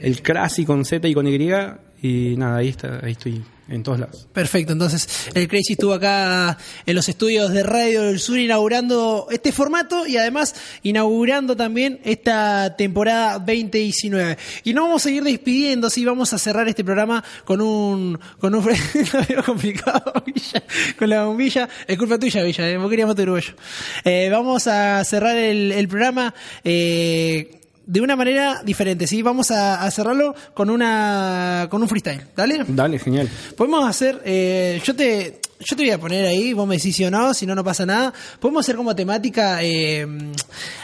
El 0.00 0.20
Crazy 0.22 0.64
con 0.64 0.84
Z 0.84 1.06
y 1.06 1.14
con 1.14 1.26
Y. 1.28 1.50
Y 2.02 2.34
nada, 2.36 2.56
ahí, 2.56 2.68
está, 2.68 2.98
ahí 3.00 3.12
estoy 3.12 3.42
en 3.68 3.82
todos 3.82 4.00
lados. 4.00 4.28
Perfecto, 4.32 4.72
entonces 4.72 5.30
el 5.34 5.46
Crazy 5.46 5.74
estuvo 5.74 5.94
acá 5.94 6.58
en 6.84 6.94
los 6.96 7.08
estudios 7.08 7.52
de 7.52 7.62
Radio 7.62 8.02
del 8.02 8.18
Sur 8.18 8.38
inaugurando 8.38 9.28
este 9.30 9.52
formato 9.52 10.06
y 10.06 10.16
además 10.16 10.54
inaugurando 10.82 11.56
también 11.56 12.00
esta 12.04 12.76
temporada 12.76 13.38
2019. 13.38 14.36
Y 14.64 14.74
no 14.74 14.82
vamos 14.82 15.02
a 15.02 15.04
seguir 15.04 15.22
despidiendo, 15.22 15.88
sí, 15.90 16.04
vamos 16.04 16.32
a 16.32 16.38
cerrar 16.38 16.68
este 16.68 16.84
programa 16.84 17.22
con 17.44 17.60
un 17.60 18.18
con 18.38 18.54
un 18.54 18.64
lo 19.36 19.44
complicado, 19.44 20.12
Villa, 20.26 20.62
con 20.98 21.08
la 21.08 21.24
bombilla. 21.26 21.68
Es 21.86 21.96
culpa 21.96 22.18
tuya, 22.18 22.42
Villa, 22.42 22.68
eh, 22.68 22.76
vos 22.78 22.90
querías 22.90 23.08
matar 23.08 23.24
uruguayo. 23.24 23.54
Eh, 24.04 24.28
vamos 24.30 24.66
a 24.66 25.04
cerrar 25.04 25.36
el, 25.36 25.70
el 25.70 25.86
programa. 25.86 26.34
Eh, 26.64 27.61
de 27.86 28.00
una 28.00 28.16
manera 28.16 28.62
diferente, 28.64 29.06
¿sí? 29.06 29.22
Vamos 29.22 29.50
a, 29.50 29.82
a 29.82 29.90
cerrarlo 29.90 30.34
con 30.54 30.70
una 30.70 31.66
con 31.70 31.82
un 31.82 31.88
freestyle, 31.88 32.22
¿dale? 32.36 32.64
Dale, 32.68 32.98
genial. 32.98 33.28
Podemos 33.56 33.88
hacer, 33.88 34.20
eh, 34.24 34.80
yo 34.84 34.94
te 34.94 35.40
yo 35.64 35.76
te 35.76 35.82
voy 35.84 35.92
a 35.92 35.98
poner 35.98 36.26
ahí, 36.26 36.52
vos 36.54 36.66
me 36.66 36.76
decís 36.76 36.96
sí 36.96 37.04
o 37.04 37.10
no, 37.10 37.32
si 37.34 37.46
no, 37.46 37.54
no 37.54 37.62
pasa 37.62 37.86
nada. 37.86 38.12
Podemos 38.40 38.64
hacer 38.64 38.74
como 38.76 38.96
temática 38.96 39.62
eh, 39.62 40.04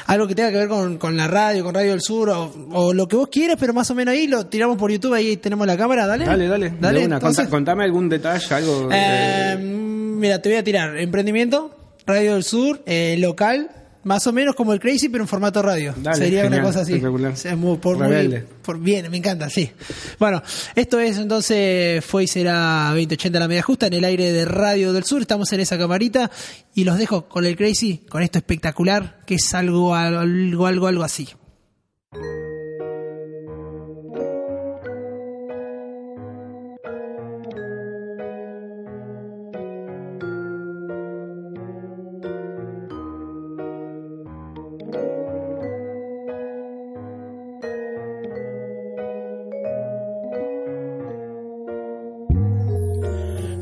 algo 0.07 0.27
que 0.29 0.35
tenga 0.37 0.51
que 0.51 0.57
ver 0.57 0.69
con, 0.69 0.99
con 0.99 1.17
la 1.17 1.27
radio, 1.27 1.65
con 1.65 1.75
Radio 1.75 1.91
del 1.91 2.01
Sur, 2.01 2.29
o, 2.31 2.53
o 2.73 2.93
lo 2.95 3.09
que 3.09 3.17
vos 3.17 3.29
quieras, 3.29 3.57
pero 3.59 3.73
más 3.75 3.91
o 3.91 3.95
menos 3.97 4.13
ahí 4.13 4.29
lo 4.29 4.47
tiramos 4.47 4.77
por 4.77 4.91
YouTube, 4.93 5.15
ahí 5.15 5.37
tenemos 5.37 5.67
la 5.67 5.77
cámara, 5.77 6.07
dale. 6.07 6.27
Dale, 6.27 6.47
dale. 6.47 6.73
Dale, 6.81 7.01
de 7.01 7.07
una. 7.07 7.17
entonces, 7.17 7.47
Contá- 7.47 7.51
contame 7.51 7.85
algún 7.85 8.09
detalle, 8.09 8.55
algo. 8.55 8.89
eh, 8.93 9.55
eh, 9.55 9.57
mira, 9.59 10.41
te 10.41 10.49
voy 10.49 10.59
a 10.59 10.63
tirar 10.65 10.97
emprendimiento, 10.97 11.75
Radio 12.07 12.35
del 12.35 12.45
Sur, 12.45 12.81
eh, 12.87 13.17
local. 13.19 13.71
Más 14.05 14.27
o 14.27 14.33
menos 14.33 14.55
como 14.55 14.73
el 14.73 14.81
Crazy, 14.81 15.09
pero 15.09 15.25
en 15.25 15.29
formato 15.29 15.61
radio. 15.61 15.93
Dale, 15.97 16.17
Sería 16.19 16.47
una 16.47 16.63
cosa 16.63 16.81
así. 16.81 16.93
espectacular. 16.93 17.33
O 17.33 17.37
sea, 17.37 17.57
muy- 17.57 17.77
por, 17.79 17.99
muy- 17.99 18.43
por 18.63 18.79
bien, 18.81 19.11
me 19.11 19.17
encanta, 19.19 19.51
sí. 19.51 19.71
Bueno, 20.19 20.43
esto 20.75 20.99
es 21.01 21.19
entonces, 21.19 22.05
fue 22.05 22.25
y 22.25 22.27
será 22.29 22.87
2080 22.91 23.39
la 23.39 23.49
media 23.49 23.63
justa 23.63 23.89
en 23.89 23.95
el 23.95 24.05
aire 24.05 24.33
de 24.33 24.45
Radio 24.45 24.93
del 24.93 25.05
Sur. 25.05 25.21
Estamos 25.21 25.53
en 25.53 25.61
esa 25.61 25.77
camarita 25.77 26.31
y 26.75 26.85
los 26.85 26.97
dejo 26.97 27.29
con 27.29 27.45
el 27.45 27.57
Crazy, 27.57 27.99
con 28.09 28.23
esto 28.23 28.39
espectacular, 28.39 29.21
que 29.27 29.35
es 29.35 29.53
algo, 29.55 29.95
algo, 29.95 30.67
algo, 30.67 30.87
algo 30.87 31.03
así. 31.05 31.29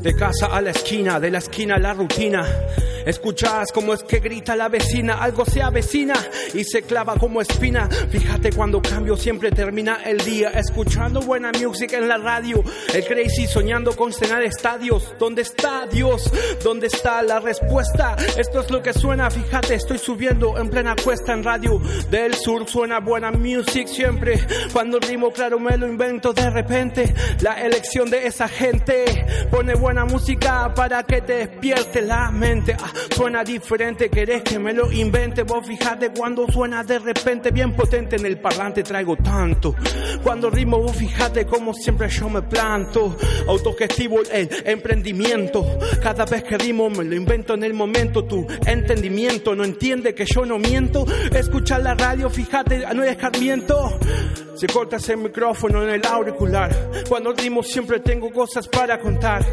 De 0.07 0.15
casa 0.15 0.45
a 0.45 0.61
la 0.61 0.69
esquina, 0.69 1.19
de 1.19 1.29
la 1.29 1.39
esquina 1.39 1.75
a 1.75 1.79
la 1.79 1.93
rutina. 1.93 2.45
Escuchas 3.07 3.71
cómo 3.73 3.93
es 3.93 4.03
que 4.03 4.19
grita 4.19 4.53
la 4.53 4.67
vecina, 4.67 5.15
algo 5.15 5.45
se 5.45 5.61
avecina 5.61 6.13
y 6.53 6.65
se 6.65 6.81
clava 6.81 7.15
como 7.15 7.39
espina. 7.39 7.87
Fíjate 8.09 8.51
cuando 8.51 8.81
cambio 8.81 9.15
siempre 9.15 9.49
termina 9.49 10.01
el 10.03 10.17
día 10.17 10.49
escuchando 10.49 11.21
buena 11.21 11.53
música 11.53 11.97
en 11.97 12.09
la 12.09 12.17
radio. 12.17 12.61
El 12.93 13.05
crazy 13.05 13.47
soñando 13.47 13.95
con 13.95 14.11
cenar 14.11 14.43
estadios. 14.43 15.13
¿Dónde 15.17 15.43
está 15.43 15.87
Dios? 15.87 16.29
¿Dónde 16.61 16.87
está 16.87 17.21
la 17.21 17.39
respuesta? 17.39 18.17
Esto 18.37 18.59
es 18.59 18.69
lo 18.69 18.83
que 18.83 18.91
suena, 18.91 19.31
fíjate, 19.31 19.75
estoy 19.75 19.99
subiendo 19.99 20.57
en 20.57 20.69
plena 20.69 20.93
cuesta 21.01 21.31
en 21.31 21.45
radio 21.45 21.81
del 22.11 22.33
sur. 22.33 22.67
Suena 22.67 22.99
buena 22.99 23.31
music 23.31 23.87
siempre. 23.87 24.45
Cuando 24.73 24.97
el 24.97 25.03
ritmo 25.03 25.31
claro 25.31 25.61
me 25.61 25.77
lo 25.77 25.87
invento 25.87 26.33
de 26.33 26.49
repente. 26.49 27.13
La 27.39 27.53
elección 27.53 28.09
de 28.09 28.27
esa 28.27 28.49
gente 28.49 29.25
pone 29.49 29.75
buena 29.75 29.96
música 30.05 30.73
para 30.73 31.03
que 31.03 31.21
te 31.21 31.33
despierte 31.33 32.01
la 32.01 32.31
mente. 32.31 32.75
Ah, 32.79 32.91
suena 33.15 33.43
diferente, 33.43 34.09
querés 34.09 34.43
que 34.43 34.59
me 34.59 34.73
lo 34.73 34.91
invente. 34.91 35.43
Vos 35.43 35.65
fijate 35.65 36.11
cuando 36.11 36.47
suena 36.47 36.83
de 36.83 36.99
repente, 36.99 37.51
bien 37.51 37.75
potente 37.75 38.15
en 38.15 38.25
el 38.25 38.39
parlante 38.39 38.83
traigo 38.83 39.15
tanto. 39.17 39.75
Cuando 40.23 40.49
rimo, 40.49 40.79
vos 40.79 40.95
fijate 40.95 41.45
como 41.45 41.73
siempre 41.73 42.09
yo 42.09 42.29
me 42.29 42.41
planto. 42.41 43.15
Autogestivo 43.47 44.19
el 44.31 44.49
emprendimiento. 44.65 45.65
Cada 46.01 46.25
vez 46.25 46.43
que 46.43 46.57
rimo 46.57 46.89
me 46.89 47.03
lo 47.03 47.15
invento 47.15 47.53
en 47.53 47.63
el 47.63 47.73
momento. 47.73 48.25
Tu 48.25 48.45
entendimiento 48.65 49.55
no 49.55 49.63
entiende 49.63 50.13
que 50.13 50.25
yo 50.25 50.45
no 50.45 50.57
miento. 50.57 51.05
Escucha 51.31 51.79
la 51.79 51.93
radio, 51.93 52.29
fíjate, 52.29 52.85
no 52.93 53.03
hay 53.03 53.09
escarmiento. 53.09 53.99
Se 54.57 54.65
corta 54.65 54.95
ese 54.95 55.15
micrófono 55.15 55.83
en 55.83 55.89
el 55.89 56.05
auricular. 56.07 56.75
Cuando 57.07 57.31
rimo 57.31 57.61
siempre 57.61 57.99
tengo 57.99 58.31
cosas 58.31 58.67
para 58.67 58.99
contar. 58.99 59.45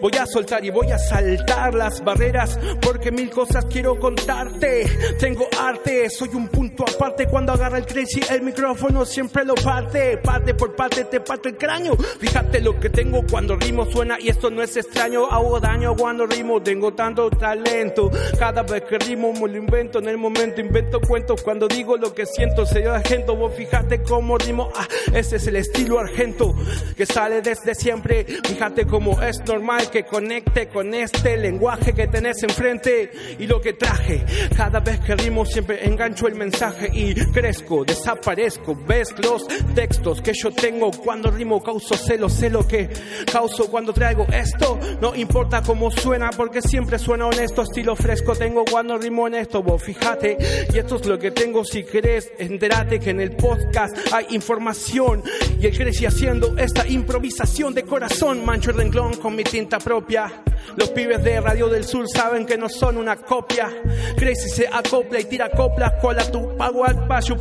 Voy 0.00 0.12
a 0.16 0.24
soltar 0.24 0.64
y 0.64 0.70
voy 0.70 0.88
a 0.92 0.98
saltar 0.98 1.74
las 1.74 2.02
barreras 2.04 2.56
porque 2.80 3.10
mil 3.10 3.28
cosas 3.28 3.64
quiero 3.64 3.98
contarte. 3.98 4.84
Tengo 5.18 5.48
arte, 5.60 6.08
soy 6.10 6.28
un 6.34 6.46
punto 6.46 6.84
aparte. 6.84 7.26
Cuando 7.26 7.50
agarra 7.50 7.78
el 7.78 7.86
crazy 7.86 8.20
el 8.30 8.42
micrófono 8.42 9.04
siempre 9.04 9.44
lo 9.44 9.56
parte. 9.56 10.18
Parte 10.18 10.54
por 10.54 10.76
parte 10.76 11.06
te 11.06 11.18
parte 11.18 11.48
el 11.48 11.56
cráneo. 11.56 11.96
Fíjate 11.96 12.60
lo 12.60 12.78
que 12.78 12.88
tengo 12.88 13.22
cuando 13.28 13.56
rimo 13.56 13.84
suena 13.86 14.16
y 14.20 14.28
esto 14.28 14.48
no 14.48 14.62
es 14.62 14.76
extraño. 14.76 15.26
Hago 15.26 15.58
daño 15.58 15.96
cuando 15.96 16.24
rimo, 16.24 16.62
tengo 16.62 16.94
tanto 16.94 17.28
talento. 17.30 18.12
Cada 18.38 18.62
vez 18.62 18.82
que 18.82 18.96
rimo 18.98 19.32
me 19.32 19.48
lo 19.48 19.56
invento 19.56 19.98
en 19.98 20.06
el 20.06 20.18
momento. 20.18 20.60
Invento 20.60 21.00
cuentos 21.00 21.42
cuando 21.42 21.66
digo 21.66 21.96
lo 21.96 22.14
que 22.14 22.26
siento. 22.26 22.64
Señor 22.64 22.94
agento, 22.94 23.34
vos 23.34 23.52
fíjate 23.56 24.04
cómo 24.04 24.38
rimo. 24.38 24.51
Ah, 24.60 24.86
ese 25.14 25.36
es 25.36 25.46
el 25.46 25.56
estilo 25.56 25.98
argento 25.98 26.54
que 26.96 27.06
sale 27.06 27.40
desde 27.40 27.74
siempre. 27.74 28.24
Fíjate 28.24 28.86
cómo 28.86 29.20
es 29.22 29.40
normal 29.46 29.90
que 29.90 30.04
conecte 30.04 30.68
con 30.68 30.92
este 30.94 31.36
lenguaje 31.36 31.92
que 31.94 32.06
tenés 32.06 32.42
enfrente 32.42 33.10
y 33.38 33.46
lo 33.46 33.60
que 33.60 33.72
traje. 33.72 34.24
Cada 34.56 34.80
vez 34.80 35.00
que 35.00 35.16
rimo 35.16 35.44
siempre 35.46 35.86
engancho 35.86 36.26
el 36.28 36.34
mensaje 36.34 36.90
y 36.92 37.14
crezco, 37.14 37.84
desaparezco. 37.84 38.76
Ves 38.86 39.14
los 39.18 39.46
textos 39.74 40.20
que 40.20 40.32
yo 40.34 40.50
tengo 40.50 40.90
cuando 40.90 41.30
rimo 41.30 41.62
causo 41.62 41.96
celo, 41.96 42.28
sé 42.28 42.50
lo 42.50 42.66
que 42.66 42.88
causo 43.30 43.70
cuando 43.70 43.92
traigo 43.92 44.26
esto. 44.32 44.78
No 45.00 45.14
importa 45.14 45.62
cómo 45.62 45.90
suena 45.90 46.30
porque 46.30 46.60
siempre 46.60 46.98
suena 46.98 47.26
honesto, 47.26 47.62
estilo 47.62 47.96
fresco 47.96 48.34
tengo 48.36 48.64
cuando 48.64 48.98
rimo 48.98 49.24
honesto. 49.24 49.62
Vos 49.62 49.82
fíjate 49.82 50.36
y 50.72 50.78
esto 50.78 50.96
es 50.96 51.06
lo 51.06 51.18
que 51.18 51.30
tengo 51.30 51.64
si 51.64 51.84
querés 51.84 52.30
enterate 52.38 53.00
que 53.00 53.10
en 53.10 53.20
el 53.20 53.32
podcast 53.36 53.96
hay 54.12 54.26
información 54.42 55.22
y 55.60 55.66
el 55.66 55.76
crecí 55.76 56.04
haciendo 56.04 56.58
esta 56.58 56.86
improvisación 56.88 57.72
de 57.72 57.84
corazón. 57.84 58.44
Mancho 58.44 58.70
el 58.72 58.76
renglón 58.76 59.14
con 59.14 59.36
mi 59.36 59.44
tinta 59.44 59.78
propia. 59.78 60.42
Los 60.76 60.90
pibes 60.90 61.22
de 61.22 61.40
Radio 61.40 61.68
del 61.68 61.84
Sur 61.84 62.06
saben 62.08 62.46
que 62.46 62.56
no 62.56 62.68
son 62.68 62.96
una 62.96 63.16
copia. 63.16 63.68
Crazy 64.16 64.48
se 64.48 64.66
acopla 64.66 65.20
y 65.20 65.24
tira 65.24 65.50
coplas, 65.50 65.94
cola 66.00 66.24
tu 66.30 66.56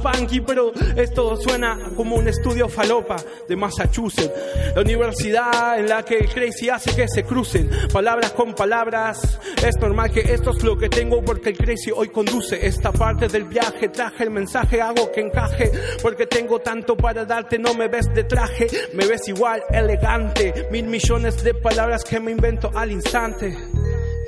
Panky, 0.02 0.42
pero 0.42 0.72
esto 0.96 1.38
suena 1.38 1.78
como 1.96 2.16
un 2.16 2.28
estudio 2.28 2.68
falopa 2.68 3.18
de 3.48 3.56
Massachusetts. 3.56 4.32
La 4.76 4.82
universidad 4.82 5.80
en 5.80 5.88
la 5.88 6.04
que 6.04 6.18
el 6.18 6.30
Crazy 6.30 6.70
hace 6.70 6.94
que 6.96 7.08
se 7.08 7.24
crucen 7.24 7.70
palabras 7.94 8.32
con 8.32 8.54
palabras. 8.54 9.40
Es 9.66 9.78
normal 9.80 10.12
que 10.12 10.22
esto 10.22 10.52
es 10.52 10.64
lo 10.64 10.78
que 10.78 10.90
tengo 10.90 11.24
porque 11.24 11.50
el 11.50 11.58
Crazy 11.58 11.92
hoy 11.96 12.10
conduce 12.10 12.66
esta 12.66 12.92
parte 12.92 13.28
del 13.28 13.46
viaje. 13.46 13.90
Traje 13.90 14.24
el 14.24 14.32
mensaje, 14.32 14.82
hago 14.82 15.12
que 15.12 15.22
encaje 15.22 15.72
porque 16.02 16.26
tengo 16.26 16.60
tanto 16.60 16.98
para 16.98 17.26
darte. 17.26 17.58
No 17.58 17.74
me 17.74 17.88
ves 17.88 18.14
de 18.14 18.24
traje, 18.24 18.68
me 18.94 19.06
ves 19.06 19.28
igual, 19.28 19.62
elegante. 19.72 20.68
Mil 20.72 20.88
millones 20.88 21.44
de 21.44 21.54
palabras 21.54 22.04
que 22.04 22.20
me 22.20 22.32
invento 22.32 22.72
al 22.76 22.92
instante. 22.92 23.11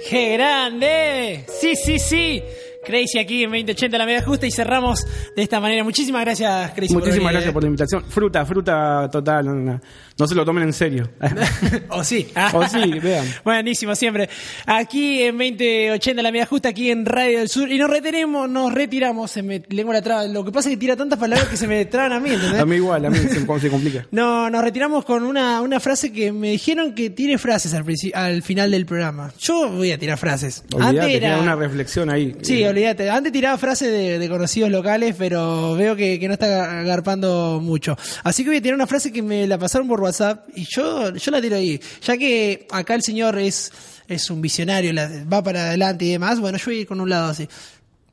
¡Qué 0.10 0.34
grande! 0.34 1.46
Sí, 1.48 1.76
sí, 1.76 1.98
sí. 2.00 2.44
Crazy 2.86 3.18
aquí 3.18 3.44
en 3.44 3.50
2080 3.52 3.98
la 3.98 4.06
media 4.06 4.22
justa 4.24 4.46
y 4.46 4.52
cerramos 4.52 5.08
de 5.36 5.42
esta 5.42 5.62
manera. 5.62 5.86
Muchísimas 5.86 6.22
gracias, 6.26 6.72
Crazy. 6.74 6.94
Muchísimas 6.94 7.24
por 7.24 7.32
gracias 7.32 7.54
por 7.54 7.64
la 7.64 7.68
invitación. 7.68 8.04
Fruta, 8.10 8.46
fruta 8.46 9.10
total. 9.10 9.46
No, 9.46 9.54
no- 9.54 9.82
no 10.18 10.28
se 10.28 10.36
lo 10.36 10.45
tomen 10.45 10.64
en 10.64 10.74
serio. 10.74 11.09
o 11.89 12.03
sí. 12.03 12.28
O 12.53 12.68
sí, 12.68 12.99
vean. 12.99 13.26
Buenísimo, 13.43 13.95
siempre. 13.95 14.30
Aquí 14.66 15.24
en 15.24 15.38
2080 15.38 16.22
la 16.22 16.32
media 16.32 16.45
justa, 16.45 16.70
aquí 16.70 16.91
en 16.91 17.05
Radio 17.05 17.39
del 17.39 17.49
Sur. 17.49 17.72
Y 17.72 17.78
nos 17.78 17.89
retenemos, 17.89 18.49
nos 18.49 18.74
retiramos. 18.74 19.32
Se 19.32 19.41
me 19.41 19.64
lengua 19.70 19.93
la 19.95 20.01
traba. 20.01 20.26
Lo 20.28 20.45
que 20.45 20.51
pasa 20.51 20.70
es 20.70 20.76
que 20.76 20.80
tira 20.80 20.95
tantas 20.95 21.18
palabras 21.20 21.47
que 21.47 21.57
se 21.57 21.68
me 21.68 21.86
traban 21.86 22.14
a 22.14 22.20
mí, 22.20 22.30
¿entendés? 22.32 22.59
A 22.61 22.66
mí 22.66 22.76
igual, 22.76 23.05
a 23.05 23.09
mí 23.09 23.18
se, 23.18 23.59
se 23.59 23.70
complica. 23.70 24.05
No, 24.11 24.49
nos 24.49 24.64
retiramos 24.64 25.05
con 25.05 25.24
una, 25.24 25.61
una 25.61 25.80
frase 25.80 26.11
que 26.11 26.32
me 26.32 26.51
dijeron 26.51 26.93
que 26.93 27.09
tire 27.09 27.38
frases 27.38 27.74
al, 27.74 27.84
al 28.14 28.43
final 28.43 28.70
del 28.72 28.86
programa. 28.86 29.34
Yo 29.39 29.70
voy 29.70 29.91
a 29.91 29.97
tirar 29.97 30.18
frases. 30.18 30.64
Olvídate, 30.74 30.99
Antes 30.99 31.16
era- 31.16 31.39
una 31.39 31.55
reflexión 31.55 32.09
ahí. 32.09 32.36
Sí, 32.41 32.61
Eh, 32.64 32.70
olvídate. 32.70 33.09
Antes 33.09 33.32
tiraba 33.32 33.57
frases 33.57 33.91
de, 33.91 34.20
de 34.20 34.30
conocidos 34.30 34.70
locales, 34.70 35.16
pero 35.18 35.76
veo 35.76 35.95
que, 35.95 36.20
que 36.20 36.28
no 36.28 36.34
está 36.34 36.80
agarpando 36.82 37.59
mucho. 37.61 37.97
Así 38.24 38.43
que 38.43 38.49
voy 38.51 38.57
a 38.57 38.61
tirar 38.61 38.76
una 38.76 38.88
frase 38.88 39.11
que 39.11 39.22
me 39.24 39.47
la 39.47 39.57
pasaron 39.57 39.88
por 39.88 39.99
WhatsApp 40.04 40.47
y 40.56 40.66
yo, 40.70 41.14
yo 41.16 41.32
la 41.32 41.41
tiro 41.41 41.56
ahí. 41.56 41.80
Ya 42.01 42.18
que 42.18 42.68
acá 42.72 42.95
el 42.95 43.01
señor 43.01 43.38
es, 43.38 43.72
es 44.08 44.30
un 44.30 44.41
visionario, 44.41 44.93
va 45.32 45.43
para 45.43 45.68
adelante 45.68 46.06
y 46.06 46.12
demás, 46.12 46.39
bueno, 46.39 46.58
yo 46.58 46.66
voy 46.66 46.78
a 46.78 46.82
ir 46.82 46.88
con 46.88 47.01
un 47.01 47.10
lado 47.10 47.30
así. 47.30 47.47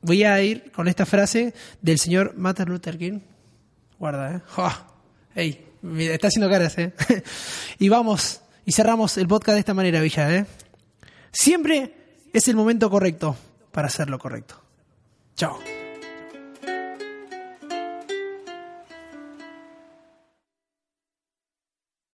Voy 0.01 0.23
a 0.23 0.41
ir 0.41 0.71
con 0.71 0.87
esta 0.87 1.05
frase 1.05 1.53
del 1.81 1.99
señor 1.99 2.33
Martin 2.35 2.65
Luther 2.65 2.97
King. 2.97 3.19
Guarda, 3.99 4.35
¿eh? 4.35 4.41
¡Ja! 4.47 4.87
¡Ey! 5.35 5.65
Está 5.97 6.27
haciendo 6.27 6.49
caras, 6.49 6.77
¿eh? 6.77 6.93
y 7.79 7.89
vamos, 7.89 8.41
y 8.65 8.71
cerramos 8.71 9.17
el 9.17 9.27
podcast 9.27 9.55
de 9.55 9.59
esta 9.59 9.73
manera, 9.73 10.01
Villa, 10.01 10.35
¿eh? 10.35 10.45
Siempre 11.31 11.93
es 12.33 12.47
el 12.47 12.55
momento 12.55 12.89
correcto 12.89 13.35
para 13.71 13.87
hacer 13.87 14.09
lo 14.09 14.19
correcto. 14.19 14.61
Chao. 15.35 15.80